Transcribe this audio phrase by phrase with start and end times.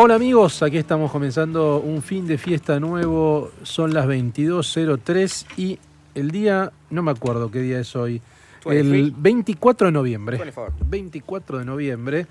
[0.00, 5.76] Hola amigos, aquí estamos comenzando un fin de fiesta nuevo, son las 22.03 y
[6.14, 8.22] el día, no me acuerdo qué día es hoy,
[8.66, 10.52] el 24 de noviembre.
[10.86, 12.26] 24 de noviembre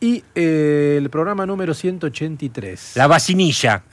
[0.00, 2.96] y eh, el programa número 183.
[2.96, 3.84] La vacinilla.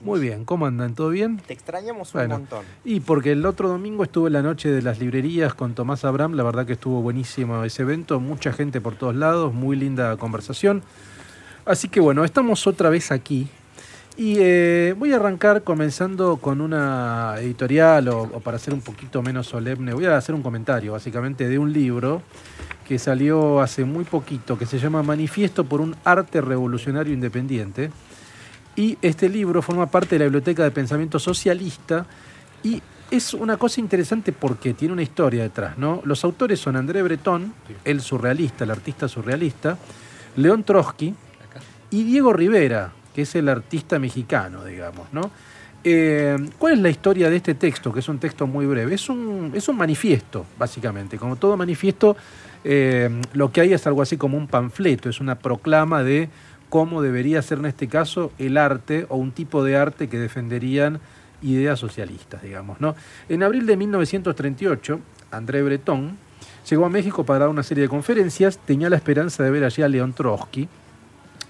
[0.00, 0.96] Muy bien, ¿cómo andan?
[0.96, 1.36] ¿Todo bien?
[1.36, 2.64] Te extrañamos un Bueno, montón.
[2.84, 6.32] Y porque el otro domingo estuve en la noche de las librerías con Tomás Abraham,
[6.32, 10.82] la verdad que estuvo buenísimo ese evento, mucha gente por todos lados, muy linda conversación.
[11.68, 13.46] Así que bueno, estamos otra vez aquí
[14.16, 19.20] y eh, voy a arrancar comenzando con una editorial o, o para ser un poquito
[19.20, 22.22] menos solemne, voy a hacer un comentario básicamente de un libro
[22.86, 27.90] que salió hace muy poquito, que se llama Manifiesto por un arte revolucionario independiente.
[28.74, 32.06] Y este libro forma parte de la Biblioteca de Pensamiento Socialista
[32.62, 36.00] y es una cosa interesante porque tiene una historia detrás, ¿no?
[36.04, 37.52] Los autores son André Breton,
[37.84, 39.76] el surrealista, el artista surrealista,
[40.34, 41.14] León Trotsky
[41.90, 45.30] y Diego Rivera, que es el artista mexicano, digamos, ¿no?
[45.84, 47.92] Eh, ¿Cuál es la historia de este texto?
[47.92, 48.94] Que es un texto muy breve.
[48.94, 51.18] Es un, es un manifiesto, básicamente.
[51.18, 52.16] Como todo manifiesto,
[52.64, 56.28] eh, lo que hay es algo así como un panfleto, es una proclama de
[56.68, 61.00] cómo debería ser en este caso el arte o un tipo de arte que defenderían
[61.42, 62.80] ideas socialistas, digamos.
[62.80, 62.94] ¿no?
[63.28, 66.18] En abril de 1938, André Breton
[66.68, 69.82] llegó a México para dar una serie de conferencias, tenía la esperanza de ver allí
[69.82, 70.68] a León Trotsky.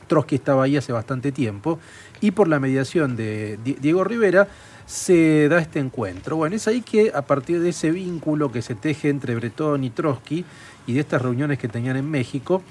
[0.08, 1.78] Trotsky estaba ahí hace bastante tiempo
[2.20, 4.48] y por la mediación de Di- Diego Rivera
[4.86, 6.36] se da este encuentro.
[6.36, 9.90] Bueno, es ahí que a partir de ese vínculo que se teje entre Bretón y
[9.90, 10.44] Trotsky
[10.86, 12.62] y de estas reuniones que tenían en México,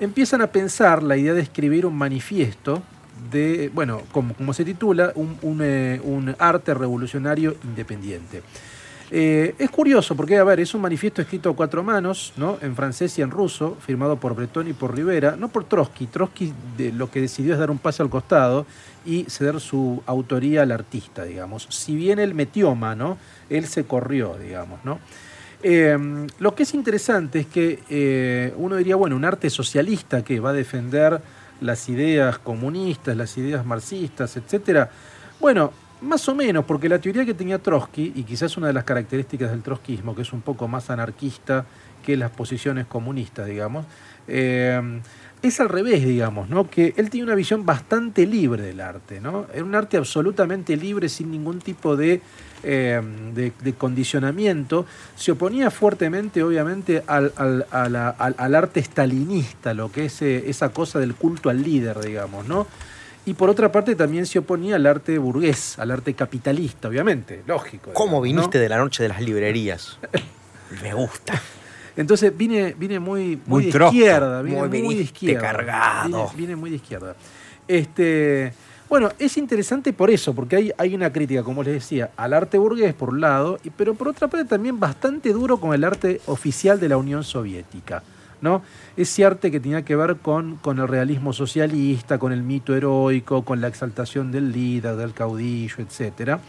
[0.00, 2.82] empiezan a pensar la idea de escribir un manifiesto
[3.30, 5.12] de, bueno, como, se titula,
[5.60, 8.42] eh, un arte revolucionario independiente.
[9.10, 12.58] Eh, es curioso porque, a ver, es un manifiesto escrito a cuatro manos, ¿no?
[12.60, 16.06] en francés y en ruso, firmado por Bretón y por Rivera, no por Trotsky.
[16.06, 18.66] Trotsky de- lo que decidió es dar un paso al costado
[19.04, 21.68] y ceder su autoría al artista, digamos.
[21.70, 23.16] Si bien él metió mano,
[23.48, 24.98] él se corrió, digamos, ¿no?
[25.62, 25.96] Eh,
[26.40, 30.50] lo que es interesante es que eh, uno diría, bueno, un arte socialista que va
[30.50, 31.20] a defender
[31.60, 34.90] las ideas comunistas, las ideas marxistas, etcétera.
[35.40, 35.72] Bueno,
[36.02, 39.50] más o menos, porque la teoría que tenía Trotsky, y quizás una de las características
[39.50, 41.64] del trotskismo, que es un poco más anarquista
[42.04, 43.86] que las posiciones comunistas, digamos,
[44.28, 45.00] eh,
[45.42, 46.68] es al revés, digamos, ¿no?
[46.68, 49.46] Que él tiene una visión bastante libre del arte, ¿no?
[49.52, 52.20] Era un arte absolutamente libre, sin ningún tipo de,
[52.62, 53.00] eh,
[53.34, 54.86] de, de condicionamiento.
[55.14, 60.70] Se oponía fuertemente, obviamente, al, al- al- al arte stalinista, lo que es eh, esa
[60.70, 62.66] cosa del culto al líder, digamos, ¿no?
[63.26, 67.92] Y por otra parte también se oponía al arte burgués, al arte capitalista, obviamente, lógico.
[67.92, 69.98] ¿Cómo viniste de la noche de las librerías?
[70.82, 71.42] Me gusta.
[71.96, 75.40] Entonces vine, vine muy, muy, Muy de izquierda, vine Muy muy, de izquierda.
[75.40, 76.08] cargado.
[76.08, 77.16] Vine, vine muy de izquierda.
[77.66, 78.52] Este,
[78.88, 82.58] bueno, es interesante por eso, porque hay, hay una crítica, como les decía, al arte
[82.58, 86.78] burgués por un lado, pero por otra parte también bastante duro con el arte oficial
[86.78, 88.04] de la Unión Soviética.
[88.40, 88.62] ¿No?
[88.96, 93.44] Ese arte que tenía que ver con, con el realismo socialista, con el mito heroico,
[93.44, 96.40] con la exaltación del líder, del caudillo, etcétera.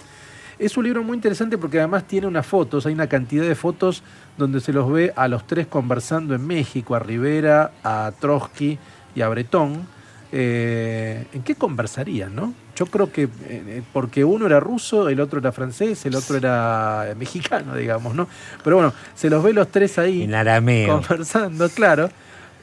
[0.59, 4.02] Es un libro muy interesante porque además tiene unas fotos, hay una cantidad de fotos
[4.38, 8.80] donde se los ve a los tres conversando en México, a Rivera, a Trotsky
[9.14, 9.88] y a Bretón.
[10.31, 12.53] Eh, ¿En qué conversarían, no?
[12.78, 17.16] Yo creo que eh, porque uno era ruso, el otro era francés, el otro era
[17.18, 18.28] mexicano, digamos, ¿no?
[18.64, 21.02] Pero bueno, se los ve los tres ahí En arameo.
[21.02, 22.10] conversando, claro.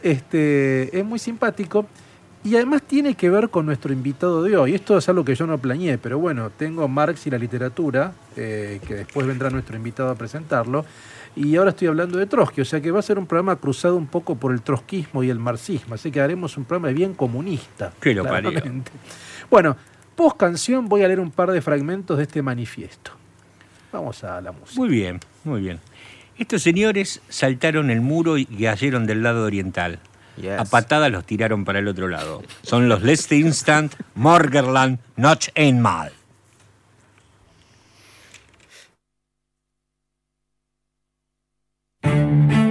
[0.04, 1.86] Este, es muy simpático
[2.44, 4.74] y además tiene que ver con nuestro invitado de hoy.
[4.74, 8.80] Esto es algo que yo no planeé, pero bueno, tengo Marx y la literatura, eh,
[8.86, 10.84] que después vendrá nuestro invitado a presentarlo.
[11.34, 13.96] Y ahora estoy hablando de Trotsky, o sea que va a ser un programa cruzado
[13.96, 17.92] un poco por el trotskismo y el marxismo, así que haremos un programa bien comunista.
[18.00, 18.24] Que lo.
[19.50, 19.76] Bueno,
[20.14, 23.12] post canción voy a leer un par de fragmentos de este manifiesto.
[23.92, 24.78] Vamos a la música.
[24.80, 25.80] Muy bien, muy bien.
[26.36, 30.00] Estos señores saltaron el muro y cayeron del lado oriental.
[30.36, 30.58] Yes.
[30.58, 32.42] A patadas los tiraron para el otro lado.
[32.62, 36.12] Son los Leste Instant, Morgerland, Noch einmal.
[42.04, 42.63] so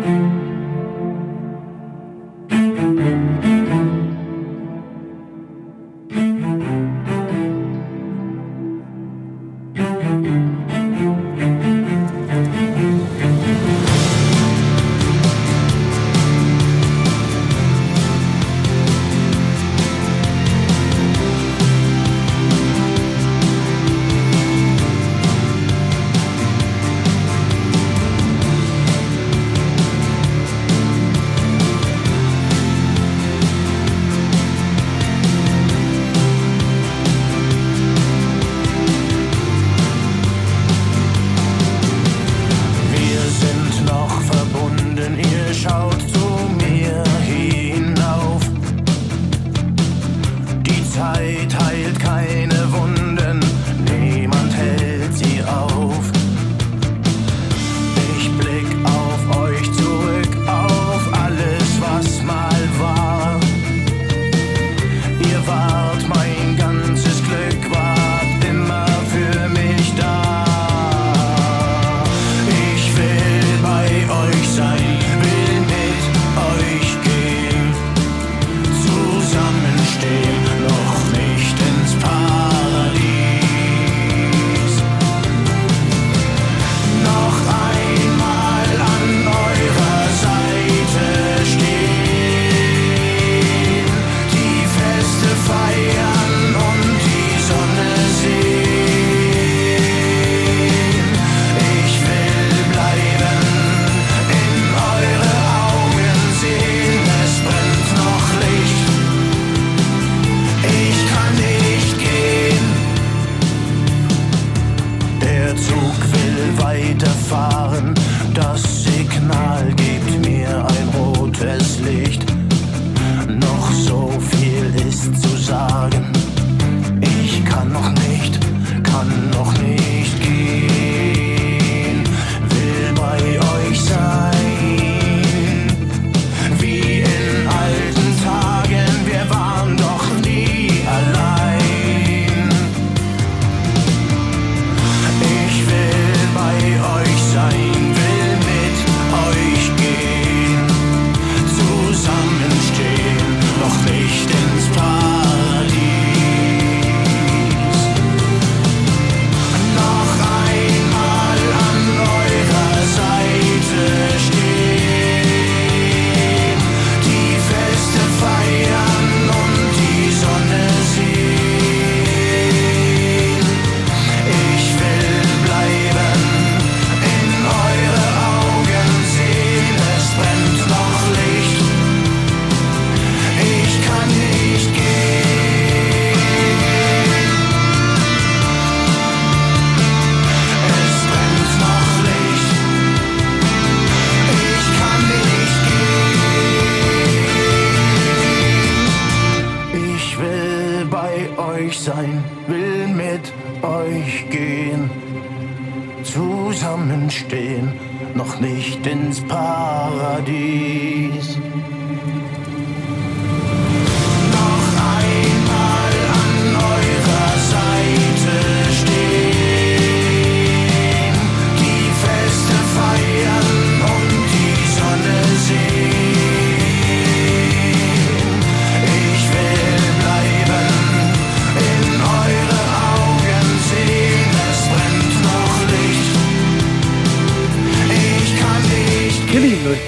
[207.54, 207.74] Zusammenstehen,
[208.16, 210.34] noch nicht ins Paradies.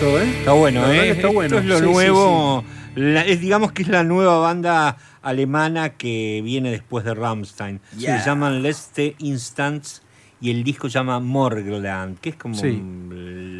[0.05, 0.29] Esto, ¿eh?
[0.39, 1.09] Está bueno, ¿eh?
[1.11, 1.57] está bueno.
[1.57, 2.63] Esto es lo Sí, sí, nuevo.
[2.95, 7.79] la- es, digamos que es la nueva banda alemana que viene después de Rammstein.
[7.97, 8.19] Yeah.
[8.19, 10.01] Se llaman Leste Instants
[10.41, 12.81] y el disco se llama Morgland, que es como Sí.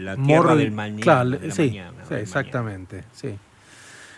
[0.04, 1.02] la tierra Mor- del mañana.
[1.02, 2.20] Claro, de sí, mañana, sí, del mañana.
[2.22, 3.30] exactamente, sí.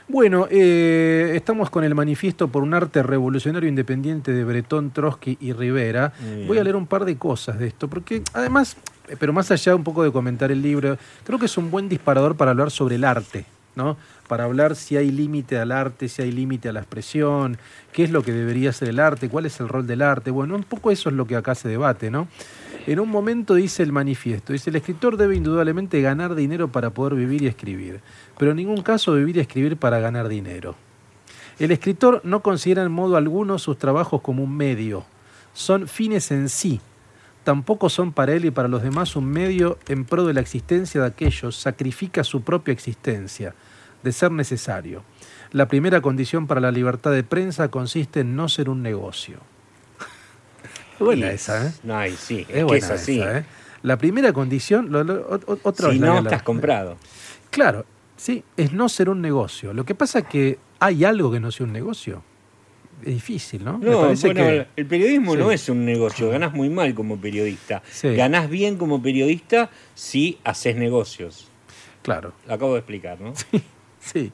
[0.09, 5.51] Bueno, eh, estamos con el manifiesto por un arte revolucionario independiente de Bretón, Trotsky y
[5.51, 6.13] Rivera.
[6.47, 8.77] Voy a leer un par de cosas de esto, porque además,
[9.19, 12.35] pero más allá un poco de comentar el libro, creo que es un buen disparador
[12.35, 13.45] para hablar sobre el arte,
[13.75, 13.97] ¿no?
[14.27, 17.57] Para hablar si hay límite al arte, si hay límite a la expresión,
[17.93, 20.31] qué es lo que debería ser el arte, cuál es el rol del arte.
[20.31, 22.27] Bueno, un poco eso es lo que acá se debate, ¿no?
[22.85, 27.15] En un momento dice el manifiesto, dice, el escritor debe indudablemente ganar dinero para poder
[27.15, 27.99] vivir y escribir,
[28.37, 30.75] pero en ningún caso vivir y escribir para ganar dinero.
[31.59, 35.05] El escritor no considera en modo alguno sus trabajos como un medio,
[35.53, 36.79] son fines en sí.
[37.51, 40.99] Tampoco son para él y para los demás un medio en pro de la existencia
[40.99, 43.55] de aquellos, sacrifica su propia existencia,
[44.03, 45.03] de ser necesario.
[45.53, 49.37] La primera condición para la libertad de prensa consiste en no ser un negocio.
[50.99, 51.71] Buena esa, ¿eh?
[51.83, 53.21] No, sí, es, buena es así.
[53.21, 53.45] esa, ¿eh?
[53.81, 56.97] La primera condición, lo- lo- o- otra Si vez no, estás comprado.
[57.49, 57.85] Claro,
[58.17, 59.73] sí, es no ser un negocio.
[59.73, 62.23] Lo que pasa es que hay algo que no sea un negocio.
[63.01, 63.77] Es difícil, ¿no?
[63.77, 65.39] No, bueno, que- el periodismo Sí.
[65.39, 67.83] no es un negocio, ganás muy mal como periodista.
[67.91, 68.15] Sí.
[68.15, 71.47] Ganás bien como periodista si haces negocios.
[72.01, 73.33] Claro, Lo acabo de explicar, ¿no?
[73.99, 74.31] sí.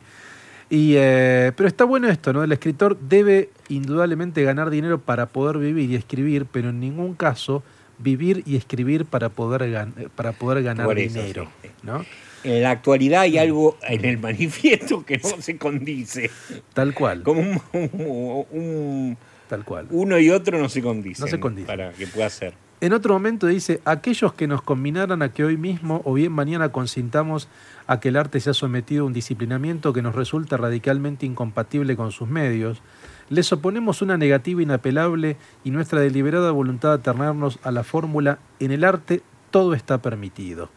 [0.69, 2.43] Y, eh, pero está bueno esto, ¿no?
[2.43, 7.63] El escritor debe indudablemente ganar dinero para poder vivir y escribir, pero en ningún caso
[7.99, 11.73] vivir y escribir para poder, gan- para poder ganar eso, dinero, sí, sí.
[11.83, 12.05] ¿no?
[12.43, 16.29] En la actualidad hay algo en el manifiesto que no se condice.
[16.73, 19.17] Tal cual, Como un, un- un-
[19.49, 19.87] tal cual.
[19.91, 21.23] uno y otro no se condicen.
[21.25, 21.67] No se condicen.
[21.67, 22.53] Para que pueda ser.
[22.81, 26.69] En otro momento dice, aquellos que nos combinaran a que hoy mismo o bien mañana
[26.73, 27.47] consintamos
[27.87, 32.11] a que el arte sea sometido a un disciplinamiento que nos resulta radicalmente incompatible con
[32.11, 32.81] sus medios,
[33.29, 38.71] les oponemos una negativa inapelable y nuestra deliberada voluntad de aternernos a la fórmula, en
[38.71, 40.69] el arte todo está permitido.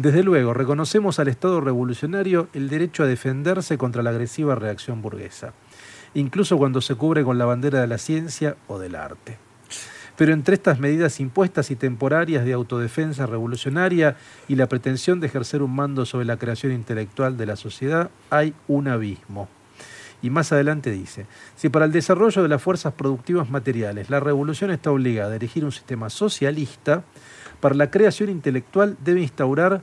[0.00, 5.52] Desde luego, reconocemos al Estado revolucionario el derecho a defenderse contra la agresiva reacción burguesa,
[6.14, 9.36] incluso cuando se cubre con la bandera de la ciencia o del arte.
[10.16, 14.16] Pero entre estas medidas impuestas y temporarias de autodefensa revolucionaria
[14.48, 18.54] y la pretensión de ejercer un mando sobre la creación intelectual de la sociedad, hay
[18.68, 19.50] un abismo.
[20.22, 21.26] Y más adelante dice,
[21.56, 25.62] si para el desarrollo de las fuerzas productivas materiales la revolución está obligada a erigir
[25.62, 27.04] un sistema socialista,
[27.60, 29.82] para la creación intelectual debe instaurar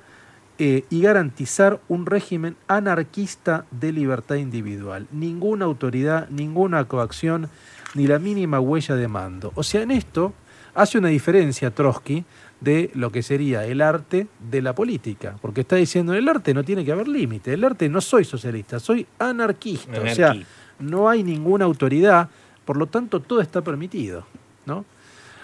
[0.59, 5.07] eh, y garantizar un régimen anarquista de libertad individual.
[5.11, 7.49] Ninguna autoridad, ninguna coacción,
[7.93, 9.51] ni la mínima huella de mando.
[9.53, 10.33] O sea, en esto
[10.73, 12.25] hace una diferencia Trotsky
[12.59, 16.53] de lo que sería el arte de la política, porque está diciendo, en el arte
[16.53, 20.35] no tiene que haber límite, el arte no soy socialista, soy anarquista, o sea,
[20.79, 22.29] no hay ninguna autoridad,
[22.65, 24.25] por lo tanto todo está permitido,
[24.65, 24.85] ¿no?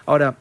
[0.06, 0.36] Ahora,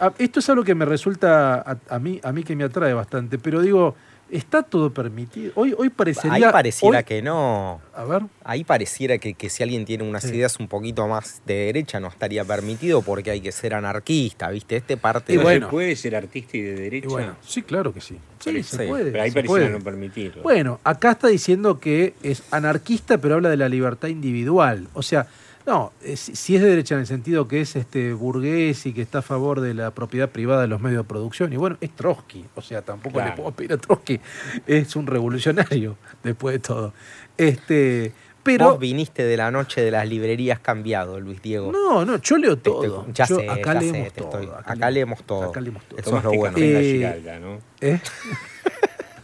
[0.00, 2.92] a- esto es algo que me resulta a, a mí, a mí que me atrae
[2.94, 3.94] bastante, pero digo,
[4.30, 5.52] está todo permitido.
[5.54, 6.34] Hoy, hoy parecería.
[6.34, 7.80] Ahí pareciera hoy- que no.
[7.94, 8.22] A ver.
[8.44, 10.28] Ahí pareciera que, que si alguien tiene unas Sí.
[10.34, 14.76] ideas un poquito más de derecha no estaría permitido porque hay que ser anarquista, ¿viste?
[14.76, 15.66] Este parte Y ¿No de- bueno.
[15.66, 17.06] se puede ser artista y de derecha?
[17.06, 18.16] Y bueno, sí, claro que sí.
[18.38, 19.10] Sí, Parece- se sí, puede.
[19.10, 19.70] pero ahí pareciera puede.
[19.70, 20.42] no permitirlo.
[20.42, 24.88] Bueno, acá está diciendo que es anarquista, pero habla de la libertad individual.
[24.92, 25.26] O sea,
[25.68, 28.92] no, eh, si si es de derecha en el sentido que es este burgués y
[28.94, 31.76] que está a favor de la propiedad privada de los medios de producción, y bueno,
[31.80, 32.44] es Trotsky.
[32.56, 33.30] O sea, tampoco Claro.
[33.30, 34.18] le puedo pedir a Trotsky.
[34.66, 36.92] Es un revolucionario, después de todo.
[37.36, 38.70] Este, pero.
[38.70, 41.70] Vos viniste de la noche de las librerías cambiado, Luis Diego.
[41.70, 43.06] No, no, yo leo Te- todo.
[43.12, 44.40] ya Yo- sé, acá ya leemos sé, todo.
[44.40, 45.42] estoy- acá leemos todo.
[45.50, 46.00] Acá leemos todo.
[46.00, 46.56] Eso es lo bueno.
[46.58, 47.58] Eh, Giralda, ¿no?
[47.80, 48.00] ¿Eh?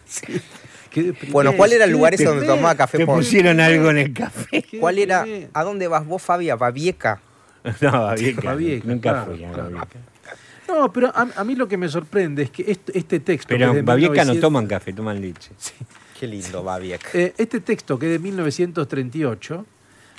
[0.05, 0.27] Sí.
[1.31, 4.13] Bueno, ¿cuál era el lugar ese donde tomaba café Te por- pusieron algo en el
[4.13, 4.65] café.
[4.79, 5.25] ¿Cuál era?
[5.53, 6.51] ¿A dónde vas vos, Fabi?
[6.51, 7.21] ¿A Babieca?
[7.81, 8.43] No, Babieca.
[8.43, 9.63] Babieca, Nunca claro, fui a claro.
[9.71, 9.99] Babieca.
[10.69, 13.49] No, pero a, a mí lo que me sorprende es que este, este texto.
[13.49, 15.51] Pero en Babieca no 1900 toman café, toman leche.
[16.21, 17.09] Qué lindo, Babieca.
[17.15, 19.67] eh, este texto que es de 1938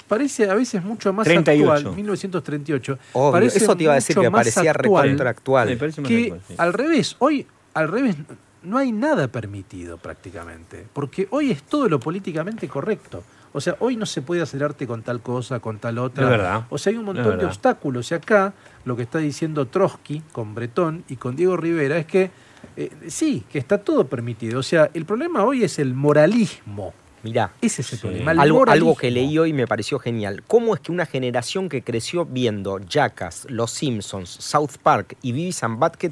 [0.08, 1.72] parece a veces mucho más 38.
[1.74, 1.96] actual.
[1.96, 3.00] 1938.
[3.14, 5.70] Obvio, parece eso te iba a decir mucho que más parecía actual recontra actual.
[5.70, 6.54] Me parece más que actual, sí.
[6.58, 7.16] al revés.
[7.20, 8.16] Hoy, al revés,
[8.66, 10.88] no hay nada permitido prácticamente.
[10.92, 13.24] Porque hoy es todo lo políticamente correcto.
[13.54, 16.26] O sea, hoy no se puede hacer arte con tal cosa, con tal otra.
[16.26, 16.66] Es verdad.
[16.70, 18.12] O sea, hay un montón de obstáculos.
[18.12, 18.54] Y acá
[18.84, 22.32] lo que está diciendo Trotsky con Bretón y con Diego Rivera es que
[22.76, 24.60] eh, sí, que está todo permitido.
[24.60, 26.94] O sea, el problema hoy es el moralismo.
[27.26, 28.02] Mirá, Ese es el Sí.
[28.04, 28.32] problema.
[28.34, 30.44] el algo, que leí hoy me pareció genial.
[30.46, 35.64] ¿Cómo es que una generación que creció viendo Jackass, Los Simpsons, South Park y Beavis
[35.64, 36.12] and Butthead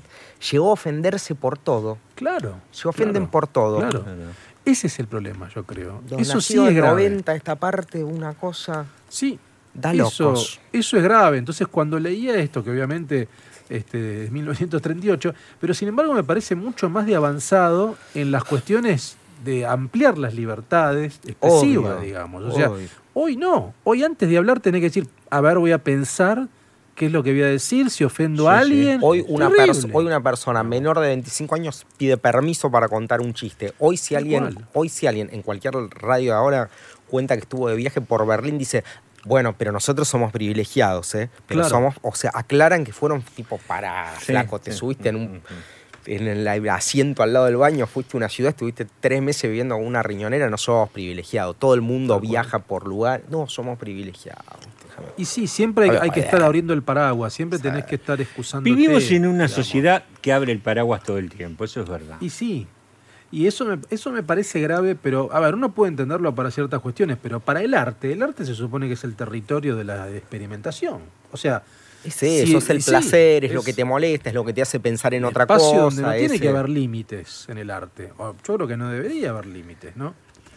[0.52, 2.00] llegó a ofenderse por todo?
[2.16, 2.56] Claro.
[2.72, 3.78] Se ofenden claro, por todo.
[3.78, 4.04] Claro.
[4.04, 4.20] Claro.
[4.66, 6.02] Ese es el problema, yo creo.
[6.10, 7.04] Los Eso sí es grave.
[7.10, 8.88] 90, esta parte, una cosa.
[9.08, 9.38] Sí.
[9.76, 10.60] Da eso, locos.
[10.72, 11.38] eso es grave.
[11.38, 13.28] Entonces, cuando leía esto, que obviamente
[13.70, 19.18] este, es 1938, pero sin embargo me parece mucho más de avanzado en las cuestiones
[19.44, 22.44] de ampliar las libertades expresivas, Obvio, digamos.
[22.44, 22.88] O sea, obvio.
[23.14, 23.74] hoy no.
[23.84, 26.48] Hoy antes de hablar tenés que decir, a ver, voy a pensar
[26.96, 28.62] qué es lo que voy a decir, si ofendo a sí.
[28.72, 29.00] alguien.
[29.02, 29.50] Hoy una,
[29.94, 33.74] hoy una persona menor de 25 años pide permiso para contar un chiste.
[33.80, 36.70] Hoy si alguien, hoy si alguien en cualquier radio de ahora
[37.08, 38.84] cuenta que estuvo de viaje por Berlín, dice,
[39.26, 41.30] bueno, pero nosotros somos privilegiados, ¿eh?
[41.48, 41.70] Pero Claro.
[41.70, 45.40] somos, o sea, aclaran que fueron tipo para Sí, flaco, te subiste en un Ujú.
[46.06, 49.76] En el asiento al lado del baño, fuiste a una ciudad, estuviste tres meses viviendo
[49.76, 51.56] con una riñonera, no somos privilegiados.
[51.58, 53.24] Todo el mundo viaja por lugar.
[53.30, 54.44] No, somos privilegiados.
[54.88, 57.96] Déjame- Y sí, siempre hay, Ay, hay que estar abriendo el paraguas, siempre tenés que
[57.96, 58.64] estar excusando.
[58.64, 62.18] Vivimos en una sociedad que abre el paraguas todo el tiempo, eso es verdad.
[62.22, 62.68] Y sí,
[63.32, 66.80] y eso me, eso me parece grave, pero a ver, uno puede entenderlo para ciertas
[66.82, 70.08] cuestiones, pero para el arte, el arte se supone que es el territorio de la
[70.12, 71.00] experimentación.
[71.32, 71.64] O sea,
[72.04, 74.54] Es eso, Sí, es el sí, placer, es, lo que te molesta, es lo que
[74.54, 75.78] te hace pensar en otra cosa.
[75.78, 78.10] donde no tiene ese- que haber límites en el arte.
[78.18, 80.14] Yo creo que no debería haber límites, ¿no?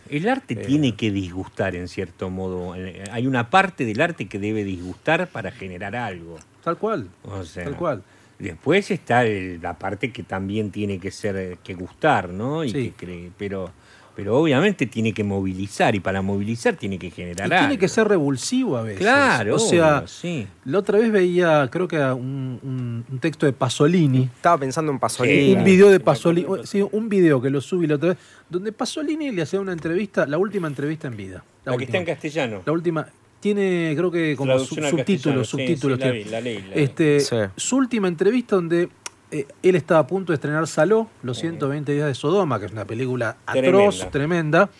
[0.08, 0.56] El arte Eh.
[0.66, 2.74] tiene que disgustar en cierto modo.
[2.76, 6.38] Eh, Hay una parte del arte que debe disgustar para generar algo.
[6.64, 8.02] Tal cual, O sea, tal cual.
[8.38, 12.64] Después está el- la parte que también tiene que ser eh, que gustar, ¿no?
[12.64, 12.90] Y Sí.
[12.90, 13.70] que cree- pero,
[14.16, 17.78] pero obviamente tiene que movilizar y para movilizar tiene que generar Y tiene algo.
[17.78, 18.98] que ser revulsivo a veces.
[19.00, 20.46] Claro, O sea, sí.
[20.64, 24.24] la otra vez veía, creo que un, un- un texto de Pasolini.
[24.34, 25.54] Estaba pensando en Pasolini.
[25.54, 28.18] un video de Pasolini, sí, un video que lo subí la otra vez,
[28.48, 31.44] donde Pasolini le hacía una entrevista, la última entrevista en vida.
[31.64, 32.62] La, La que está en castellano.
[32.64, 33.06] La última
[33.40, 35.98] tiene, creo que como sub- subtítulos, subtítulos.
[35.98, 36.24] sí, la tiene.
[36.24, 37.36] vi, la leí, la este, Sí.
[37.56, 38.88] Su última entrevista donde
[39.36, 42.72] eh, él estaba a punto de estrenar Saló, Los 120 días de Sodoma, que es
[42.72, 44.10] una película atroz, Tremenda.
[44.10, 44.70] tremenda.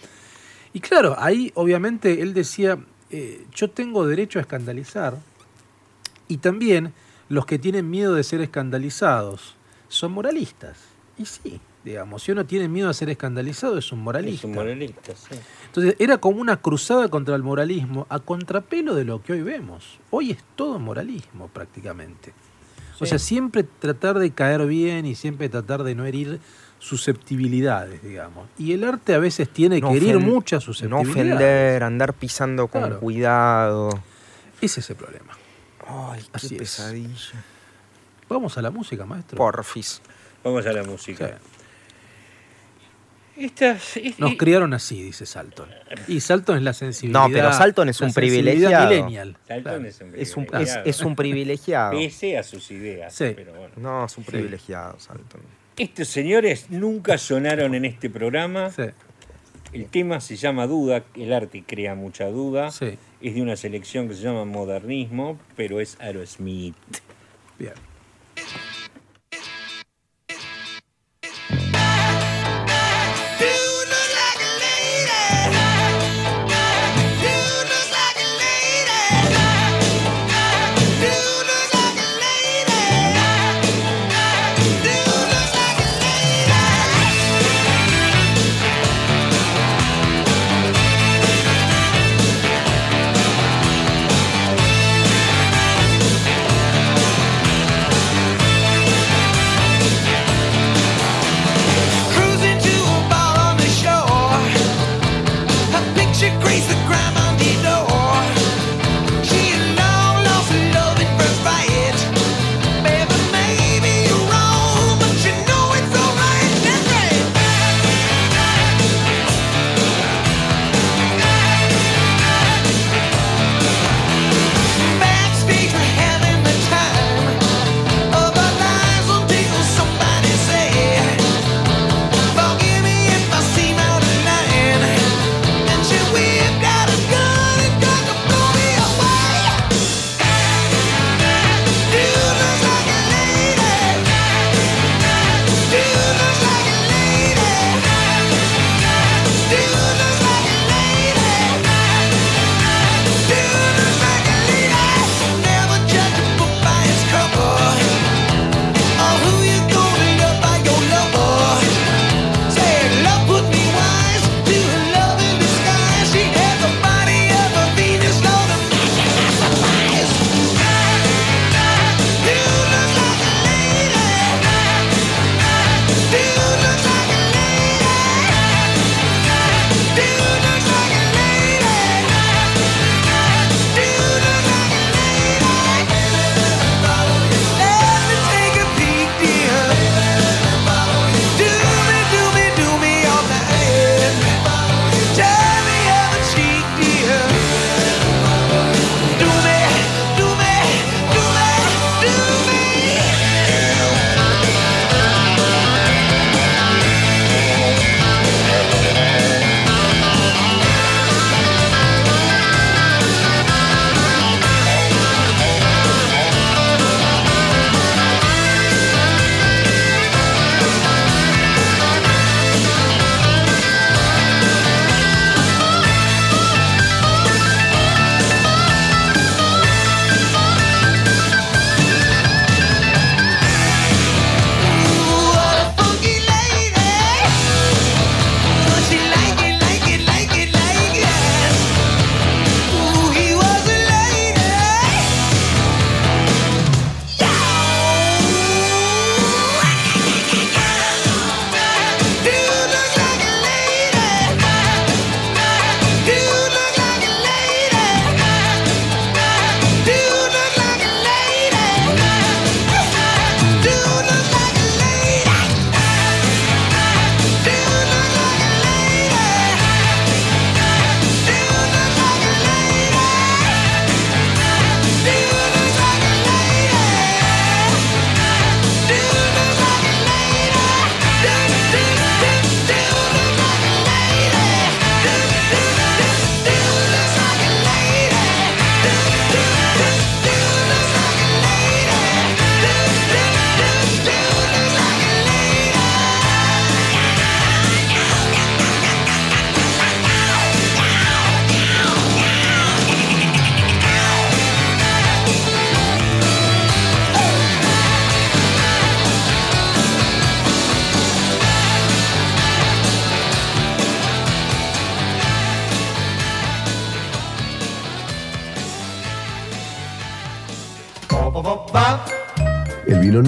[0.73, 2.79] Y claro, ahí obviamente él decía,
[3.11, 5.19] eh, yo tengo derecho a escandalizar.
[6.29, 6.93] Y también
[7.29, 9.57] los que tienen miedo de ser escandalizados
[9.89, 10.79] son moralistas.
[11.19, 14.39] Y sí, digamos, si uno tiene miedo a ser escandalizado es un moralista.
[14.39, 15.37] Es un moralista, sí.
[15.67, 19.99] Entonces era como una cruzada contra el moralismo, a contrapelo de lo que hoy vemos.
[20.11, 22.33] Hoy es todo moralismo prácticamente.
[23.01, 26.41] O sea, siempre tratar de caer bien y siempre tratar de no herir
[26.79, 28.49] susceptibilidades, digamos.
[28.59, 31.11] Y el arte a veces tiene No que herir muchas No susceptibilidades.
[31.17, 33.01] ofender, andar pisando con Claro.
[33.01, 33.91] cuidado.
[34.61, 35.37] Ese es el problema.
[35.87, 36.59] Ay, qué Así es.
[36.61, 37.45] pesadilla.
[38.29, 39.37] Vamos a la música, maestro.
[39.37, 40.01] Porfis.
[40.43, 41.15] Vamos a la Sí.
[44.19, 45.69] Nos criaron así, dice Salton.
[46.09, 47.29] Y Salton es la sensibilidad.
[47.29, 48.89] No, pero Salton es un privilegiado.
[48.89, 49.37] Millennial.
[49.47, 50.85] Salton es un privilegiado.
[50.85, 51.91] Es un, privilegiado.
[51.93, 53.15] Pese a sus ideas.
[53.19, 53.75] Pero bueno.
[53.77, 55.07] No, es un privilegiado, sí.
[55.09, 55.41] Salton.
[55.77, 58.71] Estos señores nunca sonaron en este programa.
[59.73, 62.69] El tema se llama Duda, el arte crea mucha duda.
[62.69, 66.77] Es de una selección que se llama Modernismo, pero es Aerosmith.
[67.59, 67.75] Bien.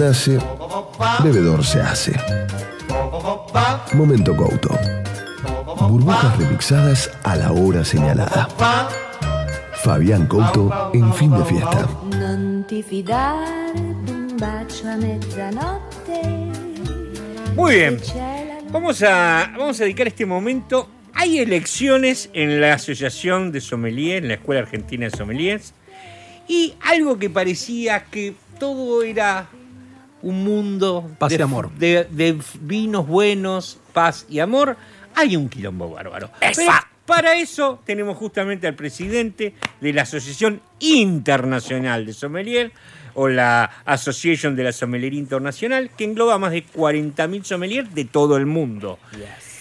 [0.09, 0.39] nace,
[1.23, 2.13] bebedor se hace.
[3.93, 4.69] Momento Couto.
[5.87, 8.49] Burbujas remixadas a la hora señalada.
[9.83, 11.87] Fabián Couto en fin de fiesta.
[17.55, 17.99] Muy bien.
[18.71, 20.89] Vamos a, vamos a dedicar este momento.
[21.13, 25.75] Hay elecciones en la Asociación de Sommeliers, en la Escuela Argentina de Sommeliers,
[26.47, 29.49] y algo que parecía que todo era
[30.21, 31.09] un mundo
[31.77, 34.75] de, vinos buenos, paz y amor,
[35.15, 36.29] hay un quilombo bárbaro.
[36.39, 36.71] Pero
[37.05, 42.71] para eso tenemos justamente al presidente de la Asociación Internacional de Sommelier
[43.15, 48.37] o la Association de la Sommelería Internacional, que engloba más de 40.000 sommeliers de todo
[48.37, 48.99] el mundo.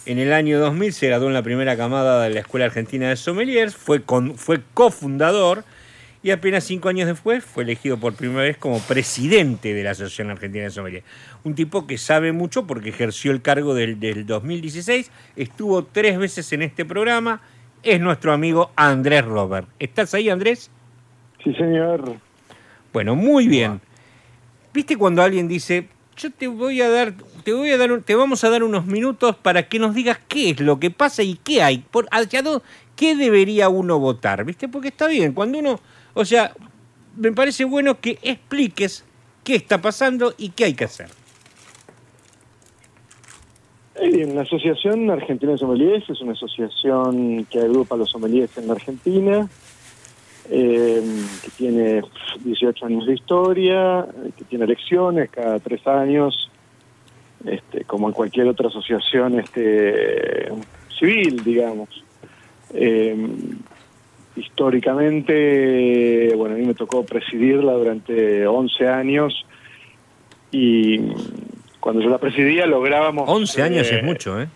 [0.04, 3.16] En el año 2000 se graduó en la primera camada de la Escuela Argentina de
[3.16, 5.64] Sommeliers, fue, con, fue cofundador
[6.22, 10.30] y apenas cinco años después fue elegido por primera vez como presidente de la Asociación
[10.30, 11.04] Argentina de Sommeliers.
[11.44, 16.52] Un tipo que sabe mucho porque ejerció el cargo del, del 2016, estuvo tres veces
[16.52, 17.40] en este programa,
[17.82, 19.68] es nuestro amigo Andrés Robert.
[19.78, 20.70] ¿Estás ahí, Andrés?
[21.44, 22.16] Sí, señor.
[22.92, 23.80] Bueno, muy bien.
[24.72, 28.42] ¿Viste cuando alguien dice, yo te voy a dar, te voy a dar, te vamos
[28.44, 31.62] a dar unos minutos para que nos digas qué es lo que pasa y qué
[31.62, 32.64] hay, por hacia dónde,
[32.96, 34.68] qué debería uno votar, ¿viste?
[34.68, 35.80] Porque está bien, cuando uno,
[36.14, 36.52] o sea,
[37.16, 39.04] me parece bueno que expliques
[39.44, 41.08] qué está pasando y qué hay que hacer.
[43.96, 48.56] Eh, Bien, la Asociación Argentina de Sommeliers es una asociación que agrupa a los sommeliers
[48.58, 49.48] en la Argentina,
[50.50, 51.02] eh,
[51.42, 52.02] que tiene
[52.40, 56.50] 18 años de historia, que tiene elecciones cada tres años,
[57.44, 60.48] este, como en cualquier otra asociación este,
[60.98, 61.88] civil, digamos.
[62.72, 63.16] Eh,
[64.38, 69.46] históricamente, bueno, a mí me tocó presidirla durante 11 años
[70.50, 70.98] y
[71.80, 73.28] cuando yo la presidía lográbamos...
[73.28, 74.48] 11 años eh, es mucho, ¿eh?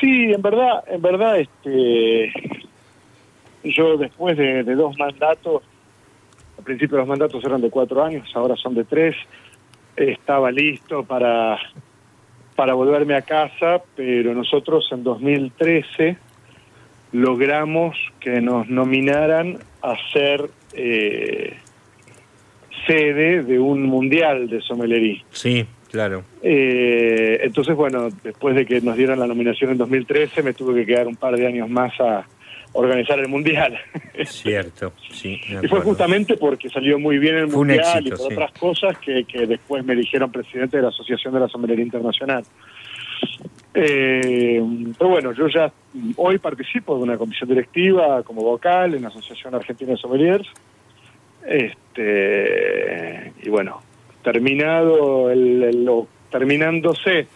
[0.00, 2.32] Sí, en verdad, en verdad, este,
[3.64, 5.62] yo después de, de dos mandatos,
[6.58, 9.16] al principio los mandatos eran de cuatro años, ahora son de tres,
[9.96, 11.58] estaba listo para,
[12.56, 16.18] para volverme a casa, pero nosotros en 2013
[17.14, 21.56] logramos que nos nominaran a ser eh,
[22.88, 25.22] sede de un mundial de sommelería.
[25.30, 26.24] Sí, claro.
[26.42, 30.86] Eh, entonces, bueno, después de que nos dieran la nominación en 2013, me tuve que
[30.86, 32.26] quedar un par de años más a
[32.72, 33.78] organizar el Mundial.
[34.24, 35.40] Cierto, sí.
[35.62, 38.34] y fue justamente porque salió muy bien el Fue Mundial éxito, y por sí.
[38.34, 42.42] otras cosas que, que después me eligieron presidente de la Asociación de la Sommelería Internacional.
[43.76, 44.62] Eh,
[44.96, 45.72] pero bueno, yo ya
[46.16, 50.46] hoy participo de una comisión directiva como vocal en la Asociación Argentina de Sommeliers.
[51.46, 53.80] Este, y bueno,
[54.22, 55.90] terminado el, el-
[56.30, 57.26] terminándose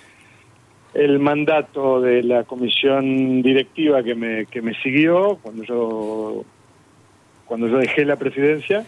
[0.95, 6.45] el mandato de la comisión directiva que me, que me siguió cuando yo
[7.47, 8.85] cuando yo dejé la presidencia,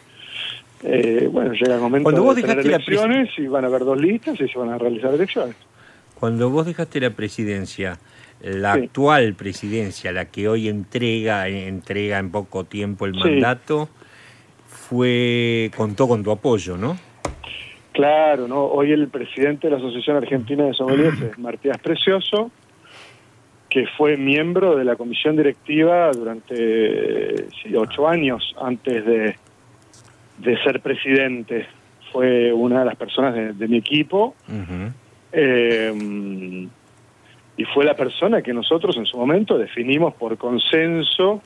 [0.83, 3.69] eh, bueno, llega el momento Cuando vos de tener la presi- elecciones y van a
[3.69, 5.57] haber dos listas y se van a realizar elecciones.
[6.21, 7.99] Cuando vos dejaste la presidencia,
[8.43, 8.81] la Sí.
[8.85, 13.21] actual presidencia, la que hoy entrega, entrega en poco tiempo el Sí.
[13.21, 13.89] mandato,
[14.67, 16.97] fue contó con tu apoyo, ¿no?
[17.93, 18.65] Claro, ¿no?
[18.67, 22.51] Hoy el presidente de la Asociación Argentina de Sommeliers es Martías Precioso,
[23.69, 29.37] que fue miembro de la comisión directiva durante sí, ocho años antes de,
[30.39, 31.67] de ser presidente.
[32.13, 34.93] Fue una de las personas de, de mi equipo Ujú.
[35.33, 36.69] Eh,
[37.57, 41.43] y fue la persona que nosotros en su momento definimos por consenso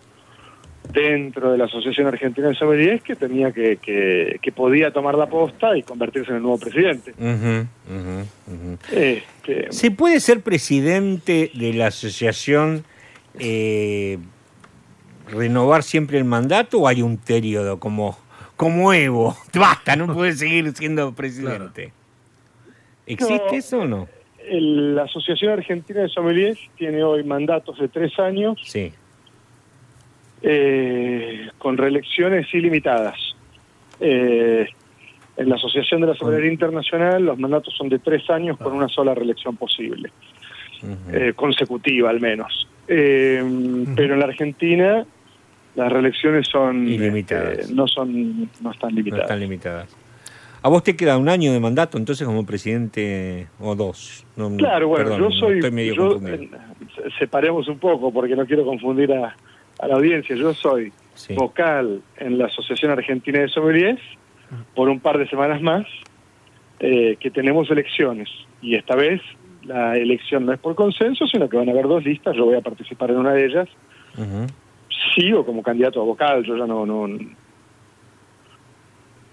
[0.93, 5.27] dentro de la Asociación Argentina de Sommeliers que tenía que, que, que podía tomar la
[5.27, 7.15] posta y convertirse en el nuevo presidente.
[8.93, 12.85] Este, ¿Se puede ser presidente de la asociación,
[13.39, 14.19] eh,
[15.29, 18.17] renovar siempre el mandato o hay un periodo como,
[18.57, 19.37] como Evo?
[19.55, 21.93] Basta, no puede seguir siendo presidente.
[23.07, 23.53] ¿Existe No.
[23.59, 24.09] eso o no?
[24.47, 28.93] el- la Asociación Argentina de Sommeliers tiene hoy mandatos de tres años Sí.
[30.43, 33.17] eh, con reelecciones ilimitadas.
[34.01, 34.67] Eh,
[35.37, 38.89] en la Asociación de la Sommelería Internacional los mandatos son de tres años con una
[38.89, 40.11] sola reelección posible.
[41.13, 42.69] Eh, consecutiva al menos.
[42.87, 43.43] Eh,
[43.97, 45.07] Pero en la Argentina
[45.75, 47.59] las reelecciones son Ilimitadas.
[47.61, 49.23] este, no son no están no limitadas.
[49.25, 49.97] están limitadas.
[50.65, 54.25] ¿A vos te queda un año de mandato entonces como presidente o dos?
[54.35, 56.57] No, Claro, bueno, perdón, yo soy Estoy medio yo, confundido.
[56.57, 59.37] eh, separemos un poco porque no quiero confundir a,
[59.79, 60.35] a la audiencia.
[60.35, 61.35] Yo soy Sí.
[61.35, 64.01] vocal en la Asociación Argentina de Sommeliers
[64.75, 65.85] por un par de semanas más
[66.81, 68.29] eh, que tenemos elecciones
[68.63, 69.21] y esta vez
[69.65, 72.35] la elección no es por consenso, sino que van a haber dos listas.
[72.37, 73.69] Yo voy a participar en una de ellas.
[74.17, 74.47] Ujú.
[75.15, 77.07] sigo como candidato a vocal, yo ya no, no,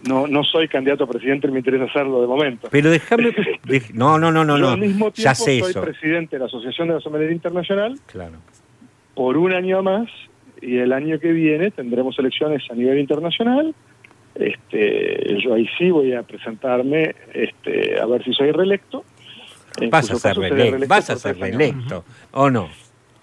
[0.07, 2.67] no, no soy candidato a presidente, me interesa hacerlo de momento.
[2.71, 3.29] Pero déjame...
[3.65, 4.69] dej- no, no, no, no, yo no.
[4.71, 5.81] al mismo Ya tiempo sé soy eso.
[5.81, 8.37] presidente de la Asociación de la Sommelería Internacional Claro.
[9.15, 10.07] por un año más
[10.61, 13.73] y el año que viene tendremos elecciones a nivel internacional.
[14.35, 19.03] Este, yo ahí sí voy a presentarme este, a ver si soy reelecto.
[19.89, 20.87] Vas a ser reelecto.
[20.87, 22.03] Vas a ser reelecto.
[22.31, 22.69] ¿O no?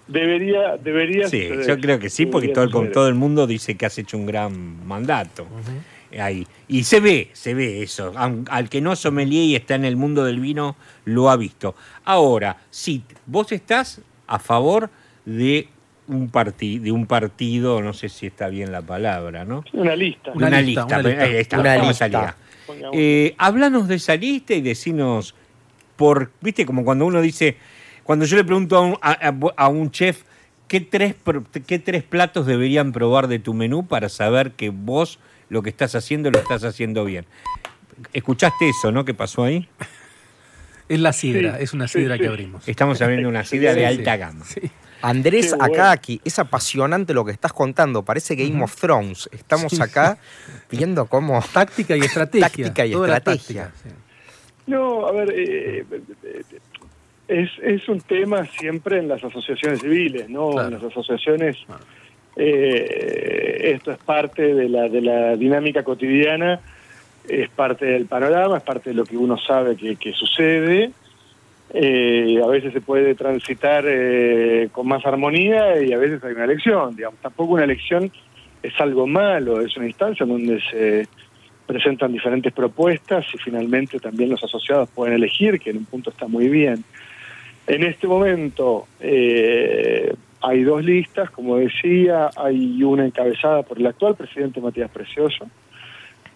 [0.07, 1.67] debería, debería Sí, suceder.
[1.67, 4.17] yo creo que sí, porque Debería todo el, todo el mundo dice que has hecho
[4.17, 5.45] un gran mandato.
[6.17, 6.47] Ahí.
[6.67, 8.13] Y se ve, se ve eso.
[8.15, 11.75] Al que no sommelier y está en el mundo del vino, lo ha visto.
[12.05, 14.89] Ahora, si vos estás a favor
[15.25, 15.67] de
[16.07, 19.63] un, parti- de un partido, no sé si está bien la palabra, ¿no?
[19.73, 20.31] Una lista.
[20.33, 21.23] Una Una, lista, lista, una lista.
[21.23, 22.35] ahí está, Una lista.
[22.93, 25.35] Eh, háblanos de esa lista y decinos
[25.95, 27.57] por, viste, como cuando uno dice,
[28.03, 30.23] cuando yo le pregunto a un, a- un chef
[30.67, 31.15] qué tres,
[31.67, 35.19] qué tres platos deberían probar de tu menú para saber que vos
[35.49, 37.25] lo que estás haciendo lo estás haciendo bien.
[38.13, 39.03] ¿Escuchaste eso, no?
[39.05, 39.67] ¿Qué pasó ahí?
[40.87, 42.21] Es la sidra, Sí, es una sidra sí.
[42.21, 42.67] que abrimos.
[42.67, 44.19] Estamos abriendo una sidra de alta sí.
[44.19, 44.45] gama.
[44.45, 44.61] Sí.
[45.01, 45.75] Andrés bueno.
[45.75, 48.03] Akaki, es apasionante lo que estás contando.
[48.03, 49.29] Parece Game of Thrones.
[49.31, 50.17] Estamos acá
[50.69, 51.41] viendo cómo.
[51.53, 52.47] Táctica y estrategia.
[52.47, 53.65] Táctica y toda estrategia.
[53.65, 53.95] táctica, sí.
[54.67, 55.85] No, a ver, eh,
[56.23, 56.43] eh,
[57.27, 60.51] es, es un tema siempre en las asociaciones civiles, ¿no?
[60.51, 60.67] Claro.
[60.67, 61.83] En las asociaciones, Claro.
[62.35, 66.59] Eh, esto es parte de la, de la dinámica cotidiana,
[67.27, 70.91] es parte del panorama, es parte de lo que uno sabe que, sucede.
[71.71, 76.45] Eh, a veces se puede transitar eh, con más armonía y a veces hay una
[76.45, 76.95] elección.
[76.95, 78.11] Digamos, tampoco una elección
[78.63, 81.07] es algo malo, es una instancia en donde se
[81.67, 86.27] presentan diferentes propuestas y finalmente también los asociados pueden elegir, que en un punto está
[86.27, 86.83] muy bien.
[87.67, 88.87] En este momento
[90.41, 95.47] hay dos listas, como decía, hay una encabezada por el actual presidente Matías Precioso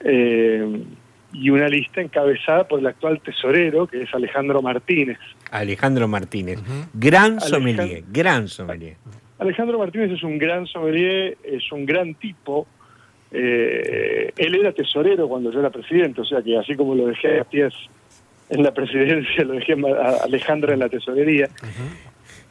[0.01, 0.83] eh,
[1.31, 5.17] y una lista encabezada por el actual tesorero, que es Alejandro Martínez.
[5.51, 6.59] Alejandro Martínez.
[6.93, 8.97] Gran Alejandro- sommelier, gran sommelier.
[9.39, 12.67] Alejandro Martínez es un gran sommelier, es un gran tipo.
[13.31, 17.39] Eh, él era tesorero cuando yo era presidente, o sea que así como lo dejé
[17.39, 17.73] a pies
[18.49, 21.49] en la presidencia, lo dejé a Alejandro en la tesorería.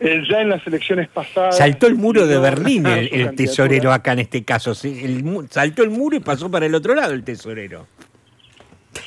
[0.02, 1.56] Él ya en las elecciones pasadas...
[1.56, 4.74] Saltó el muro de Berlín el, tesorero acá en este caso.
[4.74, 7.86] sí, el saltó el muro y pasó para el otro lado el tesorero.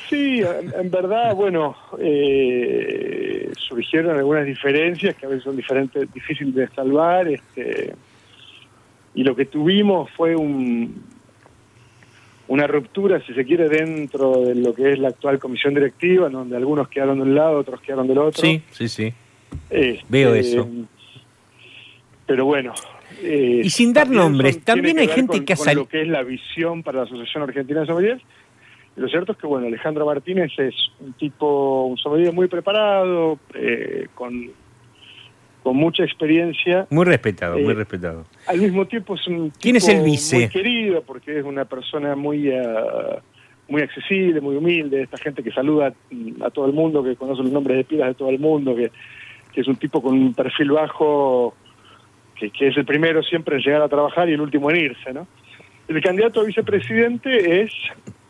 [0.08, 6.54] Sí, en, en verdad, bueno, eh, surgieron algunas diferencias que a veces son diferentes, difíciles
[6.54, 7.94] de salvar, este,
[9.14, 11.02] y lo que tuvimos fue un,
[12.48, 16.56] una ruptura, si se quiere, dentro de lo que es la actual comisión directiva, donde
[16.56, 18.40] algunos quedaron de un lado, otros quedaron del otro.
[18.40, 19.12] Sí, sí, sí.
[19.70, 20.68] Este, Veo eso.
[22.26, 22.74] Pero bueno.
[23.22, 25.88] eh, Y sin dar nombres, son- también hay gente con- que ha con sali- lo
[25.88, 28.22] que es la visión para la Asociación Argentina de Sommeliers.
[28.96, 33.38] Y lo cierto es que, bueno, Alejandro Martínez es un tipo, un sommelier muy preparado,
[33.54, 34.50] eh, con,
[35.62, 36.86] con mucha experiencia.
[36.90, 38.24] Muy respetado, muy Eh, respetado.
[38.46, 40.36] Al mismo tiempo es un tipo ¿Quién es el vice?
[40.36, 43.20] muy querido porque es una persona muy ah,
[43.68, 45.92] muy accesible, muy humilde, esta gente que saluda
[46.40, 48.92] a todo el mundo, que conoce los nombres de pilas de todo el mundo, que,
[49.56, 51.54] que es un tipo con un perfil bajo,
[52.38, 55.14] que, que es el primero siempre en llegar a trabajar y el último en irse,
[55.14, 55.26] ¿no?
[55.88, 57.70] El candidato a vicepresidente es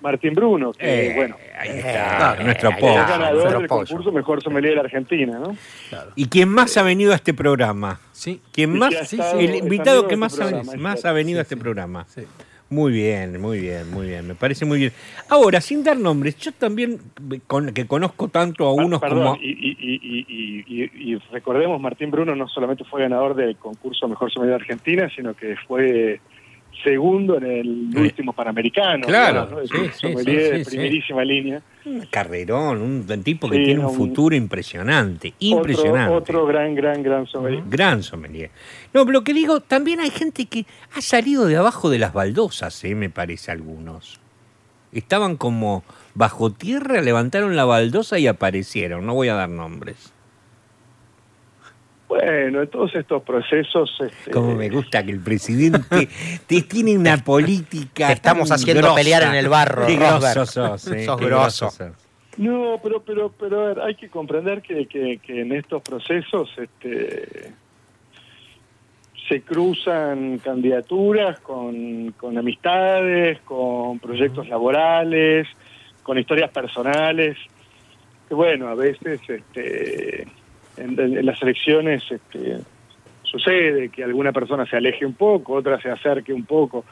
[0.03, 2.95] Martín Bruno, que Eh, bueno, ahí está, eh, nuestro pollo.
[2.95, 3.87] ganador nuestro del pollo.
[3.87, 5.57] concurso Mejor Sommelier de la Argentina, ¿no?
[5.89, 6.12] Claro.
[6.15, 7.99] ¿Y quién más ha venido a este programa?
[8.12, 8.41] Sí.
[8.53, 8.95] ¿Quién Y más?
[9.09, 9.45] sí, sí.
[9.45, 11.61] El invitado que de más este ha, más ha venido Sí, a este sí.
[11.61, 12.07] programa.
[12.68, 14.26] Muy bien, muy bien, muy bien.
[14.26, 14.92] Me parece muy bien.
[15.29, 16.98] Ahora, sin dar nombres, yo también,
[17.46, 19.37] con- que conozco tanto a unos Perdón, como...
[19.40, 24.09] y, y- y- y- y- y recordemos, Martín Bruno no solamente fue ganador del concurso
[24.09, 26.20] Mejor Sommelier de Argentina, sino que fue
[26.83, 27.99] segundo en el Sí.
[27.99, 29.07] último Panamericano.
[29.07, 29.67] Claro, ¿no?
[29.67, 30.71] Sí, sí, de sí, sí.
[30.71, 31.62] primerísima línea.
[31.85, 36.12] Un carrerón, un tipo que Sí, tiene un un- futuro impresionante, impresionante.
[36.15, 37.62] Otro, otro gran, gran, gran sommelier.
[37.69, 38.51] Gran sommelier.
[38.93, 42.12] No, pero lo que digo, también hay gente que ha salido de abajo de las
[42.12, 42.95] baldosas, ¿eh?
[42.95, 44.19] me parece algunos.
[44.93, 45.85] Estaban como
[46.15, 49.05] bajo tierra, levantaron la baldosa y aparecieron.
[49.07, 50.12] No voy a dar nombres.
[52.09, 53.90] Bueno, en todos estos procesos...
[54.01, 56.09] este, Como me gusta que el presidente
[56.47, 58.09] te tiene una política.
[58.09, 58.97] Te estamos haciendo grosa.
[58.97, 61.71] pelear en el barro, Qué grosso sos, eh, Sos qué grosso.
[62.37, 66.51] No, pero pero pero a ver, hay que comprender que, que, que en estos procesos
[66.59, 67.55] este,
[69.29, 75.49] se cruzan candidaturas con, con amistades, con proyectos laborales,
[76.03, 77.37] con historias personales.
[78.29, 80.27] Que bueno, a veces este,
[80.77, 82.59] en, en las elecciones este,
[83.23, 86.85] sucede que alguna persona se aleje un poco, otra se acerque un poco.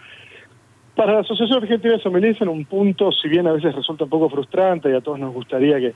[0.94, 4.10] Para la Asociación Argentina de Sommeliers en un punto, si bien a veces resulta un
[4.10, 5.94] poco frustrante y a todos nos gustaría que,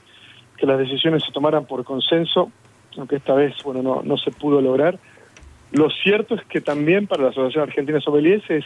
[0.57, 2.51] que las decisiones se tomaran por consenso,
[2.97, 4.99] aunque esta vez bueno no, no se pudo lograr,
[5.71, 8.65] lo cierto es que también para la Asociación Argentina de Sommeliers es,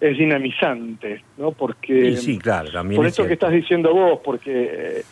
[0.00, 1.52] es dinamizante, ¿no?
[1.52, 5.02] Porque sí, claro, también por es esto que estás diciendo vos, porque eh,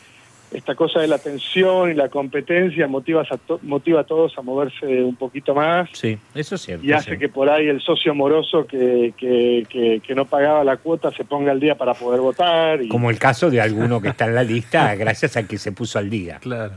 [0.56, 4.42] esta cosa de la tensión y la competencia motiva a, to- motiva a todos a
[4.42, 6.86] moverse un poquito más Sí, eso es cierto.
[6.86, 7.18] y hace sí.
[7.18, 11.24] que por ahí el socio moroso que, que, que- que no pagaba la cuota se
[11.24, 12.82] ponga al día para poder votar.
[12.82, 15.72] Y, Como el caso de alguno que está en la lista, gracias a que se
[15.72, 16.38] puso al día.
[16.40, 16.72] Claro.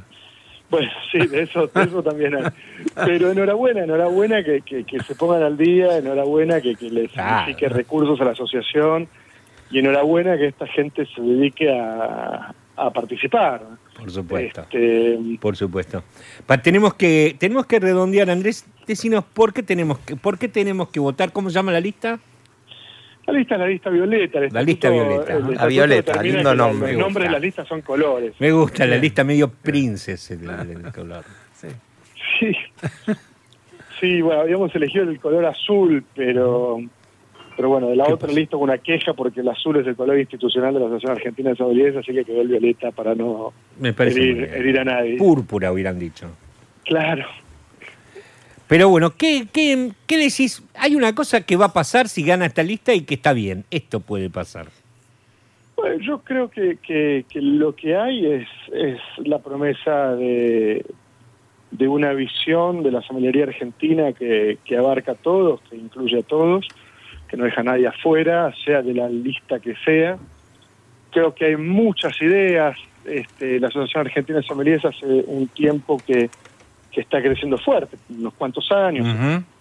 [0.70, 2.44] Bueno, sí, de eso, de eso también hay.
[3.06, 7.40] Pero enhorabuena, enhorabuena que, que, que se pongan al día, enhorabuena que, que les Claro.
[7.46, 9.08] signifique recursos a la asociación
[9.72, 12.54] y enhorabuena que esta gente se dedique a,
[12.88, 13.62] a participar.
[13.98, 14.62] Por supuesto.
[14.62, 16.04] Este, Por supuesto.
[16.46, 20.90] Pa- tenemos que tenemos que redondear, Andrés, decinos por qué tenemos que por qué tenemos
[20.90, 22.20] que votar, ¿cómo se llama la lista?
[23.28, 24.40] la lista es la lista violeta.
[24.50, 25.34] La lista violeta.
[25.34, 26.94] La estatuto violeta, lindo nombre.
[26.94, 28.34] Los nombres de las listas son colores.
[28.40, 31.24] Me gusta la lista medio princes el, el- el color.
[31.54, 31.68] Sí.
[32.40, 32.56] Sí.
[34.00, 36.78] Sí, bueno, habíamos elegido el color azul, pero
[37.60, 40.18] pero bueno, de la otra lista hubo una queja porque el azul es el color
[40.18, 43.90] institucional de la Asociación Argentina de Sommeliers, así que quedó el violeta para no Me
[43.90, 45.18] herir, herir a nadie.
[45.18, 46.32] Púrpura hubieran dicho.
[46.86, 47.26] Claro.
[48.66, 50.64] Pero bueno, ¿qué, qué, ¿qué decís?
[50.74, 53.66] Hay una cosa que va a pasar si gana esta lista y que está bien.
[53.72, 54.68] Esto puede pasar.
[55.76, 60.86] Bueno, yo creo que, que, que lo que hay es, es la promesa de,
[61.72, 66.24] de una visión de la sommelería argentina que, que abarca a todos, que incluye a
[66.24, 66.66] todos,
[67.30, 70.18] que no deja a nadie afuera, sea de la lista que sea.
[71.12, 72.78] Creo que hay muchas ideas.
[73.06, 76.30] Este, la Asociación Argentina de Sommeliers hace un tiempo que,
[76.92, 79.08] que está creciendo fuerte, unos cuantos años.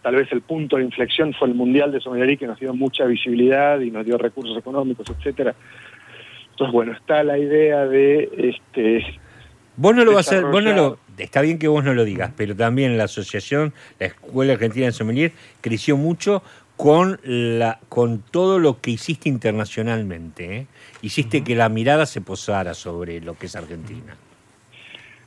[0.02, 3.04] Tal vez el punto de inflexión fue el Mundial de Sommelería que nos dio mucha
[3.04, 5.54] visibilidad y nos dio recursos económicos, etcétera.
[6.50, 9.04] Entonces, bueno, está la idea de este
[9.81, 12.33] Vos no lo vas a vos no lo, está bien que vos no lo digas,
[12.37, 16.42] pero también la asociación, la Escuela Argentina de Sommelier, creció mucho
[16.78, 20.56] con la con todo lo que hiciste internacionalmente.
[20.56, 20.66] ¿eh?
[21.02, 24.16] Hiciste que la mirada se posara sobre lo que es Argentina.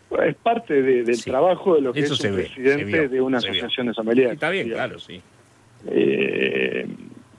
[0.09, 1.29] bueno, es parte de- del Sí.
[1.29, 4.33] trabajo de lo que Eso es un ve, presidente vio, de una asociación de sommeliers.
[4.33, 5.21] Está bien, claro, sí.
[5.89, 6.85] Eh,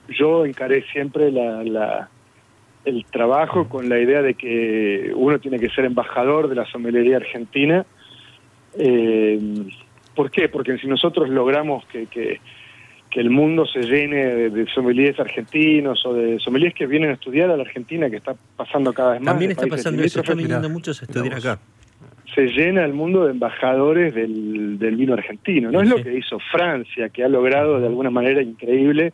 [0.09, 2.09] yo encaré siempre la, la-
[2.85, 7.17] el trabajo con la idea de que uno tiene que ser embajador de la sommelería
[7.17, 7.85] argentina.
[8.77, 9.39] Eh,
[10.15, 10.49] ¿Por qué?
[10.49, 12.41] Porque si nosotros logramos que, que-
[13.13, 17.13] que el mundo se llene de, de sommeliers argentinos o de sommeliers que vienen a
[17.13, 19.33] estudiar a la Argentina, que está pasando cada vez más.
[19.33, 21.59] También está pasando eso, están viniendo muchos a estudiar acá.
[22.33, 25.71] se llena el mundo de embajadores del, del vino argentino.
[25.71, 29.13] No es lo que hizo Francia, que ha logrado de alguna manera increíble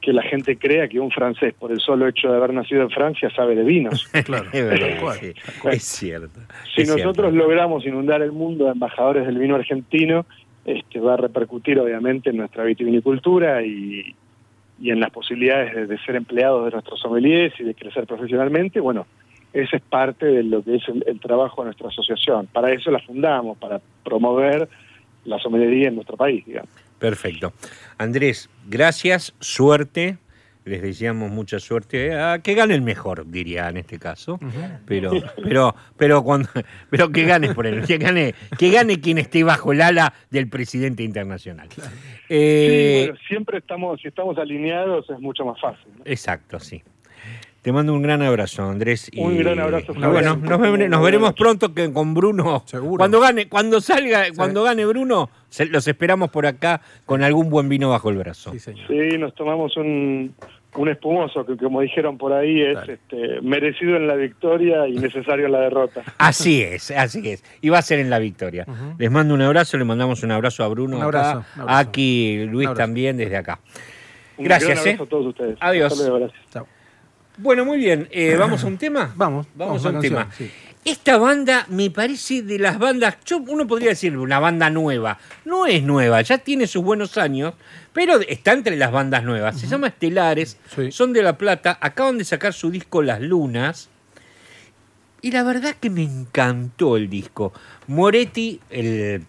[0.00, 2.90] que la gente crea que un francés, por el solo hecho de haber nacido en
[2.90, 4.08] Francia, sabe de vinos.
[4.24, 4.46] Claro.
[4.52, 5.32] Es verdad, sí.
[5.68, 6.40] Es cierto.
[6.76, 7.48] Si es nosotros cierto.
[7.48, 10.26] logramos inundar el mundo de embajadores del vino argentino,
[10.66, 14.14] este, va a repercutir obviamente en nuestra vitivinicultura y,
[14.80, 18.80] y en las posibilidades de, ser empleados de nuestros sommeliers y de crecer profesionalmente.
[18.80, 19.06] Bueno,
[19.52, 22.48] ese es parte de lo que es el, el trabajo de nuestra asociación.
[22.48, 24.68] Para eso la fundamos, para promover
[25.24, 26.70] la sommelería en nuestro país, digamos.
[26.98, 27.52] Perfecto.
[27.96, 30.18] Andrés, gracias, suerte.
[30.66, 32.12] Les deseamos mucha suerte.
[32.14, 34.38] A que gane el mejor, diría en este caso.
[34.84, 35.12] Pero,
[35.42, 36.48] pero, pero cuando,
[36.90, 40.48] pero que gane por él, que gane, que gane quien esté bajo el ala del
[40.48, 41.68] presidente internacional.
[42.28, 45.86] Eh, sí, bueno, siempre estamos, si estamos alineados es mucho más fácil.
[45.98, 46.02] ¿no?
[46.04, 46.82] Exacto, sí.
[47.62, 49.08] Te mando un gran abrazo, Andrés.
[49.12, 52.62] y- Un gran abrazo, y bueno, nos, ve- nos veremos pronto que con Bruno.
[52.66, 52.98] Seguro.
[52.98, 57.68] Cuando gane, cuando salga, cuando gane Bruno, se- los esperamos por acá con algún buen
[57.68, 58.52] vino bajo el brazo.
[58.52, 58.86] Sí, señor.
[58.86, 60.32] Sí, nos tomamos un,
[60.80, 65.46] un espumoso que, como dijeron por ahí, es este, merecido en la victoria y necesario
[65.46, 66.02] en la derrota.
[66.18, 67.44] Así es, así es.
[67.60, 68.66] Y va a ser en la victoria.
[68.98, 70.96] Les mando un abrazo, le mandamos un abrazo a Bruno.
[70.96, 71.78] Un acá, abrazo, un abrazo.
[71.88, 72.74] Aquí, Luis Un abrazo.
[72.86, 73.60] también desde acá.
[74.38, 75.06] Un Gracias, gran abrazo ¿eh?
[75.06, 75.56] a todos ustedes.
[75.60, 75.92] Adiós.
[75.92, 76.50] Hasta luego, gracias.
[76.52, 76.66] Chao.
[77.38, 78.08] Bueno, muy bien.
[78.10, 79.12] Eh, ¿Vamos a un tema?
[79.16, 80.28] Vamos, Vamos vamos a un tema.
[80.32, 80.50] sí.
[80.86, 85.18] Esta banda me parece de las bandas, yo, uno podría decir una banda nueva.
[85.44, 87.54] No es nueva, ya tiene sus buenos años,
[87.92, 89.58] pero está entre las bandas nuevas.
[89.58, 90.92] Se llama Estelares, Sí.
[90.92, 93.88] son de La Plata, acaban de sacar su disco Las Lunas.
[95.22, 97.52] Y la verdad que me encantó el disco.
[97.88, 99.24] Moretti, el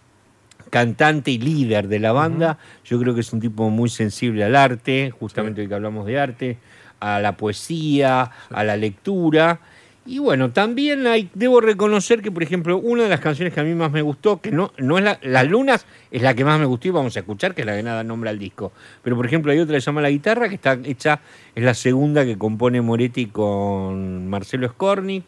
[0.70, 4.56] cantante y líder de la banda, yo creo que es un tipo muy sensible al
[4.56, 6.58] arte, justamente hoy que hablamos de arte,
[7.00, 9.60] a la poesía, a la lectura.
[10.08, 13.64] Y bueno, también hay, debo reconocer que, por ejemplo, una de las canciones que a
[13.64, 16.58] mí más me gustó, que no, no es la, Las Lunas, es la que más
[16.58, 18.72] me gustó y vamos a escuchar, que es la que nada nombra al disco.
[19.04, 21.20] Pero, por ejemplo, hay otra que se llama La Guitarra, que está hecha,
[21.54, 25.26] es la segunda que compone Moretti con Marcelo Skornik,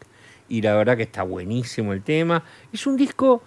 [0.48, 2.42] y la verdad que está buenísimo el tema.
[2.72, 3.42] Es un disco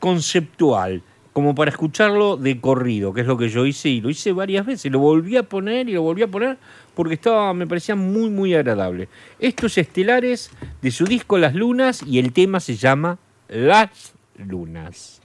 [0.00, 4.32] conceptual, como para escucharlo de corrido, que es lo que yo hice y lo hice
[4.32, 4.92] varias veces.
[4.92, 6.58] Lo volví a poner y lo volví a poner
[6.94, 9.08] porque estaba, me parecía muy, muy agradable.
[9.38, 13.18] Estos estelares de su disco Las Lunas y el tema se llama
[13.48, 15.20] Las Lunas.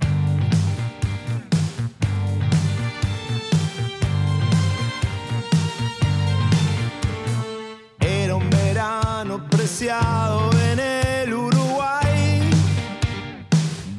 [7.99, 12.41] Era un verano preciado en el Uruguay.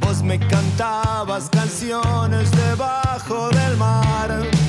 [0.00, 4.59] Vos me cantabas canciones debajo del mar.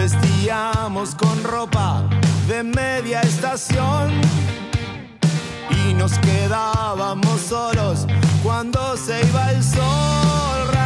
[0.00, 2.08] Vestíamos con ropa
[2.48, 4.10] de media estación.
[5.68, 8.06] Y nos quedábamos solos
[8.42, 10.79] cuando se iba el sol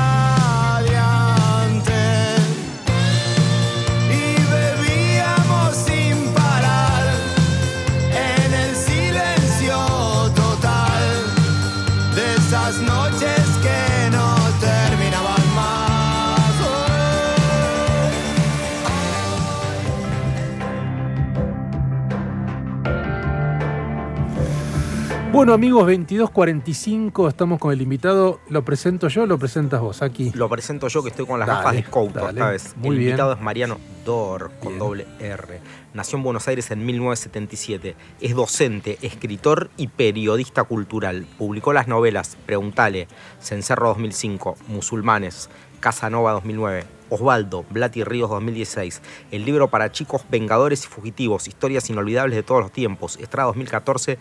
[25.35, 28.39] Bueno, amigos, 22.45, estamos con el invitado.
[28.51, 30.31] ¿Lo presento yo o lo presentas vos aquí?
[30.33, 32.77] Lo presento yo que estoy con las Dale, gafas de Couto esta vez.
[32.77, 33.11] Muy el bien.
[33.11, 34.79] invitado es Mariano Dor, con Bien.
[34.79, 35.61] doble R.
[35.93, 37.97] Nació en Buenos Aires en 1977.
[38.21, 41.27] Es docente, escritor y periodista cultural.
[41.37, 43.09] Publicó las novelas Preguntale,
[43.41, 50.89] Cencerro 2005, Musulmanes, Casanova 2009, Osvaldo, Blati Ríos 2016, el libro para chicos Vengadores y
[50.89, 54.19] Fugitivos, Historias inolvidables de todos los tiempos, Estrada 2014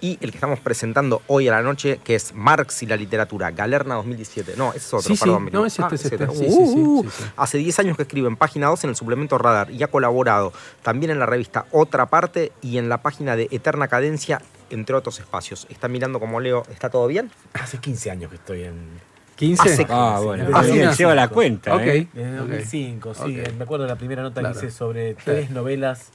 [0.00, 3.50] y el que estamos presentando hoy a la noche, que es Marx y la literatura,
[3.50, 4.54] Galerna 2017.
[4.56, 5.44] No, ese es otro, Sí, sí, perdón.
[5.52, 5.66] no, Miriam.
[5.66, 6.24] es este, es este.
[6.24, 7.24] Uh, Sí, sí, sí, uh, sí, sí.
[7.36, 10.52] Hace 10 años que escribe en página 2 en el suplemento Radar y ha colaborado
[10.82, 14.40] también en la revista Otra Parte y en la página de Eterna Cadencia,
[14.70, 15.66] entre otros espacios.
[15.70, 17.30] Está mirando como Leo, ¿está todo bien?
[17.54, 19.10] Hace 15 años que estoy en.
[19.36, 19.62] 15.
[19.72, 20.98] Hace- Ah, bueno, Ah, bien, sí.
[20.98, 21.74] lleva la cuenta.
[21.74, 21.80] Ok.
[21.82, 22.08] ¿eh?
[22.12, 23.42] Desde 2005, sí.
[23.56, 24.58] Me acuerdo de la primera nota Claro.
[24.60, 26.08] que hice sobre tres novelas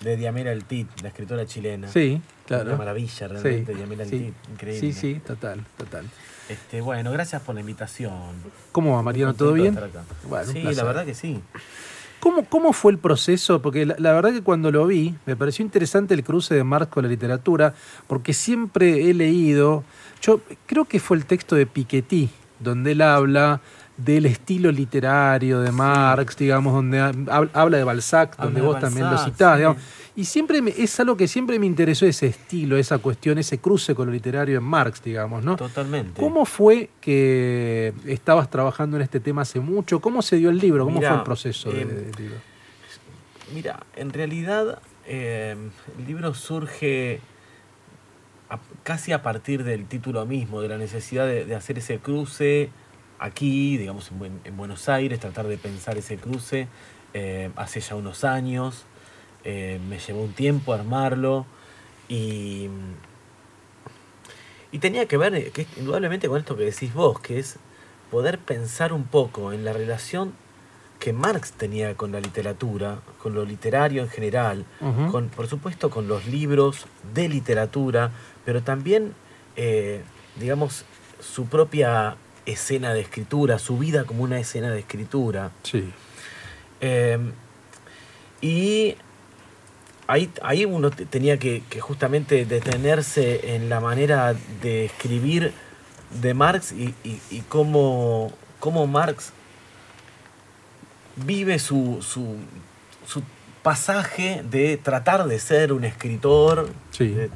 [0.00, 1.88] de Diamela El Tit, la escritora chilena.
[1.88, 2.70] Sí, claro.
[2.70, 4.10] Una maravilla Sí, realmente, sí.
[4.10, 4.34] Tit.
[4.50, 4.80] Increíble.
[4.80, 6.06] Sí, sí, total, total.
[6.48, 8.12] Este, bueno, gracias por la invitación.
[8.72, 9.34] ¿Cómo va, Mariano?
[9.34, 9.78] ¿Todo bien?
[10.28, 11.40] Bueno, sí, la verdad que sí.
[12.20, 13.62] ¿Cómo, ¿Cómo fue el proceso?
[13.62, 16.88] Porque la, la verdad que cuando lo vi, me pareció interesante el cruce de Marx
[16.90, 17.74] con la literatura,
[18.08, 19.84] porque siempre he leído,
[20.20, 22.28] yo creo que fue el texto de Piketty,
[22.58, 23.60] donde él habla
[23.98, 28.66] del estilo literario de Marx, digamos, donde ha- hab- habla de Balzac, Habla donde de
[28.66, 29.58] vos también lo citás, sí.
[29.58, 29.82] digamos.
[30.14, 33.94] Y siempre me- es algo que siempre me interesó ese estilo, esa cuestión, ese cruce
[33.94, 35.56] con lo literario en Marx, digamos, ¿no?
[35.56, 36.20] Totalmente.
[36.20, 40.00] ¿Cómo fue que estabas trabajando en este tema hace mucho?
[40.00, 40.84] ¿Cómo se dio el libro?
[40.84, 42.36] ¿Cómo Mirá, fue el proceso eh, del libro?
[43.54, 45.56] Mira, en realidad eh,
[45.98, 47.20] el libro surge
[48.50, 52.70] a- casi a partir del título mismo, de la necesidad de, de hacer ese cruce
[53.18, 56.68] aquí, digamos, en, Buen- en Buenos Aires, tratar de pensar ese cruce
[57.14, 58.84] eh, hace ya unos años.
[59.44, 61.46] Eh, me llevó un tiempo armarlo
[62.08, 62.68] y,
[64.72, 67.56] y tenía que ver, eh, que indudablemente con esto que decís vos, que es
[68.10, 70.32] poder pensar un poco en la relación
[70.98, 74.64] que Marx tenía con la literatura, con lo literario en general,
[75.12, 78.10] con, por supuesto con los libros de literatura,
[78.44, 79.14] pero también,
[79.56, 80.02] eh,
[80.40, 80.84] digamos,
[81.20, 82.16] su propia
[82.52, 85.50] escena de escritura, su vida como una escena de escritura.
[85.62, 85.90] Sí.
[86.80, 87.18] Eh,
[88.40, 88.94] y
[90.06, 95.52] ahí, ahí uno te- tenía que, que justamente detenerse en la manera de escribir
[96.22, 99.32] de Marx y, y- y cómo, cómo Marx
[101.16, 102.36] vive su, su,
[103.06, 103.22] su
[103.62, 107.08] pasaje de tratar de ser un escritor, Sí.
[107.08, 107.28] de-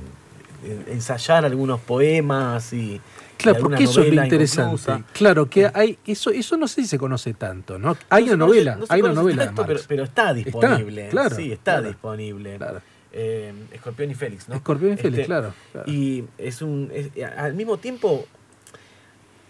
[0.63, 3.01] de ensayar algunos poemas y...
[3.43, 5.05] Claro, porque eso es lo interesante.
[5.13, 7.97] Claro, que hay eso eso no sé si se conoce tanto, ¿no?
[8.09, 9.75] Hay No una novela, no hay una novela de tanto, Marx.
[9.83, 11.09] pero, pero está disponible.
[11.09, 11.89] claro, sí, está claro.
[11.89, 12.57] disponible.
[12.57, 12.81] Claro.
[13.15, 14.55] Eh, Escorpión y Félix, ¿no?
[14.55, 15.91] Escorpión y Félix, Este, claro, claro.
[15.91, 16.91] Y es un.
[16.95, 18.27] es- al mismo tiempo,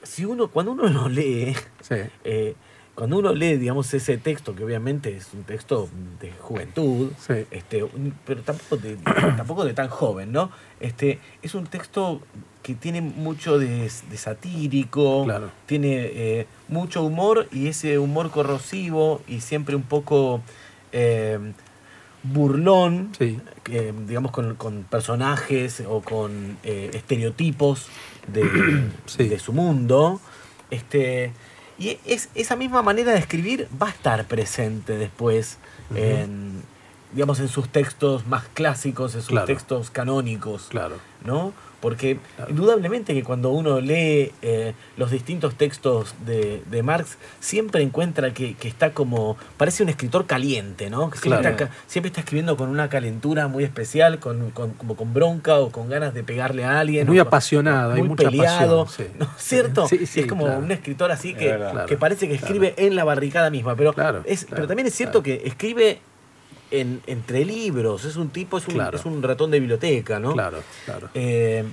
[0.03, 1.95] si uno, cuando uno lo lee, Sí.
[2.24, 2.55] eh,
[2.95, 5.88] cuando uno lee, digamos, ese texto, que obviamente es un texto
[6.20, 7.47] de juventud, Sí.
[7.51, 7.84] este,
[8.26, 8.97] pero tampoco de,
[9.36, 10.51] tampoco de tan joven, ¿no?
[10.80, 12.20] Este, es un texto
[12.63, 15.51] que tiene mucho de, de satírico, Claro.
[15.67, 20.41] tiene eh, mucho humor y ese humor corrosivo y siempre un poco
[20.93, 21.39] eh,
[22.23, 23.41] burlón, Sí.
[23.71, 27.89] eh, digamos, con, con personajes o con estereotipos
[28.29, 29.29] de, Sí.
[29.29, 30.21] de su mundo.
[30.71, 31.33] Este,
[31.79, 35.59] y es, esa misma manera de escribir va a estar presente después
[35.95, 36.63] en,
[37.13, 39.47] digamos, en sus textos más clásicos, en sus Claro.
[39.47, 40.67] textos canónicos.
[40.71, 40.97] Claro.
[41.25, 41.53] ¿no?
[41.83, 42.51] Porque Claro.
[42.53, 48.55] indudablemente que cuando uno lee eh, los distintos textos de, de Marx, siempre encuentra que,
[48.55, 51.11] que está como, parece un escritor caliente, ¿no?
[51.11, 51.64] Que siempre, Claro.
[51.64, 55.70] está, siempre está escribiendo con una calentura muy especial, con, con- como con bronca o
[55.70, 57.07] con ganas de pegarle a alguien.
[57.09, 59.12] Muy o apasionado, hay muy mucha peleado, pasión, sí.
[59.18, 59.28] ¿no?
[59.37, 59.89] ¿Cierto?
[59.89, 60.61] Sí, sí, es como claro.
[60.61, 61.70] un escritor así que, Es verdad.
[61.87, 62.47] que Claro, parece que claro.
[62.55, 65.41] escribe en la barricada misma, pero, Claro, es, claro, pero también es cierto claro.
[65.43, 65.99] que escribe
[66.73, 68.99] en, entre libros, es un tipo, es un, Claro.
[68.99, 70.33] es un ratón de biblioteca, ¿no?
[70.33, 71.09] Claro, claro.
[71.14, 71.64] Eh,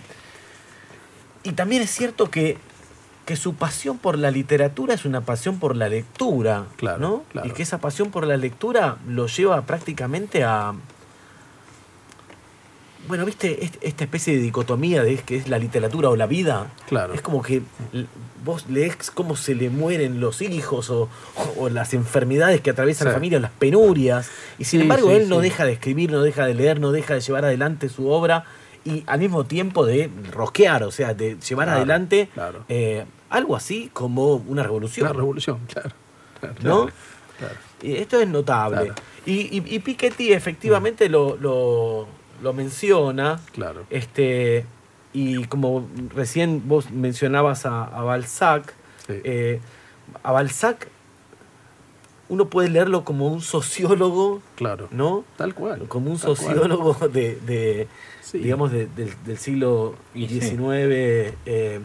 [1.43, 2.57] y también es cierto que,
[3.25, 7.23] que su pasión por la literatura es una pasión por la lectura, Claro, ¿no?
[7.31, 7.47] claro.
[7.47, 10.73] Y que esa pasión por la lectura lo lleva prácticamente a...
[13.07, 16.67] Bueno, viste, Est- esta especie de dicotomía de que es la literatura o la vida.
[16.87, 17.13] Claro.
[17.13, 17.61] Es como que
[18.45, 21.09] vos lees cómo se le mueren los hijos o,
[21.57, 23.15] o las enfermedades que atraviesan la Sí.
[23.15, 24.29] familia, las penurias.
[24.59, 26.91] Y sin Sí, embargo, sí, él no deja de escribir, no deja de leer, no
[26.91, 28.45] deja de llevar adelante su obra
[28.85, 32.63] y al mismo tiempo de rosquear, o sea, de llevar Claro, adelante claro.
[32.69, 35.07] eh, algo así como una revolución.
[35.07, 35.89] Una revolución, claro.
[36.39, 36.89] claro, ¿No?
[37.81, 38.91] esto es notable.
[39.25, 42.07] Y, y, y Piketty efectivamente lo, lo,
[42.41, 43.39] lo menciona.
[43.53, 43.85] Claro.
[43.89, 44.65] Este,
[45.13, 48.73] y como recién vos mencionabas a, a Balzac,
[49.07, 49.13] Sí.
[49.23, 49.59] eh,
[50.23, 50.87] a Balzac
[52.27, 54.87] uno puede leerlo como un sociólogo, claro.
[54.91, 55.23] ¿no?
[55.35, 55.87] Tal cual.
[55.87, 56.35] Como un cual.
[56.37, 57.87] sociólogo de, de,
[58.21, 58.37] Sí.
[58.37, 60.27] digamos, de- del, del siglo sí.
[60.27, 61.33] XIX.
[61.47, 61.79] eh,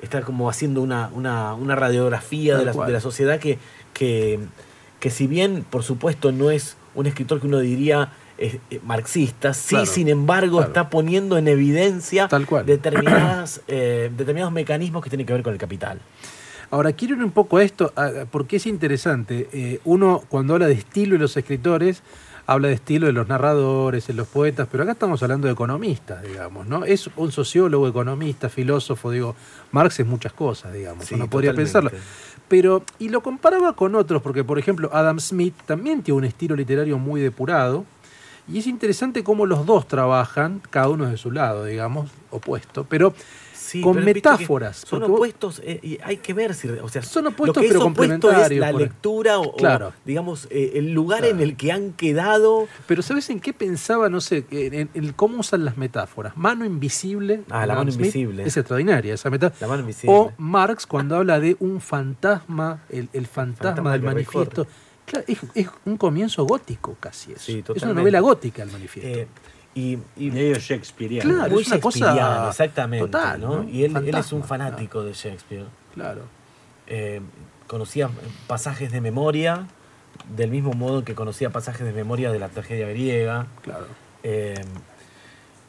[0.00, 3.58] está como haciendo una, una, una radiografía de la, de la sociedad que,
[3.92, 4.40] que,
[4.98, 9.54] que si bien, por supuesto, no es un escritor que uno diría eh, eh, marxista,
[9.54, 10.68] sí, Claro, sin embargo, claro.
[10.70, 12.66] está poniendo en evidencia Tal cual.
[12.66, 16.00] determinadas, eh, determinados mecanismos que tienen que ver con el capital.
[16.70, 17.92] Ahora, quiero ir un poco a esto,
[18.30, 19.46] porque es interesante.
[19.52, 22.02] Eh, uno, cuando habla de estilo de los escritores,
[22.46, 26.22] habla de estilo de los narradores, de los poetas, pero acá estamos hablando de economistas,
[26.22, 26.84] digamos, ¿no?
[26.86, 29.36] Es un sociólogo, economista, filósofo, digo,
[29.70, 31.90] Marx es muchas cosas, digamos, Sí, uno podría totalmente.
[31.90, 31.90] pensarlo.
[32.48, 36.56] Pero, y lo comparaba con otros, porque por ejemplo, Adam Smith también tiene un estilo
[36.56, 37.84] literario muy depurado,
[38.48, 43.14] y es interesante cómo los dos trabajan, cada uno de su lado, digamos, opuesto, pero
[43.54, 44.84] Sí, con metáforas.
[44.86, 47.68] Son vos- opuestos, eh, y hay que ver si, o sea, Son lo opuestos, que
[47.68, 49.94] es pero opuesto es la por- lectura o, o, Claro.
[50.04, 51.36] digamos, eh, el lugar Claro.
[51.36, 52.68] en el que han quedado.
[52.86, 54.10] Pero ¿sabes en qué pensaba?
[54.10, 56.36] No sé, en, en- en cómo usan las metáforas.
[56.36, 57.44] Mano invisible.
[57.48, 58.42] Ah, la mano Smith, invisible.
[58.42, 59.58] Es extraordinaria esa metáfora.
[59.60, 60.14] La mano invisible.
[60.14, 64.66] O Marx cuando habla de un fantasma, el, el fantasma, Fantasma del manifiesto.
[65.06, 67.42] Claro, es, es un comienzo gótico casi eso.
[67.42, 69.20] Sí, es una novela gótica el manifiesto.
[69.20, 69.26] eh,
[69.74, 71.34] y, y Medio Shakespeareano.
[71.34, 73.06] Claro, es una cosa shakespeariano, exactamente.
[73.06, 73.62] total, ¿no?
[73.62, 73.68] ¿no?
[73.68, 75.66] Y él, él es un fanático de Shakespeare.
[75.94, 76.22] claro.
[76.86, 77.20] Eh,
[77.68, 78.10] conocía
[78.48, 79.66] pasajes de memoria,
[80.36, 83.46] del mismo modo que conocía pasajes de memoria de la tragedia griega.
[83.62, 83.86] Claro.
[84.24, 84.54] Eh,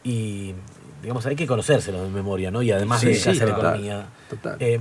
[0.04, 0.54] y
[1.02, 2.62] digamos, hay que conocérselo de memoria, ¿no?
[2.62, 4.06] Y además Sí, dedicarse sí, total, economía.
[4.30, 4.58] total.
[4.60, 4.80] Eh,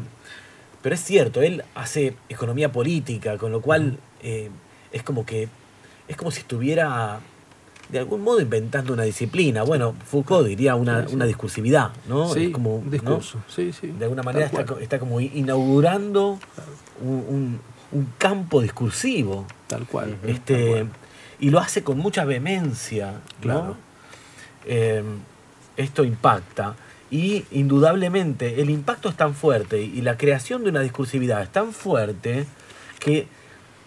[0.83, 4.51] pero es cierto, él hace economía política, con lo cual eh,
[4.93, 5.49] es como que
[6.09, 7.21] es como si estuviera
[7.89, 9.63] de algún modo inventando una disciplina.
[9.65, 11.15] Bueno, Foucault diría una, Sí, sí.
[11.15, 12.33] una discursividad, ¿no?
[12.33, 12.91] sí, Es como, un ¿no?
[12.91, 13.39] discurso.
[13.49, 13.89] Sí, sí.
[13.89, 16.39] De alguna manera está, está como inaugurando
[17.03, 17.61] un, un-
[17.93, 19.47] un campo discursivo.
[19.67, 20.17] Tal cual.
[20.27, 20.89] Este, Tal cual.
[21.41, 23.21] y lo hace con mucha vehemencia, ¿no?
[23.41, 23.77] Claro.
[24.67, 25.03] Eh,
[25.77, 26.75] esto impacta.
[27.11, 31.73] Y indudablemente el impacto es tan fuerte y la creación de una discursividad es tan
[31.75, 32.47] fuerte
[32.99, 33.27] que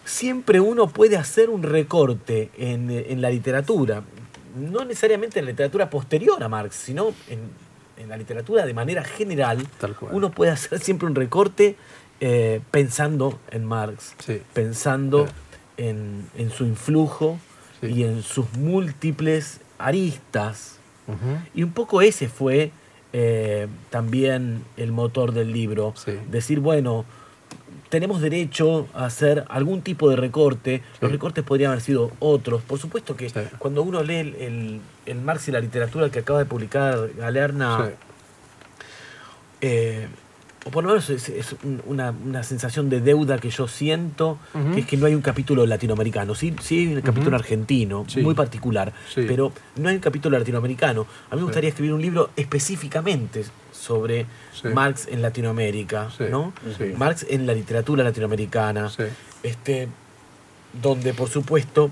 [0.05, 4.03] siempre uno puede hacer un recorte en, en la literatura.
[4.55, 7.39] No necesariamente en la literatura posterior a Marx, sino en,
[7.97, 9.67] en la literatura de manera general.
[9.79, 10.13] Tal cual.
[10.15, 11.75] Uno puede hacer siempre un recorte
[12.21, 14.41] eh, pensando en Marx Sí.
[14.53, 15.33] pensando Sí.
[15.77, 17.37] en, en su influjo
[17.81, 17.87] Sí.
[17.87, 20.77] y en sus múltiples aristas.
[21.53, 22.71] Y un poco ese fue
[23.13, 25.93] eh, también el motor del libro.
[25.95, 26.13] Sí.
[26.31, 27.05] Decir, bueno,
[27.89, 30.81] tenemos derecho a hacer algún tipo de recorte.
[31.01, 32.61] Los recortes podrían haber sido otros.
[32.63, 33.39] Por supuesto que Sí.
[33.59, 37.85] cuando uno lee el, el- el Marx y la literatura que acaba de publicar Galerna,
[37.85, 37.91] Sí.
[39.61, 40.07] eh,
[40.65, 44.39] o por lo menos es, es un- una, una sensación de deuda que yo siento,
[44.73, 46.33] que es que no hay un capítulo latinoamericano.
[46.33, 48.21] Sí, sí hay un capítulo argentino, Sí.
[48.21, 49.25] muy particular, Sí.
[49.27, 51.05] pero no hay un capítulo latinoamericano.
[51.29, 53.45] A mí me gustaría escribir un libro específicamente
[53.85, 54.69] sobre Sí.
[54.69, 56.25] Marx en Latinoamérica, Sí.
[56.29, 56.53] ¿no?
[56.77, 56.93] Sí.
[56.97, 58.91] Marx en la literatura latinoamericana,
[59.43, 59.87] este,
[60.81, 61.89] donde por supuesto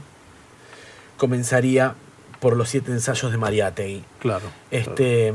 [1.17, 1.95] comenzaría
[2.39, 4.45] por los siete ensayos de Mariátegui Claro.
[4.71, 5.33] este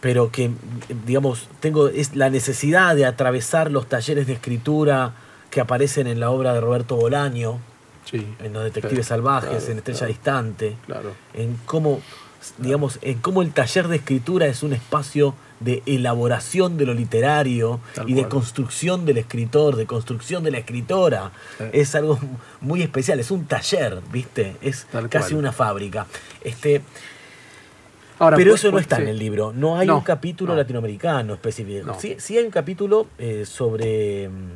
[0.00, 0.50] pero que
[1.06, 5.12] digamos tengo es la necesidad de atravesar los talleres de escritura
[5.50, 7.58] que aparecen en la obra de Roberto Bolaño
[8.04, 8.26] Sí.
[8.40, 10.06] en Los Detectives Claro, Salvajes, claro, en Estrella.
[10.06, 11.12] Distante, Claro.
[11.34, 12.00] en cómo,
[12.58, 15.34] digamos, en cómo el taller de escritura es un espacio
[15.64, 20.58] de elaboración de lo literario Tal y de construcción del escritor, de construcción de la
[20.58, 21.32] escritora.
[21.58, 21.64] Sí.
[21.72, 22.18] Es algo
[22.60, 24.56] muy especial, es un taller, ¿viste?
[24.62, 25.38] Es Tal casi cual.
[25.40, 26.06] una fábrica.
[26.42, 26.82] Este,
[28.18, 29.02] Ahora, pero pues- eso no pues, está sí.
[29.02, 29.52] en el libro.
[29.52, 30.58] No hay No, un capítulo no.
[30.58, 31.86] latinoamericano específico.
[31.86, 31.98] No.
[31.98, 34.50] Sí, sí hay un capítulo eh, sobre, mm,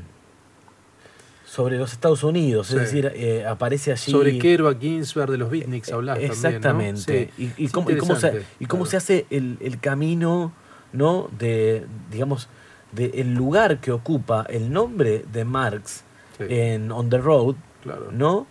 [1.47, 2.69] sobre los Estados Unidos.
[2.69, 2.75] Sí.
[2.75, 4.13] Es decir, eh, aparece allí.
[4.13, 6.61] Sobre Kerouac, Ginsberg, de los beatniks hablas Exactamente.
[6.61, 7.01] también, ¿no?
[7.01, 7.53] Sí.
[7.59, 8.91] Y, cómo, y cómo se, interesante, y cómo claro.
[8.91, 10.53] se hace el, el camino,
[10.97, 11.29] ¿no?
[11.39, 12.49] De, digamos,
[12.93, 16.03] de el lugar que ocupa el nombre de Marx
[16.39, 16.45] Sí.
[16.49, 18.09] en On the Road, Claro.
[18.13, 18.47] ¿no?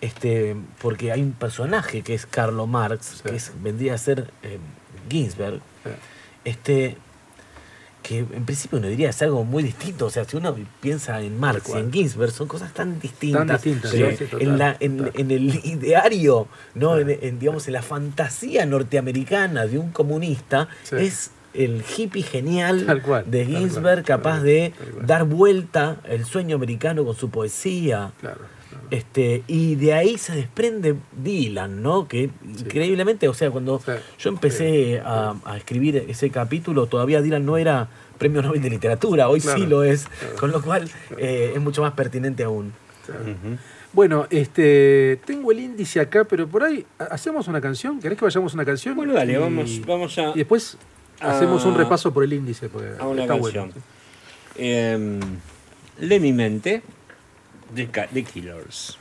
[0.00, 3.28] Este, porque hay un personaje que es Carlo Marx, Sí.
[3.30, 4.58] que es- vendría a ser eh,
[5.10, 5.90] Ginsberg, Sí.
[6.44, 6.96] este,
[8.02, 10.06] que en principio uno diría es algo muy distinto.
[10.06, 13.62] O sea, si uno piensa en Marx y en Ginsberg, son cosas tan distintas.
[13.62, 15.12] distintas, pero sí, sí, total, en, la- en- total.
[15.20, 16.98] en el ideario, ¿no?
[16.98, 23.02] En, en, digamos, en la fantasía norteamericana de un comunista, es el hippie genial Tal
[23.02, 25.06] cual, de tal Ginsberg, cual, capaz tal de cual, tal cual.
[25.06, 28.12] dar vuelta el sueño americano con su poesía.
[28.20, 28.38] Claro,
[28.68, 28.84] claro.
[28.90, 32.08] Este, y de ahí se desprende Dylan, ¿no?
[32.08, 33.80] Que increíblemente, o sea, cuando
[34.18, 37.88] yo empecé a, a escribir ese capítulo, todavía Dylan no era
[38.18, 40.36] premio Nobel de Literatura, hoy Claro, sí lo es, claro.
[40.36, 40.88] con lo cual
[41.18, 42.72] eh, es mucho más pertinente aún.
[43.92, 47.98] Bueno, este, tengo el índice acá, pero por ahí ha- hacemos una canción.
[48.00, 48.94] ¿Querés que vayamos a una canción?
[48.94, 50.76] Bueno, dale, Y- vamos, vamos a, Y después
[51.20, 52.68] hacemos un a- repaso por el índice.
[52.98, 53.70] A una está canción.
[53.70, 53.84] bueno.
[54.56, 55.20] Em,
[55.98, 56.82] Lee mi mente
[57.74, 58.96] de The Killers.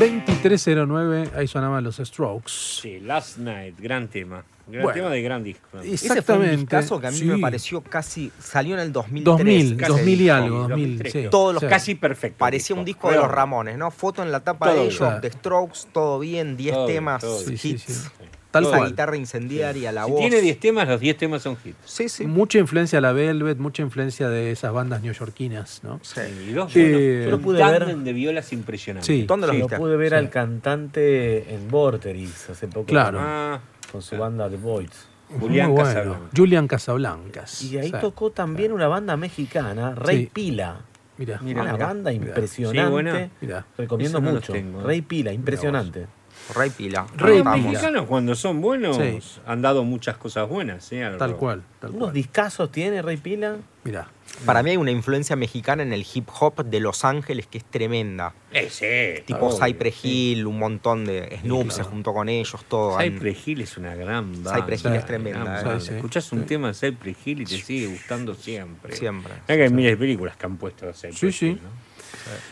[0.00, 2.50] 2309, ahí sonaban los Strokes.
[2.80, 4.42] Sí, Last Night, gran tema.
[4.66, 4.94] Gran Bueno.
[4.94, 5.66] tema de gran disco.
[5.84, 7.24] Y- Ese fue un Exactamente, discazo que a mí sí.
[7.24, 8.30] me pareció casi.
[8.38, 9.24] Salió en el 2003.
[9.36, 10.34] 2000, ese 2000 y disco.
[10.36, 11.28] algo, 2000, 2003, sí.
[11.30, 11.68] Todos los Sí.
[11.68, 12.38] Casi perfecto.
[12.38, 13.90] Parecía un disco de los Ramones, ¿no?
[13.90, 17.24] Foto en la tapa Todo de ellos, de Strokes, todo bien, 10 Todo bien, temas,
[17.64, 18.10] hits.
[18.50, 18.52] Sí.
[18.52, 18.90] Tal Esa cual.
[18.90, 20.20] guitarra incendiaria, la Si voz.
[20.20, 21.76] tiene 10 temas, los 10 temas son hits.
[21.84, 22.26] Sí, sí.
[22.26, 26.00] Mucha influencia de la Velvet, mucha influencia de esas bandas neoyorquinas, ¿no?
[26.02, 26.20] Sí.
[26.48, 27.96] Y dos, bueno, yo lo un pude ver.
[27.96, 29.06] de violas impresionante.
[29.06, 29.22] Sí.
[29.24, 29.76] ¿Dónde lo Lo viste?
[29.76, 30.14] pude ver Sí.
[30.16, 32.86] al cantante en Vorterix hace poco.
[32.86, 33.18] Claro.
[33.18, 33.60] Con, Ah,
[33.92, 35.06] con su banda The Voids.
[35.38, 35.88] Julián Muy bueno.
[35.94, 36.28] Casablanca.
[36.36, 37.62] Julian Casablancas.
[37.62, 37.94] Y ahí Sí.
[38.00, 40.30] tocó también una banda mexicana, Rey Sí.
[40.32, 40.80] Pila.
[41.18, 42.24] Mirá, Mira, una mirá, banda mirá.
[42.26, 42.82] impresionante.
[42.86, 43.30] Sí, buena.
[43.40, 43.66] mirá.
[43.76, 44.52] Recomiendo no mucho.
[44.52, 44.84] tengo, ¿eh?
[44.84, 46.06] Rey Pila, impresionante.
[46.54, 47.06] Rey Pila.
[47.16, 49.18] Rey mexicanos cuando son buenos Sí.
[49.46, 50.90] han dado muchas cosas buenas.
[50.92, 51.04] ¿eh?
[51.04, 52.12] al Tal cual, tal Unos cual.
[52.14, 53.56] discazos tiene Rey Pila.
[53.84, 54.08] Mirá.
[54.46, 57.64] Para mí hay una influencia mexicana en el hip hop de Los Ángeles que es
[57.64, 58.32] tremenda.
[58.52, 60.32] Eh, sí, Tipo obvio, Cypress sí.
[60.32, 62.96] Hill, un montón de Snoop se juntó con ellos, todo.
[62.98, 64.54] Han- Cypress Hill es una gran banda.
[64.56, 65.64] Cypress Hill es tremenda, gran eh.
[65.64, 65.80] banda.
[65.80, 65.94] Sí, sí.
[65.94, 66.46] Escuchás un Sí.
[66.46, 68.94] tema de Cypress Hill y te sigue gustando siempre.
[68.94, 69.32] Siempre.
[69.48, 71.46] Mirá que hay miles de películas que han puesto a Cypress Sí, sí.
[71.48, 71.89] Hill, ¿no?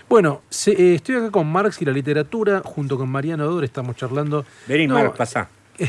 [0.08, 3.96] Bueno, se- eh, estoy acá con Marx y la literatura, junto con Mariano Dor, estamos
[3.96, 4.44] charlando.
[4.66, 5.48] Vení, No, Marc, pasá.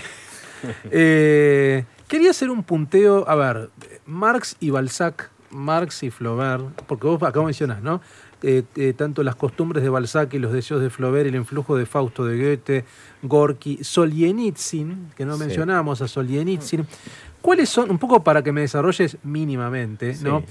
[0.91, 3.69] Eh, quería hacer un punteo, a ver,
[4.05, 8.01] Marx y Balzac, Marx y Flaubert, porque vos acá mencionás, ¿no?
[8.41, 11.85] Eh, eh, tanto las costumbres de Balzac y los deseos de Flaubert, el influjo de
[11.85, 12.85] Fausto de Goethe,
[13.23, 15.39] Gorky, Solzhenitsyn, que no Sí.
[15.41, 16.85] mencionamos a Solzhenitsyn.
[17.41, 20.43] ¿Cuáles son, un poco para que me desarrolles mínimamente, ¿no?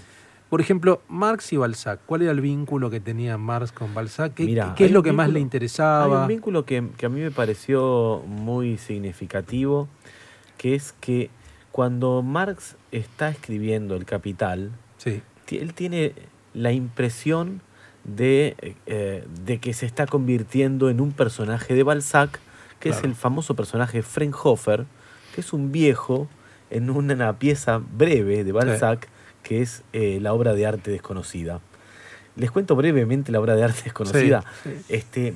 [0.49, 2.01] Por ejemplo, Marx y Balzac.
[2.07, 4.33] ¿Cuál era el vínculo que tenía Marx con Balzac?
[4.35, 4.45] ¿Qué,
[4.77, 6.23] qué es lo que más le vínculo- Hay interesaba?
[6.23, 9.89] un vínculo que, que a mí me pareció muy significativo,
[10.57, 11.31] que es que
[11.71, 14.71] cuando Marx está escribiendo El Capital,
[15.47, 16.13] Sí, él tiene
[16.55, 17.61] la impresión
[18.05, 22.41] de, eh, de que se está convirtiendo en un personaje de Balzac,
[22.81, 24.87] que es el famoso personaje Fraunhofer,
[25.35, 26.27] que es un viejo
[26.71, 29.09] en una pieza breve de Balzac,
[29.43, 31.61] que es eh, la obra de arte desconocida.
[32.37, 34.45] Les cuento brevemente la obra de arte desconocida.
[34.63, 35.35] Sí, Este,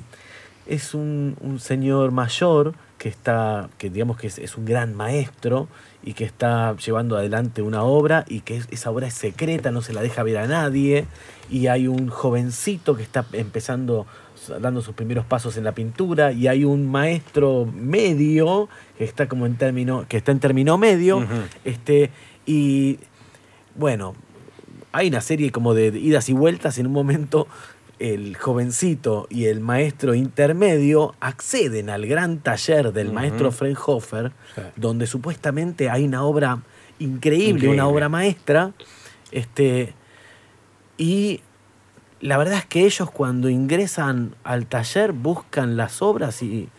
[0.65, 5.67] es un, un señor mayor que está, que digamos que es, es un gran maestro
[6.03, 9.81] y que está llevando adelante una obra y que es- esa obra es secreta, no
[9.81, 11.05] se la deja ver a nadie.
[11.49, 14.05] Y hay un jovencito que está empezando,
[14.61, 19.45] dando sus primeros pasos en la pintura, y hay un maestro medio que está como
[19.45, 21.25] en término, que está en término medio,
[21.65, 22.09] este,
[22.45, 22.99] y
[23.75, 24.15] bueno,
[24.91, 26.77] hay una serie como de idas y vueltas.
[26.77, 27.47] En un momento,
[27.99, 34.61] el jovencito y el maestro intermedio acceden al gran taller del maestro Fraunhofer, Sí.
[34.75, 36.61] donde supuestamente hay una obra
[36.99, 37.69] increíble, Increíble.
[37.75, 38.71] una obra maestra.
[39.31, 39.93] Este,
[40.97, 41.41] y
[42.21, 46.69] la verdad es que ellos cuando ingresan al taller buscan las obras y,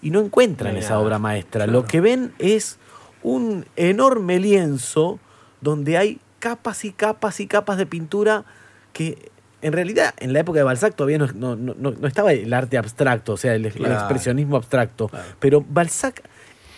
[0.00, 1.64] y no encuentran esa obra maestra.
[1.64, 1.72] Claro.
[1.80, 2.78] Lo que ven es
[3.22, 5.18] un enorme lienzo
[5.60, 8.44] donde hay capas y capas y capas de pintura
[8.92, 9.30] que
[9.60, 12.78] en realidad en la época de Balzac todavía no, no- no- no- estaba el arte
[12.78, 15.08] abstracto, o sea, el, expresionismo abstracto.
[15.08, 15.24] Claro.
[15.40, 16.22] Pero Balzac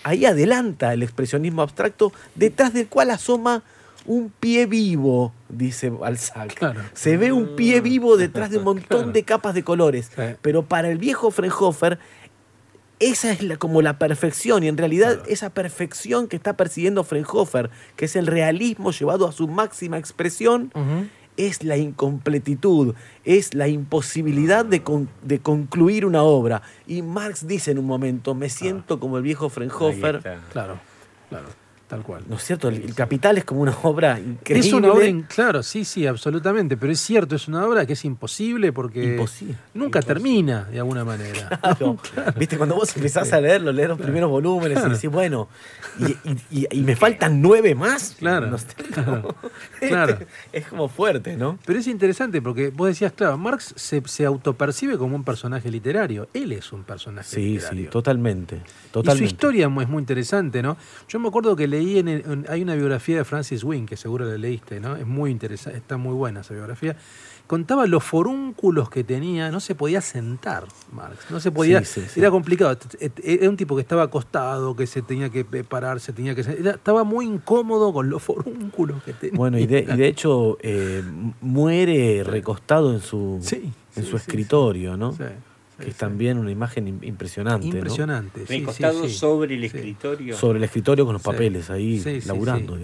[0.02, 3.62] ahí adelanta el expresionismo abstracto, detrás del cual asoma
[4.06, 6.54] un pie vivo, dice Balzac.
[6.54, 6.80] Claro.
[6.94, 10.10] Se ve un pie vivo detrás de un montón de capas de colores.
[10.16, 10.22] Sí.
[10.40, 11.98] Pero para el viejo Fraunhofer,
[13.00, 14.62] esa es la- como la perfección.
[14.62, 15.28] Y en realidad, Claro.
[15.30, 20.70] esa perfección que está persiguiendo Fraunhofer, que es el realismo llevado a su máxima expresión,
[21.36, 22.94] es la incompletitud,
[23.24, 26.60] es la imposibilidad de, con- de concluir una obra.
[26.86, 30.20] Y Marx dice en un momento, me siento como el viejo está.
[30.52, 30.78] Claro,
[31.30, 31.46] claro,
[31.90, 32.22] tal cual.
[32.28, 32.68] ¿No es cierto?
[32.68, 34.66] El, el Capital es como una obra increíble.
[34.66, 37.92] Es una obra, in- claro, sí, sí, absolutamente, pero es cierto, es una obra que
[37.94, 39.56] es imposible porque Imposible.
[39.74, 41.48] nunca termina de alguna manera.
[41.60, 41.98] Claro.
[42.38, 45.48] Viste, cuando vos empezás a leerlo, leer los primeros volúmenes y decís, bueno,
[45.98, 48.14] y, y- y- y me faltan nueve más.
[48.18, 48.56] Claro, No
[49.80, 50.18] claro.
[50.52, 51.58] Es como fuerte, ¿no?
[51.64, 56.28] Pero es interesante porque vos decías, claro, Marx se, se autopercibe como un personaje literario.
[56.34, 57.84] Él es un personaje Sí, literario.
[57.84, 58.56] sí, totalmente.
[58.56, 59.24] Y su Totalmente.
[59.32, 60.76] historia es muy interesante, ¿no?
[61.08, 63.96] Yo me acuerdo que leí en, el- en- hay una biografía de Francis Wynne, que
[63.96, 64.96] seguro la leíste, ¿no?
[64.96, 66.96] Es muy interesante, está muy buena esa biografía.
[67.46, 72.06] Contaba los forúnculos que tenía, no se podía sentar, Marx, no se podía, Sí, sí,
[72.14, 72.20] sí.
[72.20, 72.78] era complicado.
[73.24, 76.72] Era un tipo que estaba acostado, que se tenía que parar, se tenía que era-
[76.72, 79.36] estaba muy incómodo con los forúnculos que tenía.
[79.36, 81.02] Bueno, y de, y de hecho eh,
[81.40, 83.72] muere recostado en su, en sí,
[84.08, 85.16] su escritorio, ¿no?
[85.80, 86.00] Que es sí.
[86.00, 87.74] también una imagen im- impresionante, ¿no?
[87.74, 88.40] impresionante.
[88.40, 89.14] sí, sí, Recostado sí.
[89.14, 89.66] sobre el Sí.
[89.66, 90.36] escritorio.
[90.36, 91.28] Sobre el escritorio con los Sí.
[91.30, 92.78] papeles ahí laburando.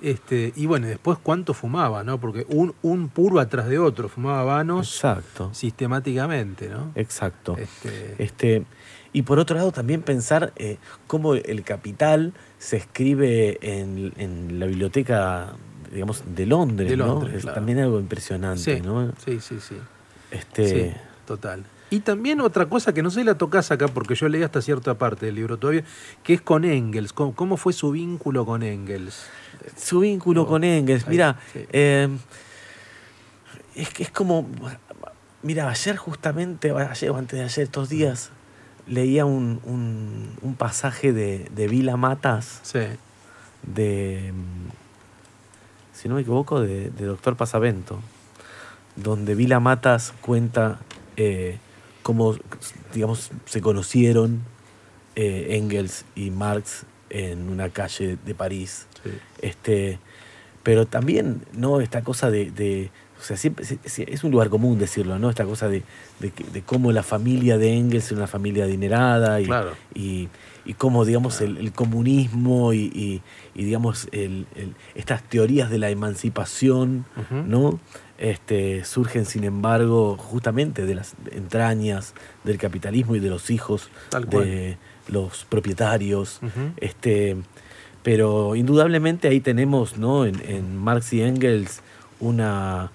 [0.00, 2.20] Este, y bueno, después cuánto fumaba, ¿no?
[2.20, 6.92] Porque un, un puro atrás de otro, fumaba vanos Exacto, sistemáticamente, ¿no?
[6.94, 7.56] exacto.
[7.58, 8.64] Este, Este,
[9.12, 10.76] y por otro lado, también pensar eh,
[11.08, 15.54] cómo el Capital se escribe en, en la biblioteca,
[15.92, 17.06] digamos, de Londres, De ¿no?
[17.06, 17.54] Londres, Es claro.
[17.56, 19.10] también algo impresionante, sí, ¿no?
[19.24, 19.74] sí, sí, sí,
[20.30, 21.64] Este, sí, total.
[21.90, 24.60] Y también otra cosa que no sé si la tocas acá, porque yo leí hasta
[24.60, 25.84] cierta parte del libro todavía,
[26.22, 27.12] que es con Engels.
[27.14, 29.24] ¿Cómo, cómo fue su vínculo con Engels?
[29.76, 31.60] Su vínculo Oh, con Engels, mira, sí.
[31.72, 32.08] eh,
[33.74, 34.46] es que es como,
[35.42, 38.30] mira, ayer justamente, ayer o antes de ayer, estos días,
[38.86, 42.80] leía un, un- un pasaje de, de Vila Matas, Sí,
[43.62, 44.32] de,
[45.94, 48.00] si no me equivoco, de, de Doctor Pasavento,
[48.96, 50.78] donde Vila Matas cuenta
[51.16, 51.58] eh,
[52.08, 52.34] cómo,
[52.94, 54.40] digamos, se conocieron
[55.14, 58.86] eh, Engels y Marx en una calle de París.
[59.04, 59.10] sí.
[59.42, 59.98] Este,
[60.62, 61.82] pero también, ¿no?
[61.82, 62.50] Esta cosa de.
[62.50, 62.90] de-
[63.20, 63.64] o sea, siempre
[64.16, 65.28] es un lugar común decirlo, ¿no?
[65.28, 65.82] Esta cosa de,
[66.20, 69.72] de, cómo la familia de Engels era una familia adinerada y, Claro.
[69.92, 70.28] y,
[70.64, 73.22] y cómo, digamos, el, el comunismo y, y-
[73.56, 77.04] y, digamos, el- el- estas teorías de la emancipación.
[77.46, 77.78] ¿no?
[78.18, 83.90] Este, surgen, sin embargo, justamente de las entrañas del capitalismo y de los hijos
[84.30, 86.40] de los propietarios.
[86.78, 87.36] Este,
[88.02, 90.26] pero indudablemente ahí tenemos ¿no?
[90.26, 91.80] en, en Marx y Engels
[92.20, 92.90] una,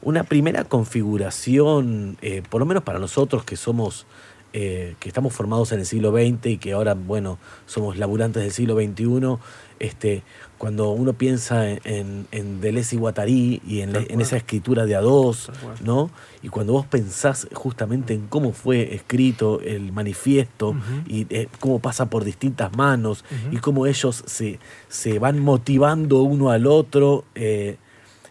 [0.00, 4.06] una primera configuración, eh, por lo menos para nosotros que somos
[4.52, 8.52] eh, que estamos formados en el siglo XX y que ahora, bueno, somos laburantes del
[8.52, 9.38] siglo XXI,
[9.78, 10.22] este,
[10.58, 15.00] cuando uno piensa en, en, en Deleuze y Guattari y en, esa escritura de a
[15.00, 15.50] dos.
[15.84, 16.10] ¿no?
[16.42, 20.74] Y cuando vos pensás justamente en cómo fue escrito el manifiesto
[21.06, 26.50] y eh, cómo pasa por distintas manos y cómo ellos se, se van motivando uno
[26.50, 27.76] al otro, eh,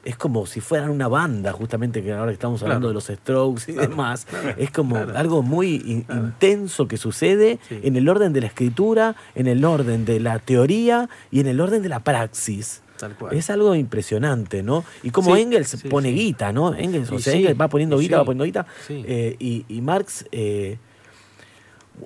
[0.07, 2.89] es como si fueran una banda, justamente que ahora estamos hablando Claro.
[2.89, 4.25] de los Strokes y Claro, demás.
[4.25, 7.79] claro, es como algo muy in- intenso que sucede Sí.
[7.83, 11.59] en el orden de la escritura, en el orden de la teoría y en el
[11.59, 12.81] orden de la praxis.
[12.97, 13.35] Tal cual.
[13.35, 14.83] Es algo impresionante, ¿no?
[15.03, 16.73] Y como Sí, Engels sí, pone guita, ¿no?
[16.73, 18.65] Engels, o sea, Engels va poniendo guita, va poniendo guita.
[18.87, 19.03] Sí.
[19.05, 20.77] eh, y, y Marx, eh,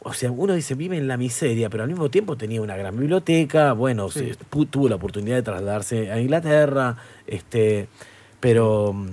[0.04, 2.98] o sea, uno dice vive en la miseria, pero al mismo tiempo tenía una gran
[2.98, 4.32] biblioteca, bueno, Sí.
[4.34, 7.88] se- tuvo la oportunidad de trasladarse a Inglaterra, este,
[8.40, 8.94] pero...
[8.94, 9.08] mm,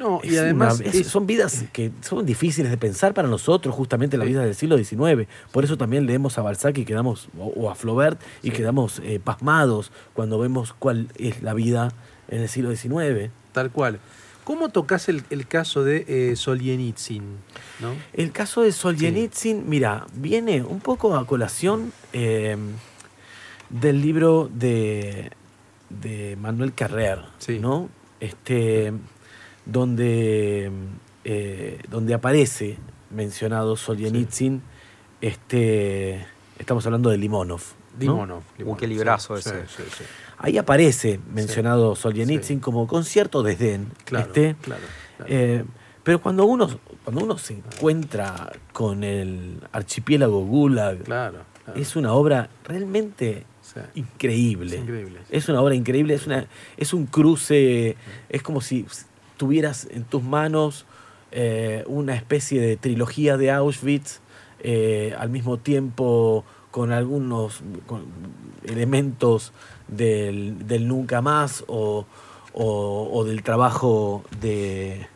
[0.00, 3.74] No, y además una- es- es- son vidas que son difíciles de pensar para nosotros,
[3.74, 5.28] justamente las vidas del siglo XIX.
[5.52, 9.20] Por eso también leemos a Balzac y quedamos, o, o a Flaubert, y quedamos eh,
[9.22, 11.92] pasmados cuando vemos cuál es la vida
[12.28, 13.30] en el siglo XIX.
[13.52, 13.98] tal cual.
[14.50, 17.22] ¿Cómo tocas el, el caso de eh, Solzhenitsyn?
[17.78, 17.94] ¿no?
[18.12, 22.56] El caso de Solzhenitsyn, mira, viene un poco a colación eh,
[23.68, 25.30] del libro de,
[25.88, 27.60] de Manuel Carrer, Sí.
[27.60, 27.90] ¿no?
[28.18, 28.92] Este,
[29.66, 30.72] donde,
[31.22, 32.76] eh, donde aparece
[33.10, 34.62] mencionado Solzhenitsyn,
[35.20, 36.26] este,
[36.58, 37.62] estamos hablando de Limonov.
[38.00, 38.00] ¿no?
[38.00, 38.42] Limonov.
[38.76, 40.04] Qué librazo sí, ese.
[40.40, 40.46] Sí, sí.
[40.48, 42.62] Ahí aparece mencionado Solzhenitsyn Sí.
[42.62, 43.88] como con cierto desdén.
[44.04, 44.82] Claro, este, claro,
[45.18, 45.32] claro.
[45.32, 45.64] eh,
[46.02, 46.68] pero cuando uno,
[47.04, 50.98] cuando uno se encuentra con el archipiélago Gulag,
[51.74, 53.78] es una obra realmente Sí.
[53.94, 54.74] increíble.
[54.76, 55.36] Es increíble, sí.
[55.36, 57.96] Es una obra increíble, es, una, es un cruce,
[58.28, 58.84] es como si
[59.36, 60.86] tuvieras en tus manos
[61.32, 64.20] eh, una especie de trilogía de Auschwitz,
[64.62, 68.02] eh, al mismo tiempo con algunos con
[68.64, 69.52] elementos
[69.90, 72.06] del, del nunca más o,
[72.52, 75.06] o- o del trabajo de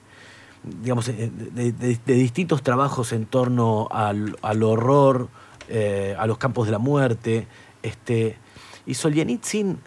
[0.83, 5.29] digamos eh, de, de- de distintos trabajos en torno al, al horror
[5.69, 7.47] eh, a los campos de la muerte
[7.83, 8.37] este
[8.87, 9.79] y Solzhenitsyn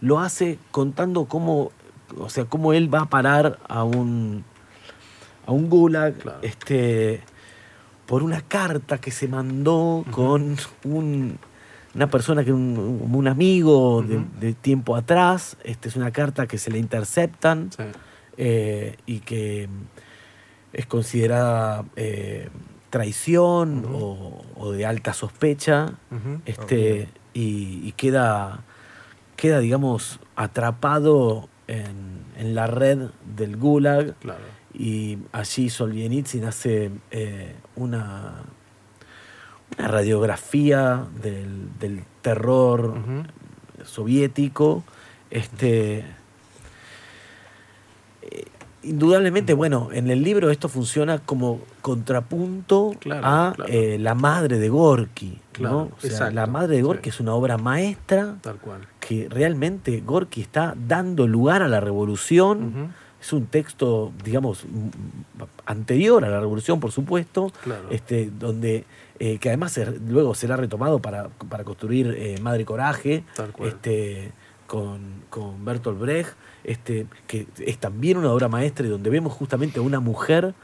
[0.00, 1.70] lo hace contando cómo
[2.18, 4.44] o sea cómo él va a parar a un
[5.46, 6.38] a un gulag Claro.
[6.42, 7.20] este
[8.06, 11.38] por una carta que se mandó con un,
[11.94, 15.56] una persona que un, como un amigo de, tiempo atrás.
[15.64, 17.82] Este es una carta que se le interceptan Sí.
[18.36, 19.68] eh, y que
[20.72, 22.48] es considerada eh,
[22.90, 25.94] traición o, o de alta sospecha.
[26.46, 28.62] Este, y, y queda,
[29.36, 34.40] queda, digamos, atrapado en, en la red del Gulag Claro.
[34.72, 38.42] y allí Solzhenitsyn hace eh, una,
[39.78, 42.94] una radiografía del, del terror
[43.84, 44.84] soviético.
[45.30, 46.04] Este,
[48.22, 48.44] eh,
[48.82, 53.72] indudablemente, bueno, en el libro esto funciona como contrapunto Claro, a claro.
[53.72, 55.38] eh, La madre de Gorky.
[55.52, 55.82] Claro, ¿no?
[55.96, 57.08] O sea, la madre de Gorky sí.
[57.10, 58.80] es una obra maestra Tal cual.
[59.00, 62.92] que realmente Gorky está dando lugar a la revolución.
[63.20, 64.66] Es un texto, digamos,
[65.64, 67.88] anterior a la revolución, por supuesto, Claro.
[67.90, 68.84] este, donde
[69.18, 73.24] eh, que además se- luego será retomado para, para construir eh, Madre Coraje,
[73.68, 74.32] este,
[74.66, 75.00] con,
[75.30, 76.30] con Bertolt Brecht,
[76.64, 80.54] este, que es también una obra maestra y donde vemos justamente a una mujer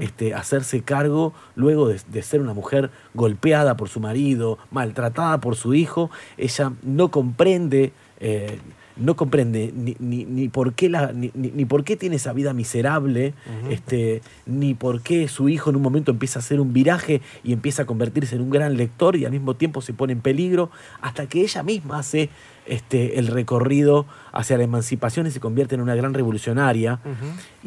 [0.00, 5.56] este, hacerse cargo luego de, de ser una mujer golpeada por su marido, maltratada por
[5.56, 8.58] su hijo, ella no comprende, eh,
[9.00, 12.52] no comprende ni, ni, ni por qué la, ni, ni- por qué tiene esa vida
[12.52, 13.34] miserable,
[13.70, 17.52] este, ni por qué su hijo en un momento empieza a hacer un viraje y
[17.52, 20.70] empieza a convertirse en un gran lector y al mismo tiempo se pone en peligro,
[21.00, 22.28] hasta que ella misma hace
[22.66, 27.00] este, el recorrido hacia la emancipación y se convierte en una gran revolucionaria.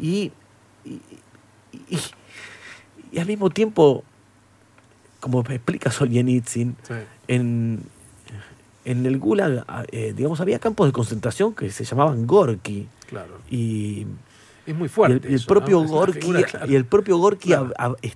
[0.00, 0.32] Y,
[0.84, 1.00] y,
[1.90, 1.98] y-
[3.12, 4.02] y al mismo tiempo,
[5.20, 6.94] como explica Solzhenitsyn, Sí.
[7.28, 7.80] en,
[8.84, 12.86] en el Gulag, eh, digamos, había campos de concentración que se llamaban Gorky.
[13.08, 13.38] Claro.
[13.50, 14.06] Y,
[14.66, 15.26] Es muy fuerte.
[15.26, 16.32] el, y el propio Gorky,
[16.68, 17.72] y el propio Gorky Claro.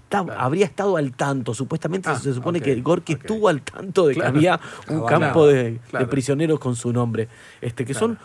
[0.09, 0.33] Claro.
[0.39, 1.55] habría estado al tanto.
[1.55, 3.21] Supuestamente Ah, se supone que Gorky ok.
[3.21, 4.33] estuvo al tanto de Claro.
[4.33, 5.79] que había un campo de,
[6.11, 7.29] prisioneros con su nombre.
[7.61, 8.19] Este, que son,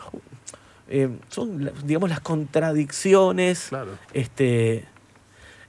[0.90, 3.70] eh, son, digamos, las contradicciones
[4.14, 4.86] este,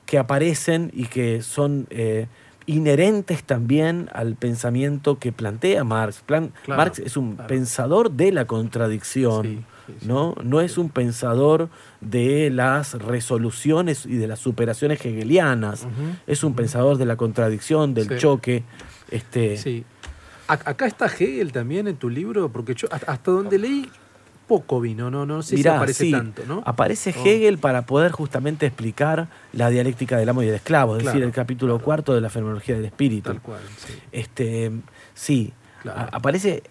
[0.06, 2.26] que aparecen y que son, eh,
[2.66, 6.22] inherentes también al pensamiento que plantea Marx.
[6.24, 7.48] Plan- Claro, Marx es un claro.
[7.48, 10.06] pensador de la contradicción, Sí, sí, sí.
[10.08, 10.34] ¿no?
[10.42, 11.68] No es un pensador
[12.00, 15.86] de las resoluciones y de las superaciones hegelianas.
[16.26, 18.64] Es un pensador de la contradicción, del choque.
[19.10, 19.84] Este,
[20.46, 23.88] Acá está Hegel también en tu libro, porque yo hasta donde leí
[24.46, 26.62] poco vino, no, no sé Mirá, si aparece sí, tanto, ¿no?
[26.66, 27.24] Aparece Oh.
[27.26, 31.14] Hegel para poder justamente explicar la dialéctica del amo y del esclavo, es Claro.
[31.14, 33.30] decir, el capítulo cuarto de la fenomenología del espíritu.
[33.30, 33.92] Tal cual, sí.
[34.12, 34.70] Este,
[35.14, 36.08] sí, Claro.
[36.12, 36.62] aparece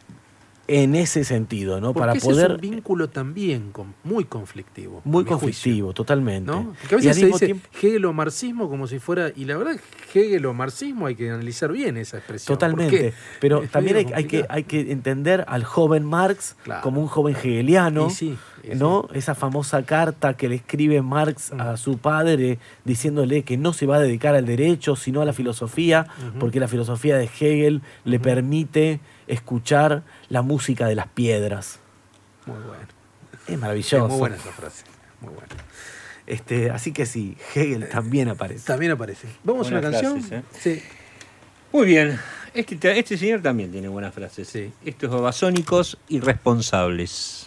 [0.68, 1.88] en ese sentido, ¿no?
[1.93, 5.01] Porque Para ese poder es un vínculo también con- muy conflictivo.
[5.03, 6.49] muy juicio, conflictivo, totalmente.
[6.49, 6.74] ¿no?
[6.80, 9.32] Porque a veces al se mismo dice tiempo- Hegel o marxismo como si fuera.
[9.36, 9.76] Y la verdad,
[10.14, 12.55] Hegel o marxismo hay que analizar bien esa expresión.
[12.57, 16.82] Totalmente, pero también hay, que, hay que entender al joven Marx Claro.
[16.82, 18.74] como un joven hegeliano, Y sí, y sí.
[18.78, 19.09] ¿no?
[19.14, 23.97] Esa famosa carta que le escribe Marx a su padre diciéndole que no se va
[23.97, 26.07] a dedicar al derecho, sino a la filosofía,
[26.39, 31.80] porque la filosofía de Hegel le permite escuchar la música de las piedras.
[32.45, 32.84] Muy bueno.
[33.47, 34.07] Es Es maravilloso.
[34.07, 34.84] muy buena esa frase.
[35.21, 35.47] Muy buena.
[36.26, 38.65] Este, así que sí, Hegel también aparece.
[38.65, 39.28] También aparece.
[39.43, 40.21] ¿Vamos a una canción?
[40.21, 40.82] frases, Sí.
[41.71, 42.19] Muy bien.
[42.53, 44.47] Este, este señor también tiene buenas frases.
[44.47, 44.71] Sí.
[44.86, 47.45] Estos babasónicos irresponsables.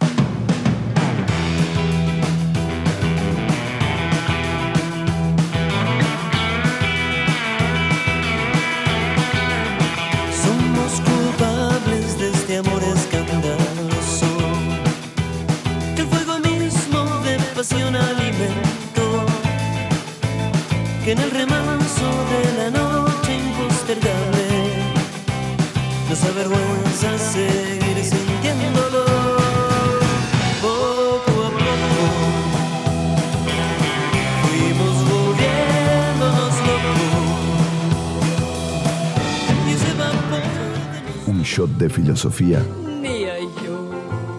[41.56, 42.62] Shot de filosofía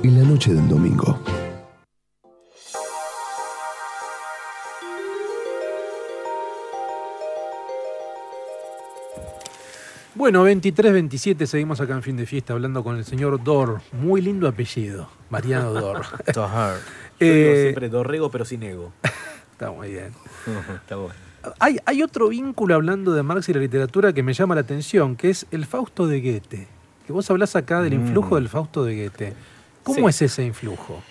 [0.03, 1.19] en la noche del domingo.
[10.13, 13.81] Bueno, 23-27, seguimos acá en fin de fiesta hablando con el señor Dor.
[13.93, 16.05] Muy lindo apellido, Mariano Dor.
[17.19, 18.93] Eh, Yo digo siempre dorrego pero sin ego.
[19.53, 20.11] Está muy bien.
[20.75, 21.15] Está bueno.
[21.57, 25.15] Hay, hay otro vínculo hablando de Marx y la literatura que me llama la atención,
[25.15, 26.76] que es el Fausto de Goethe.
[27.07, 29.33] Que vos hablás acá del influjo del Fausto de Goethe.
[29.83, 30.05] ¿Cómo Sí.
[30.09, 31.01] es ese influjo?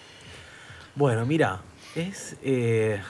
[0.95, 1.61] Bueno, mira,
[1.95, 2.37] es.
[2.43, 3.01] eh,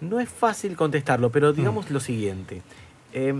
[0.00, 2.62] no es fácil contestarlo, pero digamos lo siguiente.
[3.12, 3.34] Eh,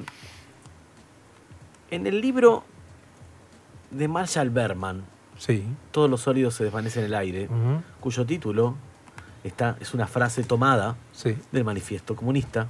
[1.91, 2.65] en el libro
[3.91, 5.05] de Marshall Berman,
[5.39, 5.65] Sí.
[5.93, 7.49] Todos los sólidos se desvanecen en el aire,
[8.01, 8.75] cuyo título
[9.45, 11.37] está, es una frase tomada Sí.
[11.53, 12.67] del manifiesto comunista,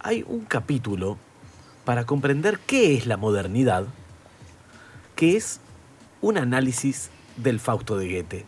[0.00, 1.16] hay un capítulo
[1.86, 3.86] para comprender qué es la modernidad,
[5.16, 5.60] que es
[6.20, 8.46] un análisis del Fausto de Goethe.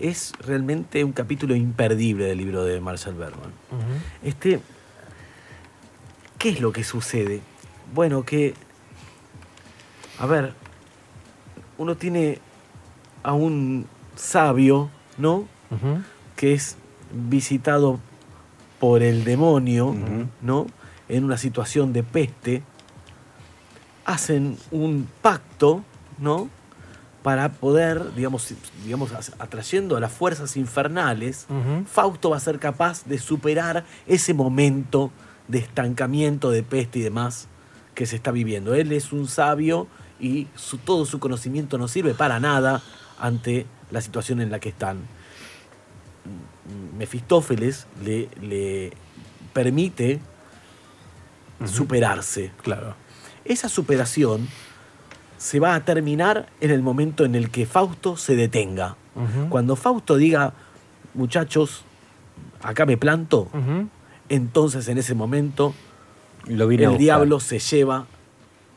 [0.00, 3.52] Es realmente un capítulo imperdible del libro de Marshall Berman.
[4.22, 4.60] Este,
[6.38, 7.40] ¿Qué es lo que sucede?
[7.94, 8.54] Bueno, que,
[10.18, 10.54] a ver,
[11.78, 12.38] uno tiene
[13.22, 13.86] a un
[14.16, 15.46] sabio, ¿no?
[16.34, 16.76] Que es
[17.12, 18.00] visitado
[18.80, 19.94] por el demonio.
[20.40, 20.66] ¿no?
[21.08, 22.62] En una situación de peste.
[24.04, 25.84] Hacen un pacto,
[26.22, 26.48] ¿no?
[27.22, 28.52] Para poder, digamos,
[28.84, 31.46] digamos atrayendo a las fuerzas infernales.
[31.86, 35.10] Fausto va a ser capaz de superar ese momento
[35.48, 37.46] de estancamiento, de peste y demás
[37.94, 38.74] que se está viviendo.
[38.74, 39.86] Él es un sabio
[40.18, 42.82] y su- todo su conocimiento no sirve para nada
[43.20, 44.98] ante la situación en la que están.
[46.96, 48.92] Mefistófeles le, le
[49.52, 50.20] permite
[51.66, 52.50] superarse.
[52.62, 52.94] Claro.
[53.44, 54.48] Esa superación
[55.42, 58.94] se va a terminar en el momento en el que Fausto se detenga.
[59.48, 60.54] Cuando Fausto diga,
[61.14, 61.82] muchachos,
[62.62, 63.48] acá me planto,
[64.28, 65.74] entonces en ese momento
[66.46, 68.06] Lo vine a el diablo se lleva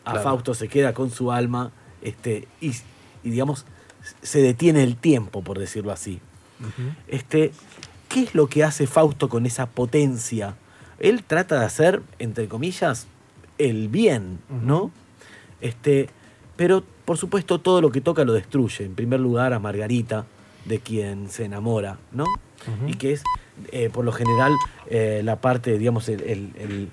[0.05, 0.23] a Claro.
[0.23, 2.71] Fausto, se queda con su alma este, y,
[3.23, 3.65] y, digamos,
[4.23, 6.19] se detiene el tiempo, por decirlo así.
[7.07, 7.51] Este,
[8.09, 10.55] ¿Qué es lo que hace Fausto con esa potencia?
[10.97, 13.05] Él trata de hacer, entre comillas,
[13.59, 14.89] el bien, ¿no?
[15.61, 16.09] Este,
[16.55, 18.85] pero, por supuesto, todo lo que toca lo destruye.
[18.85, 20.25] En primer lugar, a Margarita,
[20.65, 22.25] de quien se enamora, ¿no?
[22.87, 23.23] Y que es,
[23.71, 24.51] eh, por lo general,
[24.89, 26.89] eh, la parte, digamos, el- el- el-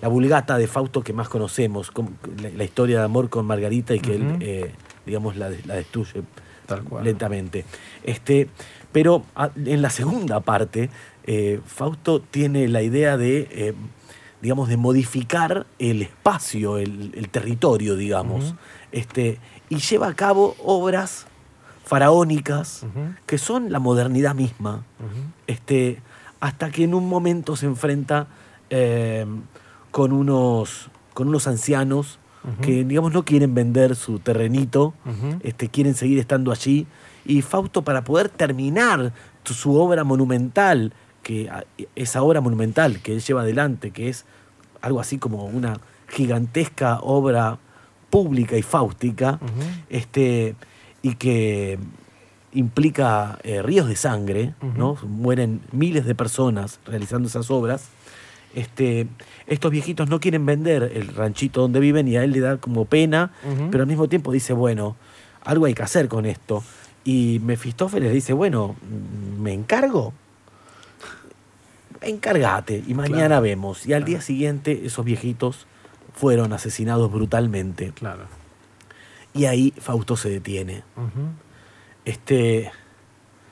[0.00, 3.94] la vulgata de Fausto que más conocemos, con- la, la historia de amor con Margarita
[3.94, 4.72] y que él, eh,
[5.06, 6.22] digamos, la, la destruye
[6.66, 7.04] Tal cual.
[7.04, 7.64] lentamente.
[8.02, 8.48] Este,
[8.90, 10.90] pero a- en la segunda parte,
[11.66, 13.74] Fausto tiene la idea de,
[14.40, 18.56] digamos, de modificar el espacio, el, el territorio, digamos.
[18.92, 19.38] Este,
[19.68, 21.26] y lleva a cabo obras
[21.84, 22.86] faraónicas
[23.26, 24.84] que son la modernidad misma
[25.46, 26.00] este,
[26.40, 28.28] hasta que en un momento se enfrenta
[28.70, 29.26] eh,
[29.90, 32.18] con, unos, con unos ancianos
[32.60, 34.94] que, digamos, no quieren vender su terrenito,
[35.42, 36.88] este, quieren seguir estando allí.
[37.24, 39.12] Y Fausto, para poder terminar
[39.44, 41.48] su obra monumental, que
[41.94, 44.24] esa obra monumental que él lleva adelante, que es
[44.80, 45.78] algo así como una
[46.08, 47.58] gigantesca obra
[48.12, 49.40] pública y fáustica,
[49.88, 50.54] este,
[51.00, 51.78] y que
[52.52, 54.52] implica eh, ríos de sangre.
[54.76, 54.98] ¿no?
[55.08, 57.86] Mueren miles de personas realizando esas obras.
[58.54, 59.06] Este,
[59.46, 62.84] estos viejitos no quieren vender el ranchito donde viven y a él le da como
[62.84, 63.30] pena,
[63.70, 64.94] pero al mismo tiempo dice, bueno,
[65.42, 66.62] algo hay que hacer con esto.
[67.04, 68.76] Y Mefistófeles dice, bueno,
[69.40, 70.12] ¿me encargo?
[72.02, 73.42] Encárgate y mañana Claro.
[73.42, 73.86] vemos.
[73.86, 75.66] Y al día siguiente esos viejitos
[76.14, 77.92] fueron asesinados brutalmente.
[77.94, 78.24] Claro.
[79.34, 80.82] Y ahí Fausto se detiene.
[82.04, 82.70] Este,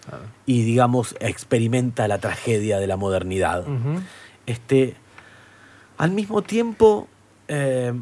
[0.08, 0.24] Claro.
[0.46, 3.64] y digamos, experimenta la tragedia de la modernidad.
[4.46, 4.96] Este,
[5.98, 7.06] al mismo tiempo,
[7.48, 7.92] eh,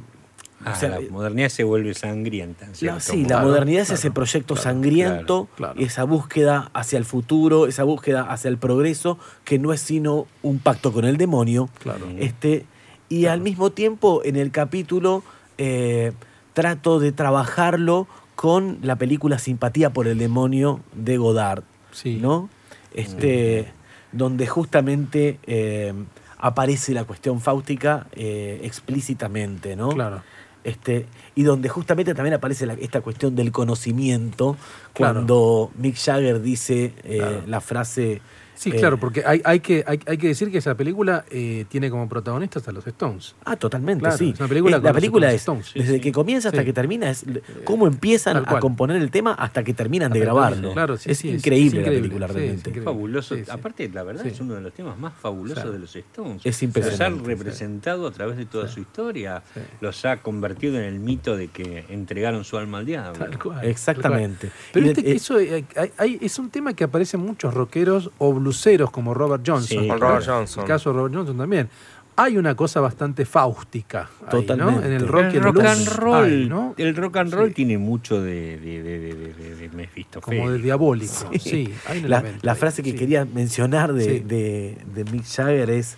[0.65, 2.65] Ah, o sea, la modernidad se vuelve sangrienta.
[2.65, 3.23] en la, cierto sí, modo.
[3.23, 5.81] la Claro, modernidad es claro, ese proyecto claro, sangriento, claro, claro.
[5.81, 10.27] y esa búsqueda hacia el futuro, esa búsqueda hacia el progreso, que no es sino
[10.43, 11.69] un pacto con el demonio.
[11.81, 12.07] Claro.
[12.19, 12.65] Este,
[13.09, 15.23] y al mismo tiempo, en el capítulo,
[15.57, 16.13] eh,
[16.53, 21.63] trato de trabajarlo con la película Simpatía por el demonio de Godard.
[21.93, 22.19] Sí.
[22.21, 22.49] ¿no?
[22.95, 23.73] Este,
[24.13, 25.93] donde justamente eh,
[26.39, 29.89] aparece la cuestión fáustica eh, explícitamente, ¿no?
[29.91, 30.23] Claro.
[30.65, 34.57] Este, y donde justamente también aparece la- esta cuestión del conocimiento,
[34.93, 35.15] Claro.
[35.15, 37.43] cuando Mick Jagger dice Claro.
[37.47, 38.21] la frase...
[38.59, 41.65] Sí, eh, claro, porque hay, hay, que, hay, hay que decir que esa película eh,
[41.69, 43.37] tiene como protagonistas a los Stones.
[43.45, 44.31] Ah, totalmente, Claro, sí.
[44.35, 45.71] es una película Eh, la película es, Stones.
[45.75, 46.01] Desde sí.
[46.01, 46.67] que comienza hasta Sí.
[46.67, 47.25] que termina, es
[47.65, 50.73] cómo empiezan a componer el tema hasta que terminan de Hasta grabarlo.
[50.73, 52.71] claro, sí, es sí, es- increíble es la película sí, es realmente.
[52.71, 52.85] increíble.
[52.85, 53.37] fabuloso.
[53.37, 53.51] Sí, sí.
[53.51, 54.31] Aparte, la verdad, Sí.
[54.31, 56.43] es uno de los temas más fabulosos de los Stones.
[56.45, 59.43] Es impresionante, Los ha representado a través de toda su historia.
[59.55, 59.61] Sí.
[59.81, 63.13] Los ha convertido en el mito de que entregaron su alma al diablo.
[63.25, 64.49] Tal cual, Exactamente.
[64.49, 64.71] tal cual.
[64.73, 67.55] Pero Y que el- eso eh, hay- hay- es un tema que aparece en muchos
[67.55, 69.69] rockeros o bluseros como Robert Johnson.
[69.69, 69.89] Sí, ¿no?
[69.89, 70.63] con Robert Johnson.
[70.63, 71.69] El caso de Robert Johnson también.
[72.17, 74.11] Hay una cosa bastante fáustica.
[74.27, 74.87] ahí.
[74.87, 76.75] En el rock y el el rock blues and roll, hay, ¿no?
[76.77, 77.55] el rock and roll Sí.
[77.55, 80.41] tiene mucho de, de, de, de, de, de- de Mefistófeles.
[80.41, 81.13] Como de diabólico.
[81.39, 82.97] Sí, hay un la, frase que sí.
[82.97, 84.19] quería mencionar de, Sí.
[84.21, 85.97] de- de Mick Jagger es,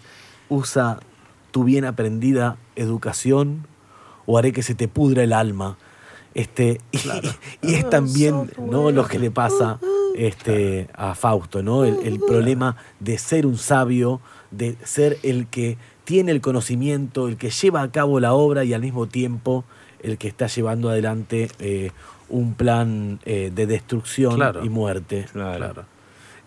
[0.50, 0.98] usa
[1.52, 3.66] tu bien aprendida educación
[4.26, 5.78] o haré que se te pudra el alma.
[6.34, 6.98] Este, y,
[7.66, 8.90] y es también ¿no?
[8.90, 9.78] lo que le pasa
[10.16, 11.84] este, a Fausto, ¿no?
[11.84, 14.20] El, el problema de ser un sabio,
[14.50, 18.72] de ser el que tiene el conocimiento, el que lleva a cabo la obra y
[18.74, 19.64] al mismo tiempo
[20.02, 21.90] el que está llevando adelante eh,
[22.28, 24.64] un plan eh, de destrucción Claro.
[24.64, 25.26] y muerte.
[25.32, 25.58] Claro.
[25.58, 25.84] Claro.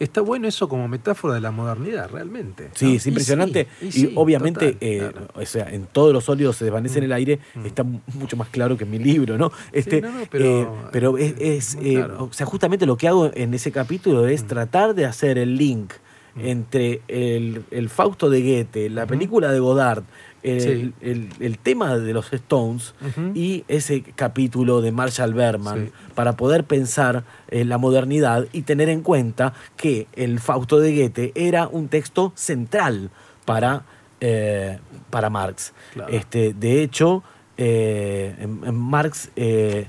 [0.03, 2.69] Está bueno eso como metáfora de la modernidad, realmente.
[2.73, 2.91] Sí, ¿no?
[2.93, 3.67] es Y impresionante.
[3.79, 5.27] sí, Y, sí, obviamente, total, eh, claro.
[5.33, 7.05] o sea, en todos los óleos se desvanece en Mm.
[7.05, 7.65] el aire, Mm.
[7.65, 9.51] está mucho más claro que en mi libro, ¿no?
[9.71, 12.25] Este, no, no, pero- eh, pero es, eh, claro.
[12.25, 14.47] o sea, justamente lo que hago en ese capítulo es Mm.
[14.47, 15.93] tratar de hacer el link
[16.35, 20.03] entre el, el Fausto de Goethe, la película de Godard,
[20.43, 20.93] el, Sí.
[21.01, 22.93] el- el tema de los Stones
[23.33, 25.91] y ese capítulo de Marshall Berman Sí.
[26.15, 31.31] para poder pensar en la modernidad y tener en cuenta que el Fausto de Goethe
[31.35, 33.09] era un texto central
[33.45, 33.83] para,
[34.21, 34.79] eh,
[35.09, 35.73] para Marx.
[35.93, 36.11] Claro.
[36.13, 37.23] Este, de hecho,
[37.57, 39.87] eh, en- en Marx eh,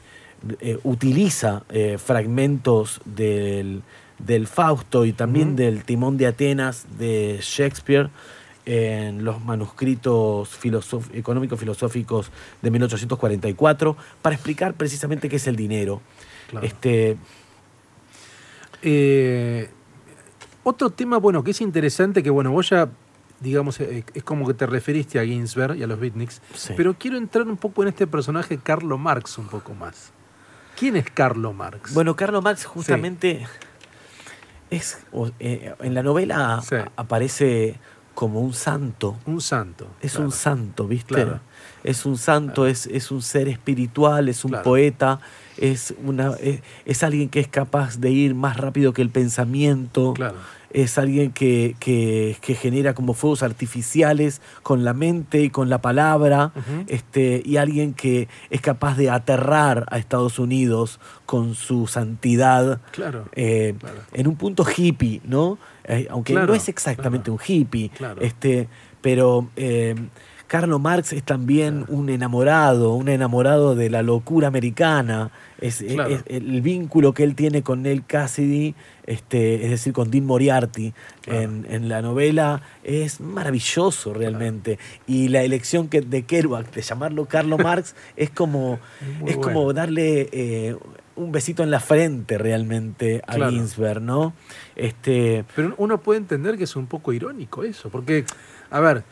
[0.82, 1.62] utiliza
[1.98, 3.82] fragmentos del,
[4.18, 8.10] del Fausto y también del Timón de Atenas de Shakespeare
[8.66, 12.30] en los manuscritos filosof- económico-filosóficos
[12.62, 16.00] de 1844 para explicar precisamente qué es el dinero.
[16.50, 16.66] Claro.
[16.66, 17.16] Este,
[18.82, 19.70] Eh,
[20.62, 22.88] otro tema, bueno, que es interesante, que bueno, vos ya,
[23.40, 26.74] digamos, eh, es como que te referiste a Ginsberg y a los beatniks, Sí.
[26.76, 30.12] pero quiero entrar un poco en este personaje Carlo Marx un poco más.
[30.78, 31.94] ¿Quién es Carlo Marx?
[31.94, 33.46] Bueno, Carlo Marx justamente
[34.70, 34.98] es
[35.38, 36.76] eh, en la novela Sí.
[36.96, 37.78] aparece
[38.14, 39.16] como un santo.
[39.26, 39.86] un santo.
[40.00, 40.26] Es claro.
[40.26, 41.14] un santo, ¿viste?
[41.14, 41.40] Claro.
[41.82, 44.64] Es un santo, es, es un ser espiritual, es un Claro.
[44.64, 45.20] poeta,
[45.58, 50.14] es, una, es, es alguien que es capaz de ir más rápido que el pensamiento.
[50.74, 55.80] Es alguien que, que- que genera como fuegos artificiales con la mente y con la
[55.80, 56.52] palabra.
[56.88, 62.80] Este, y alguien que es capaz de aterrar a Estados Unidos con su santidad.
[62.90, 63.28] Claro.
[63.36, 64.00] eh, Claro.
[64.12, 65.58] En un punto hippie, ¿no?
[65.84, 67.90] Eh, aunque Claro, no es exactamente un hippie.
[67.90, 68.20] Claro.
[68.20, 68.68] Este,
[69.00, 69.94] pero eh,
[70.46, 75.30] Carlo Marx es también un enamorado, un enamorado de la locura americana.
[75.60, 76.10] Es, es- Claro.
[76.14, 78.74] es el vínculo que él tiene con Neil Cassidy,
[79.06, 80.92] este, es decir, con Dean Moriarty
[81.26, 84.78] en, en la novela, es maravilloso realmente.
[85.06, 88.78] Y la elección que, de Kerouac de llamarlo Carlo Marx es como,
[89.20, 90.76] Muy es como darle eh,
[91.16, 93.52] un besito en la frente realmente a Claro.
[93.52, 94.34] Ginsberg, ¿no?
[94.76, 98.24] Este, Pero uno puede entender que es un poco irónico eso, porque,
[98.70, 99.04] a ver,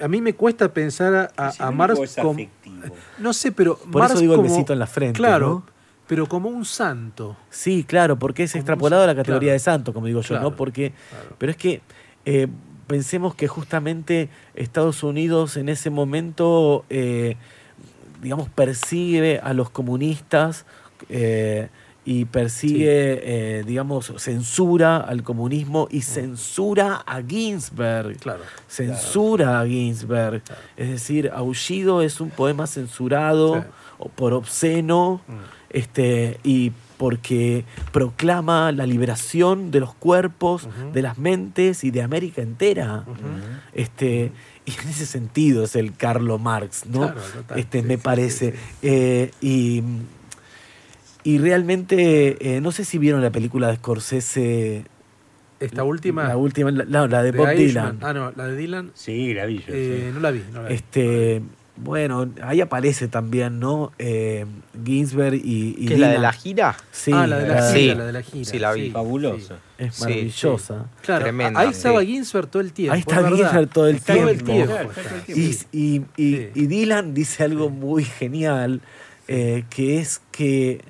[0.00, 2.36] a mí me cuesta pensar a, a- es como...
[3.18, 5.74] No sé, pero Por Marx eso digo el como- besito en la frente, Claro, ¿no?
[6.06, 7.36] pero como un santo.
[7.50, 9.52] Sí, claro, porque es Como extrapolado a la categoría claro.
[9.54, 10.56] de santo, como digo yo, Claro, ¿no?
[10.56, 11.36] Porque, claro.
[11.38, 11.80] pero es que
[12.24, 12.48] eh,
[12.86, 17.36] pensemos que justamente Estados Unidos en ese momento, eh,
[18.22, 20.66] digamos, persigue a los comunistas
[21.08, 21.68] eh,
[22.06, 28.18] y persigue, eh, digamos, censura al comunismo y censura a Ginsberg.
[28.18, 28.42] Claro.
[28.68, 30.42] Censura a Ginsberg.
[30.76, 34.08] Es decir, Aullido es un poema censurado Sí.
[34.16, 35.22] por obsceno
[35.70, 42.42] este, y porque proclama la liberación de los cuerpos, de las mentes y de América
[42.42, 43.04] entera.
[43.72, 44.30] este,
[44.66, 47.00] y en ese sentido es el Carlo Marx, ¿no?
[47.00, 47.58] Claro, total.
[47.58, 48.52] este, Sí, me sí, parece.
[48.52, 48.58] sí.
[48.82, 49.82] Eh, y,
[51.24, 54.84] y realmente, eh, no sé si vieron la película de Scorsese.
[55.60, 56.28] Esta última...
[56.28, 57.96] La última, la, no, la de, de Bob Irishman.
[57.96, 57.98] Dylan.
[58.02, 59.64] Ah, no, la de Dylan, Sí, la vi yo.
[59.68, 60.42] eh, no la vi.
[60.52, 60.74] No la vi.
[60.74, 61.40] Este,
[61.76, 63.92] bueno, ahí aparece también, ¿no?
[63.98, 64.44] Eh,
[64.84, 66.76] Ginsberg y, y ¿Qué es la de la gira?
[66.92, 67.78] Sí, ah, la de la Sí.
[67.78, 68.44] gira, la de la gira.
[68.44, 68.90] Sí, la vi.
[68.90, 69.56] Fabulosa.
[69.78, 70.86] es Sí, maravillosa.
[71.02, 72.06] Claro, Tremenda, ahí estaba sí.
[72.08, 72.94] Ginsberg todo el tiempo.
[72.94, 73.36] Ahí está verdad.
[73.38, 74.22] Ginsberg todo el tiempo.
[74.24, 75.00] Claro, está.
[75.16, 75.64] el Y, tiempo.
[75.72, 76.50] y- y- Sí.
[76.54, 78.82] y Dylan dice algo muy genial,
[79.28, 80.82] eh, que es que,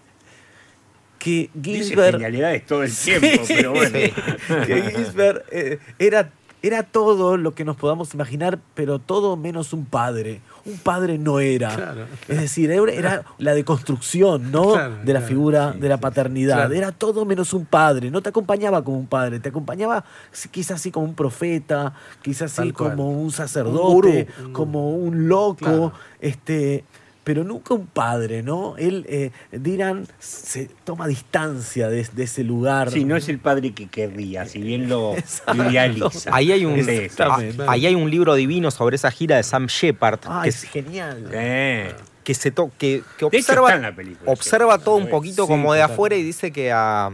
[1.24, 2.12] que Dice Ginsberg...
[2.16, 3.92] genialidades todo el tiempo, pero bueno.
[3.92, 6.30] que Ginsberg eh, era,
[6.62, 10.42] era todo lo que nos podamos imaginar, pero todo menos un padre.
[10.66, 11.74] Un padre no era.
[11.74, 14.72] Claro, Es decir, era, la deconstrucción, ¿no?
[14.72, 16.70] Claro, de la figura sí, de la paternidad.
[16.70, 18.10] Era todo menos un padre.
[18.10, 20.04] No te acompañaba como un padre, te acompañaba
[20.50, 24.52] quizás así como un profeta, quizás así como un Un sacerdote, gurú, un gurú.
[24.52, 25.92] como un loco.
[26.20, 26.84] Este,
[27.24, 28.76] pero nunca un padre, ¿no?
[28.76, 32.90] Él, eh, Dylan se toma distancia de, de ese lugar.
[32.90, 35.70] Sí, no es el padre que querría, si bien lo Exacto.
[35.70, 36.30] idealiza.
[36.34, 36.78] Ahí hay un,
[37.20, 37.38] ah,
[37.68, 41.30] ahí hay un libro divino sobre esa gira de Sam Shepard Ay, que, es genial.
[41.32, 41.94] Eh.
[42.22, 44.84] que se to- que, que De hecho, observa, está en la película, observa sí.
[44.84, 47.10] todo un poquito sí, como de afuera y dice que a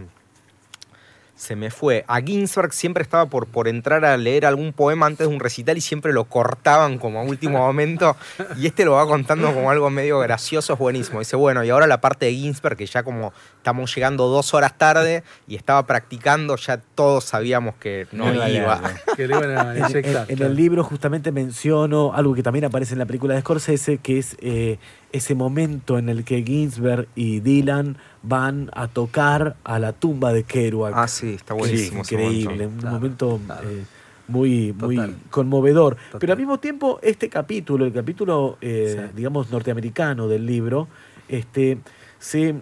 [1.40, 2.04] se me fue.
[2.06, 5.78] A Ginsberg siempre estaba por, por entrar a leer algún poema antes de un recital
[5.78, 8.14] y siempre lo cortaban como a último momento.
[8.58, 11.18] Y este lo va contando como algo medio gracioso, es buenísimo.
[11.20, 14.76] Dice, bueno, y ahora la parte de Ginsberg, que ya como estamos llegando dos horas
[14.76, 18.50] tarde y estaba practicando, ya todos sabíamos que no iba.
[18.50, 18.80] iba.
[19.16, 20.26] Que le iban a En, en- inyectar.
[20.30, 24.18] en el libro justamente menciono algo que también aparece en la película de Scorsese, que
[24.18, 24.78] es eh,
[25.12, 30.42] ese momento en el que Ginsberg y Dylan van a tocar a la tumba de
[30.44, 30.92] Kerouac.
[30.97, 32.02] Ah, sí, está buenísimo.
[32.02, 32.68] Es increíble, momento.
[32.74, 33.70] un Claro, momento claro.
[33.70, 33.84] eh,
[34.28, 35.97] muy, muy conmovedor.
[35.97, 36.20] Total.
[36.20, 39.12] Pero al mismo tiempo, este capítulo, el capítulo, eh, Sí.
[39.16, 40.86] digamos, norteamericano del libro,
[41.28, 41.78] este,
[42.18, 42.55] se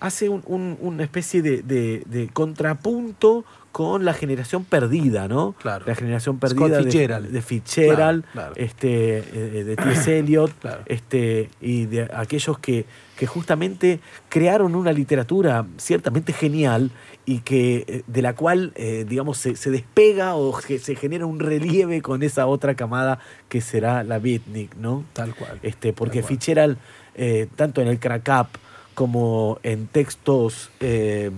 [0.00, 3.44] hace un- un- una especie de, de- de contrapunto
[3.74, 5.56] con la generación perdida, ¿no?
[5.60, 5.84] Claro.
[5.84, 7.28] La generación Scott perdida de- Fitzgerald.
[7.30, 8.52] de, Fitzgerald, Claro, claro.
[8.54, 10.16] este, eh, de T.S.
[10.20, 10.52] Eliot,
[10.86, 12.84] este, y de aquellos que,
[13.18, 13.98] que justamente
[14.28, 16.92] crearon una literatura ciertamente genial
[17.26, 21.26] y que eh, de la cual, eh, digamos, se, se despega o que se genera
[21.26, 23.18] un relieve con esa otra camada
[23.48, 25.02] que será la beatnik, ¿no?
[25.14, 25.58] Tal cual.
[25.64, 26.28] Este, porque cual.
[26.28, 26.78] Fitzgerald,
[27.16, 28.46] eh, tanto en el crack up
[28.94, 31.32] como en textos eh,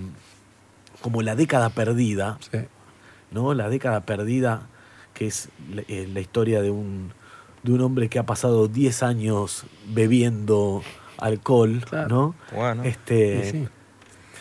[1.06, 2.58] como La década perdida, Sí.
[3.30, 3.54] ¿no?
[3.54, 4.62] La década perdida,
[5.14, 7.12] que es la, eh, la historia de un,
[7.62, 10.82] de un hombre que ha pasado 10 años bebiendo
[11.18, 12.08] alcohol, Claro.
[12.08, 12.34] ¿no?
[12.52, 13.68] Bueno, Este, Sí, sí.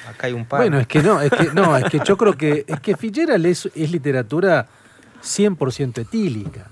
[0.10, 0.62] acá hay un par.
[0.62, 3.46] Bueno, es que no, es que no, es que yo creo que es que Fitzgerald
[3.46, 4.66] es, es literatura
[5.22, 6.72] 100% etílica.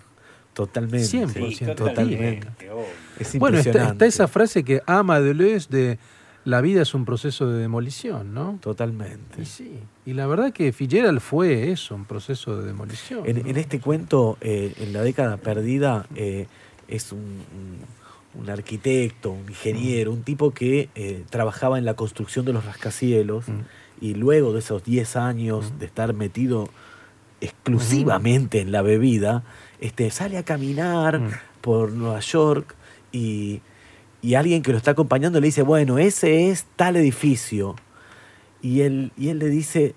[0.56, 1.06] Totalmente.
[1.07, 2.48] 100% totalmente.
[2.72, 2.86] obvio.
[3.20, 3.91] Es Bueno, está, impresionante.
[3.94, 5.99] está esa frase que ama Deleuze de
[6.45, 8.57] la vida es un proceso de demolición, ¿no?
[8.61, 9.41] Totalmente.
[9.41, 9.80] Y sí.
[10.06, 13.22] Y la verdad que Fitzgerald fue eso, un proceso de demolición.
[13.26, 13.49] En, ¿no?
[13.49, 16.48] en este cuento, eh, en la década perdida, eh,
[16.88, 18.03] es un, un-
[18.41, 23.48] un arquitecto, un ingeniero, un tipo que eh, trabajaba en la construcción de los rascacielos
[23.48, 23.60] Mm.
[24.02, 26.68] y luego de esos 10 años de estar metido
[27.41, 29.44] exclusivamente en la bebida,
[29.80, 31.30] este, sale a caminar Mm.
[31.61, 32.76] por Nueva York
[33.11, 33.61] y,
[34.24, 37.76] y alguien que lo está acompañando le dice, bueno, ese es tal edificio.
[38.62, 39.94] Y él, y él le dice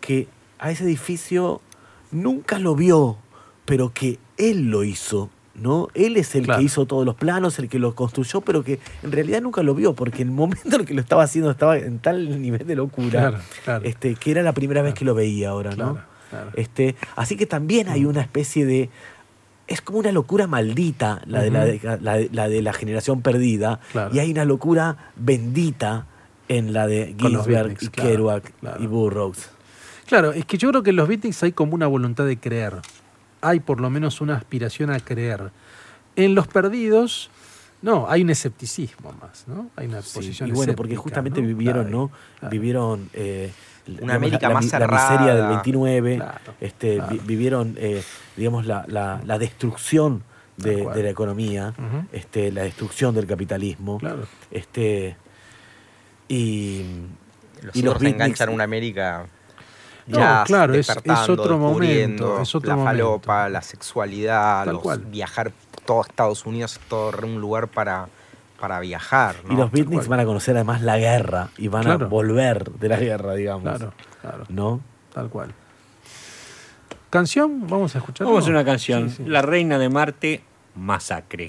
[0.00, 0.28] que
[0.58, 1.60] a ese edificio
[2.12, 3.16] nunca lo vio,
[3.64, 5.88] pero que él lo hizo ¿no?
[5.94, 6.58] Él es el Claro.
[6.60, 9.74] que hizo todos los planos, el que lo construyó, pero que en realidad nunca lo
[9.74, 12.76] vio, porque en el momento en que lo estaba haciendo estaba en tal nivel de
[12.76, 13.84] locura, Claro, claro.
[13.84, 15.98] Este, que era la primera vez que lo veía ahora, ¿no?
[16.54, 18.88] Este, así que también hay una especie de.
[19.70, 23.22] Es como una locura maldita la, de, la, de- la de- la de la generación
[23.22, 23.80] perdida.
[23.92, 24.14] Claro.
[24.14, 26.06] Y hay una locura bendita
[26.48, 28.82] en la de Ginsberg y claro, Kerouac claro.
[28.82, 29.48] y Burroughs.
[30.06, 32.74] Claro, es que yo creo que en los beatniks hay como una voluntad de creer.
[33.40, 35.52] Hay por lo menos una aspiración a creer.
[36.16, 37.30] En los perdidos,
[37.80, 39.70] no, hay un escepticismo más, ¿no?
[39.76, 41.46] Hay una Sí, posición y bueno, porque justamente ¿no?
[41.46, 42.10] vivieron, ¿no?
[42.50, 43.52] Vivieron eh,
[43.86, 45.48] digamos, América la, más la, la miseria del cerrada.
[45.50, 47.10] 29, Claro, este, claro.
[47.12, 48.02] vi- vivieron, eh,
[48.36, 50.22] digamos, la, la- la destrucción
[50.56, 51.72] de, la economía,
[52.12, 53.98] este, la destrucción del capitalismo.
[53.98, 54.24] Claro.
[54.50, 55.16] Este,
[56.28, 56.84] y,
[57.62, 59.26] Los y los otros beatniks- enganchan una América
[60.06, 60.88] No, ya claro, es-
[61.28, 62.96] otro momento, descubriendo es otro la momento.
[63.04, 64.98] falopa, la sexualidad, Tal los- cual.
[65.00, 65.52] viajar
[65.86, 68.08] todo Estados Unidos, todo un lugar para,
[68.60, 69.36] para viajar.
[69.48, 69.60] y ¿no?
[69.60, 73.34] los beatniks van a conocer además la guerra y van a volver de la guerra,
[73.34, 73.64] digamos.
[73.64, 74.80] Claro, claro, ¿No?
[75.12, 75.52] tal cual.
[77.08, 77.66] ¿Canción?
[77.66, 78.26] Vamos a escuchar.
[78.26, 79.10] Vamos a una canción.
[79.10, 79.24] Sí, sí.
[79.24, 80.42] La Reina de Marte,
[80.76, 81.46] Masacre.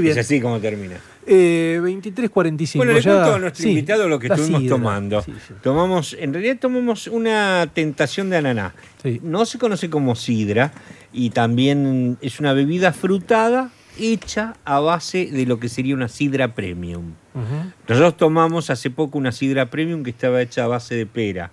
[0.00, 0.18] Muy bien.
[0.18, 0.96] Es así como termina.
[1.26, 2.76] Eh, 23.45.
[2.78, 4.76] Bueno, le ya- cuento a nuestro sí, invitado lo que estuvimos sidra.
[4.76, 5.22] tomando.
[5.22, 5.54] Sí, sí.
[5.62, 8.74] Tomamos, en realidad tomamos una tentación de ananá.
[9.22, 10.72] No se conoce como sidra
[11.12, 16.54] y también es una bebida frutada hecha a base de lo que sería una sidra
[16.54, 17.12] premium.
[17.88, 21.50] Nosotros tomamos hace poco una sidra premium que estaba hecha a base de pera.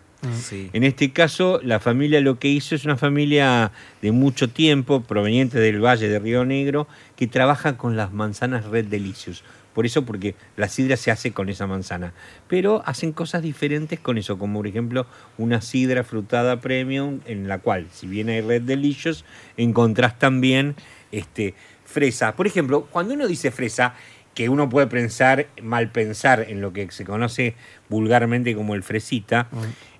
[0.73, 3.71] En este caso, la familia lo que hizo es una familia
[4.01, 8.85] de mucho tiempo, proveniente del Valle de Río Negro, que trabaja con las manzanas Red
[8.85, 9.43] Delicious.
[9.73, 12.13] Por eso, porque la sidra se hace con esa manzana.
[12.47, 15.05] Pero hacen cosas diferentes con eso, como por ejemplo
[15.37, 19.23] una sidra frutada premium, en la cual, si bien hay Red Delicious,
[19.55, 20.75] encontrás también
[21.11, 21.53] este,
[21.85, 22.35] fresa.
[22.35, 23.93] Por ejemplo, cuando uno dice fresa,
[24.37, 27.55] que uno puede pensar, mal pensar en lo que se conoce
[27.89, 29.47] vulgarmente como el fresita,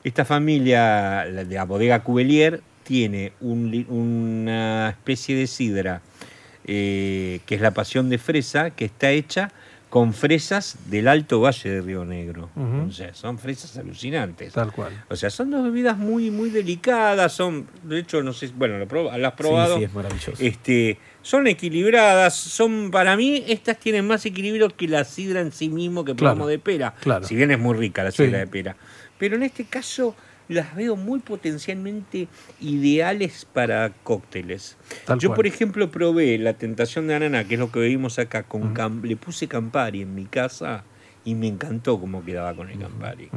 [0.04, 6.04] esta familia la de la bodega Cubelier tiene un una especie de sidra
[6.66, 9.52] eh, que es la pasión de fresa, que está hecha
[9.90, 12.52] con fresas del Alto Valle de Río Negro.
[12.88, 14.54] O sea, son fresas alucinantes.
[14.54, 15.06] Tal cual.
[15.10, 18.86] O sea, son dos bebidas muy, muy delicadas, son, de hecho, no sé, bueno, lo
[18.86, 19.76] lo has probado.
[19.76, 20.44] Sí, sí, es maravilloso.
[20.44, 25.68] Este, son equilibradas, son, para mí, estas tienen más equilibrio que la sidra en sí
[25.68, 26.94] mismo que Claro, probamos de pera.
[27.02, 27.26] claro.
[27.28, 28.24] Si bien es muy rica la Sí.
[28.26, 28.78] sidra de pera.
[29.18, 30.16] Pero en este caso
[30.48, 32.30] las veo muy potencialmente
[32.62, 34.78] ideales para cócteles.
[35.04, 35.36] Tal Yo, cual.
[35.36, 39.02] por ejemplo, probé la tentación de ananá, que es lo que vimos acá, con cam-
[39.04, 40.86] le puse Campari en mi casa
[41.26, 43.30] y me encantó cómo quedaba con el Campari.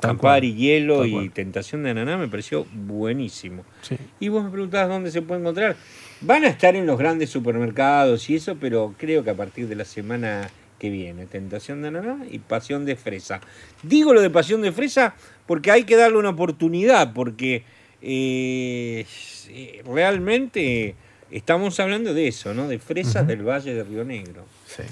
[0.00, 0.58] Campari, cual.
[0.58, 3.64] hielo y tentación de ananá me pareció buenísimo.
[3.82, 3.96] Sí.
[4.20, 5.76] Y vos me preguntabas dónde se puede encontrar.
[6.20, 9.76] Van a estar en los grandes supermercados y eso, pero creo que a partir de
[9.76, 13.40] la semana que viene, Tentación de Ananá y Pasión de Fresa.
[13.82, 15.14] Digo lo de Pasión de Fresa
[15.46, 17.62] porque hay que darle una oportunidad, porque
[18.02, 19.06] eh,
[19.48, 20.94] eh, realmente
[21.30, 22.68] estamos hablando de eso, ¿no?
[22.68, 24.44] De fresas del Valle de Río Negro.
[24.66, 24.82] Sí.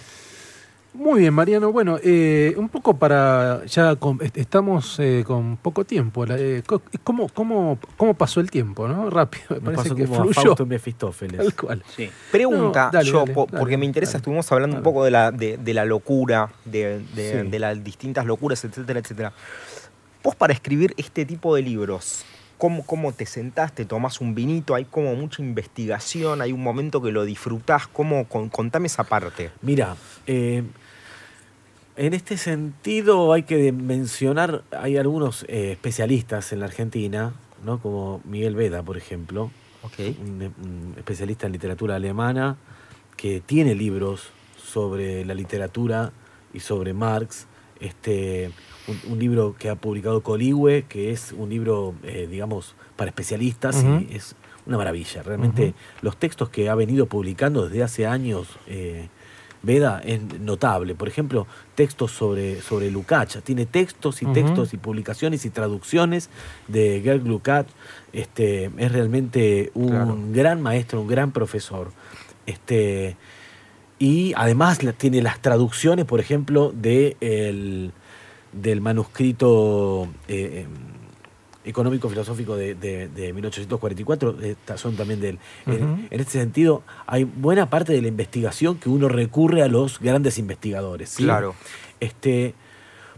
[0.97, 1.73] Muy bien, Mariano.
[1.73, 3.65] Bueno, eh, un poco para.
[3.67, 6.25] Ya con- estamos eh, con poco tiempo.
[6.29, 6.63] Eh,
[7.05, 9.11] ¿cómo, cómo, ¿Cómo pasó el tiempo, no?
[9.11, 9.45] Rápido.
[9.51, 10.67] Me parece pasó que como a fluyó.
[10.67, 11.37] Mefistófeles.
[11.39, 11.85] Tal cual.
[11.95, 12.11] Sí.
[12.33, 14.19] Pregunta, No, dale, yo, dale, po- dale, porque me interesa, dale.
[14.23, 17.49] estuvimos hablando un poco de la, de, de la locura, de, de- Sí.
[17.51, 19.33] de las distintas locuras, etcétera, etcétera.
[20.23, 22.25] Vos para escribir este tipo de libros,
[22.59, 24.75] ¿cómo, cómo te sentaste, tomás un vinito?
[24.75, 27.87] Hay como mucha investigación, hay un momento que lo disfrutás.
[27.87, 29.51] ¿Cómo, con- contame esa parte.
[29.63, 29.95] Mira,
[30.27, 30.65] eh,
[31.97, 37.79] en este sentido hay que mencionar, hay algunos eh, especialistas en la Argentina, ¿no?
[37.81, 39.51] como Miguel Veda, por ejemplo,
[39.99, 42.57] un, un especialista en literatura alemana,
[43.17, 44.31] que tiene libros
[44.63, 46.13] sobre la literatura
[46.53, 47.47] y sobre Marx.
[47.81, 48.51] Este,
[48.89, 53.85] un, un libro que ha publicado Coligüe, que es un libro, eh, digamos, para especialistas
[53.85, 54.35] y es
[54.67, 55.23] una maravilla.
[55.23, 59.09] Realmente los textos que ha venido publicando desde hace años eh,
[59.67, 60.95] Veda es notable.
[60.95, 63.41] Por ejemplo, textos sobre, sobre Lukács.
[63.43, 66.31] Tiene textos y textos y publicaciones y traducciones
[66.69, 67.73] de Gerd Lukács.
[68.13, 70.17] Este, es realmente un Claro.
[70.33, 71.91] gran maestro, un gran profesor.
[72.47, 73.17] Este,
[73.99, 77.93] y además tiene las traducciones, por ejemplo, de el-
[78.53, 80.96] del manuscrito eh, em,
[81.67, 85.39] económico-filosófico de, de- de 1844, estas son también del...
[85.67, 86.01] en- Ujú.
[86.11, 90.39] en, este sentido, hay buena parte de la investigación que uno recurre a los grandes
[90.39, 91.11] investigadores.
[91.11, 91.25] ¿sí?
[91.25, 91.55] Claro.
[92.01, 92.55] Este,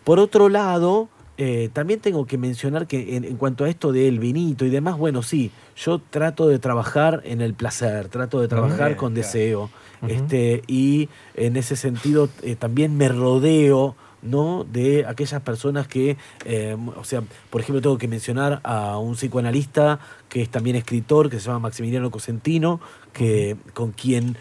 [0.05, 4.19] por otro lado, eh, también tengo que mencionar que en, en cuanto a esto del
[4.19, 8.89] vinito y demás, bueno, sí, yo trato de trabajar en el placer, trato de trabajar
[8.89, 9.27] bien, con claro.
[9.27, 9.70] deseo,
[10.07, 14.65] este, y en ese sentido eh, también me rodeo ¿no?
[14.65, 20.01] de aquellas personas que, eh, o sea, por ejemplo, tengo que mencionar a un psicoanalista
[20.28, 22.81] que es también escritor, que se llama Maximiliano Cosentino,
[23.12, 24.36] que, con quien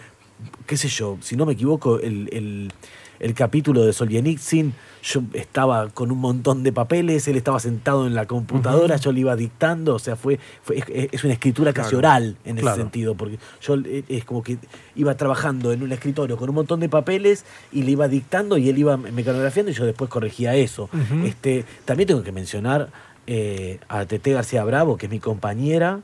[0.68, 2.72] qué sé yo, si no me equivoco, el, el-
[3.20, 4.76] el capítulo de Solzhenitsyn,
[5.10, 9.22] yo estaba con un montón de papeles, él estaba sentado en la computadora, yo le
[9.22, 12.00] iba dictando, o sea, fue, fue- es, una escritura casi Claro.
[12.00, 12.76] oral en Claro.
[12.76, 14.58] ese sentido, porque yo eh, es como que
[14.96, 18.68] iba trabajando en un escritorio con un montón de papeles y le iba dictando y
[18.68, 20.90] él iba mecanografiando y yo después corregía eso.
[21.24, 22.90] Este, también tengo que mencionar
[23.28, 26.02] eh, a Tete García Bravo, que es mi compañera,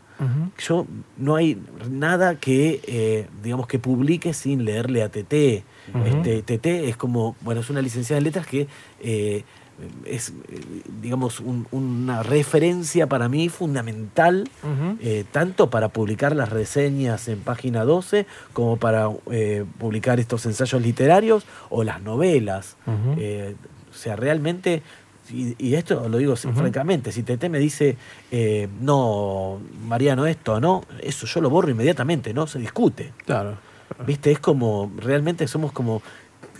[0.66, 0.86] yo
[1.18, 1.58] no hay
[1.90, 5.10] nada que eh, digamos que publique sin leerle a
[6.06, 8.68] Este, TT es como, bueno, es una licenciada en letras que
[9.02, 9.44] eh,
[10.06, 10.62] es, eh,
[11.02, 14.48] digamos, un- una referencia para mí fundamental,
[15.02, 20.82] eh, tanto para publicar las reseñas en página 12, como para eh, publicar estos ensayos
[20.82, 22.78] literarios o las novelas.
[23.18, 23.56] Eh,
[23.92, 24.84] o sea, realmente,
[25.32, 27.98] y, y esto lo digo francamente, si Tete me dice,
[28.32, 33.12] eh, no, Mariano, esto, no, eso yo lo borro inmediatamente, no se discute.
[33.26, 33.58] Claro.
[34.06, 34.32] ¿Viste?
[34.32, 36.02] Es como, realmente somos como,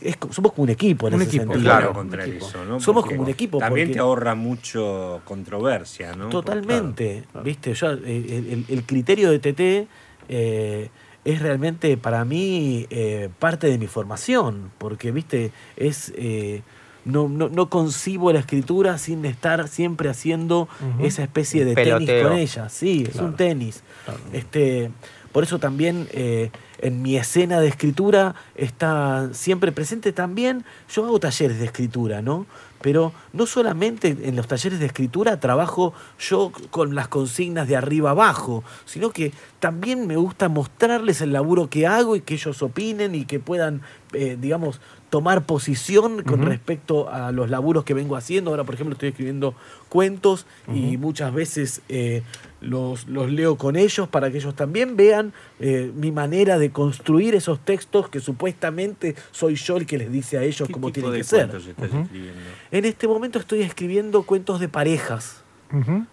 [0.02, 1.64] es somos como un equipo en Un ese equipo, sentido.
[1.64, 2.48] Claro, contra un equipo.
[2.48, 2.80] eso, ¿no?
[2.80, 6.30] Somos Porque como un equipo, También porque- te ahorra mucho controversia, ¿no?
[6.30, 7.74] Totalmente, ¿viste?
[7.74, 9.88] Yo, eh, el, el criterio de TT
[10.30, 10.90] eh,
[11.26, 15.52] es realmente para mí eh, parte de mi formación, porque, ¿viste?
[15.78, 16.12] Es...
[16.18, 16.62] eh,
[17.06, 20.70] no, no, no concibo la escritura sin estar siempre haciendo
[21.02, 22.70] esa especie de tenis con ella.
[22.70, 23.28] Sí, es Claro.
[23.28, 23.84] un tenis.
[24.06, 24.22] Claro.
[24.32, 24.90] Este,
[25.34, 26.50] por eso también eh,
[26.80, 32.46] en mi escena de escritura está siempre presente también, yo hago talleres de escritura, ¿no?
[32.82, 38.12] Pero no solamente en los talleres de escritura trabajo yo con las consignas de arriba
[38.12, 43.16] abajo, sino que también me gusta mostrarles el laburo que hago y que ellos opinen
[43.16, 43.82] y que puedan,
[44.12, 44.82] eh, digamos,
[45.14, 48.50] tomar posición con respecto a los laburos que vengo haciendo.
[48.50, 49.54] Ahora, por ejemplo, estoy escribiendo
[49.88, 52.24] cuentos y muchas veces eh,
[52.62, 57.36] los, los leo con ellos para que ellos también vean eh, mi manera de construir
[57.36, 61.14] esos textos que supuestamente soy yo el que les dice a ellos ¿Qué cómo tienen
[61.14, 61.46] que ser.
[61.46, 62.42] estás escribiendo?
[62.72, 65.43] En este momento estoy escribiendo cuentos de parejas.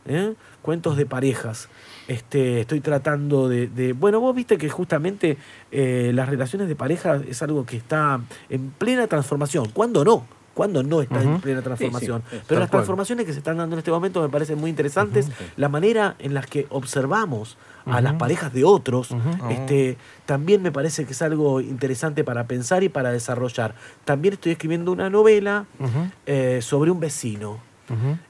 [0.07, 0.35] ¿Eh?
[0.62, 1.69] Cuentos de parejas.
[2.09, 5.37] Este, estoy tratando de, de- Bueno, vos viste que justamente
[5.70, 9.69] eh, las relaciones de pareja es algo que está en plena transformación.
[9.73, 10.27] ¿Cuándo no?
[10.55, 12.23] ¿Cuándo no está en plena transformación?
[12.28, 12.81] sí, sí, Pero tal las cual.
[12.81, 15.31] transformaciones que se están dando en este momento me parecen muy interesantes.
[15.57, 17.57] La manera en la que observamos
[17.87, 19.09] a las parejas de otros,
[19.49, 19.97] este,
[20.27, 23.74] también me parece que es algo interesante para pensar y para desarrollar.
[24.05, 25.66] También estoy escribiendo una novela
[26.27, 27.59] eh, sobre un vecino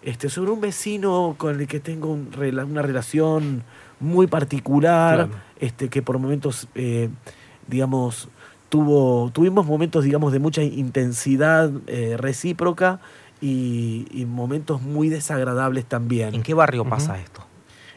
[0.02, 2.30] Este, sobre un vecino con el que tengo un
[2.70, 3.62] una relación
[4.00, 5.42] muy particular, Claro.
[5.58, 7.10] este, que por momentos, eh,
[7.66, 8.28] digamos,
[8.68, 13.00] tuvo, tuvimos momentos, digamos, de mucha intensidad eh, recíproca
[13.40, 16.34] y, y momentos muy desagradables también.
[16.34, 17.44] ¿En qué barrio pasa esto?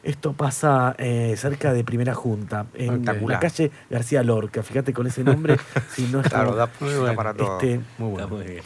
[0.03, 4.61] Esto pasa eh, cerca de Primera Junta, en la calle García Lorca.
[4.61, 5.57] Fíjate con ese nombre,
[5.95, 6.69] si no es Claro, como- da,
[6.99, 7.15] bueno.
[7.15, 7.53] para todo.
[7.61, 8.35] este, Muy Está bueno.
[8.35, 8.63] muy bien.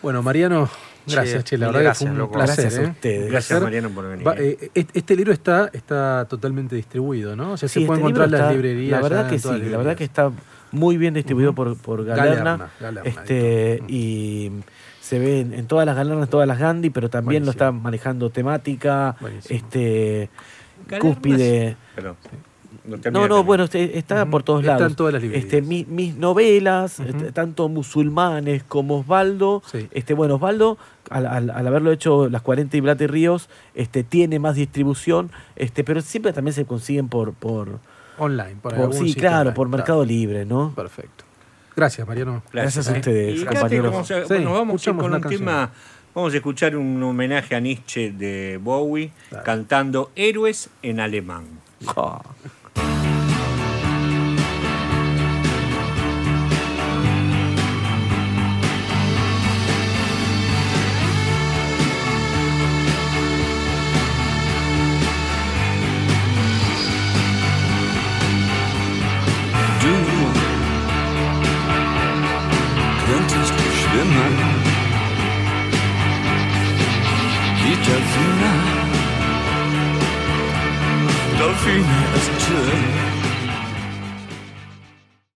[0.00, 0.68] Bueno, Mariano,
[1.14, 2.32] gracias, che, la verdad gracias, fue un loco.
[2.34, 2.56] placer.
[2.64, 2.90] Gracias a ¿eh?
[2.90, 3.30] ustedes.
[3.30, 3.62] Gracias.
[3.62, 4.26] Mariano, por venir.
[4.26, 7.52] Va, eh, est- este libro está, está totalmente distribuido, ¿no?
[7.52, 8.90] O sea, Sí, se puede este encontrar en las librerías.
[9.02, 10.30] La verdad que sí, la verdad que está
[10.72, 12.34] muy bien distribuido por, por Galerna.
[12.56, 14.50] Galerna, Galerna, este, y
[15.00, 18.28] se ve en, en todas las galernas, todas las Gandhi, pero también lo está manejando
[18.30, 19.56] temática, Buenísimo.
[19.58, 20.28] este
[20.86, 21.76] Galernas- cúspide.
[21.94, 22.16] Perdón.
[23.12, 24.96] No, no, bueno, este, está por todos lados.
[24.96, 25.44] todas las librerías.
[25.44, 29.88] Este, mi- mis novelas, este, tanto musulmanes como Osvaldo, Sí.
[29.92, 30.78] este, bueno, Osvaldo,
[31.10, 35.84] al, al- al haberlo hecho las 40 y Blate Ríos, este, tiene más distribución, este,
[35.84, 37.78] pero siempre también se consiguen por, por,
[38.18, 39.78] Online, por, por- algún sí, sitio claro, online, por claro.
[39.78, 40.72] Mercado Libre, ¿no?
[40.74, 41.24] Perfecto.
[41.76, 42.42] Gracias, Mariano.
[42.52, 42.98] Gracias a ¿eh?
[42.98, 43.92] ustedes, Y compañeros.
[43.92, 45.40] vamos a, Sí, bueno, vamos a ir escuchamos con un canción.
[45.40, 45.70] tema.
[46.14, 49.12] Vamos a escuchar un homenaje a Nietzsche de Bowie
[49.44, 51.44] cantando Héroes en alemán.
[51.96, 52.20] Ah.
[52.78, 53.07] Bye.
[82.64, 83.07] good.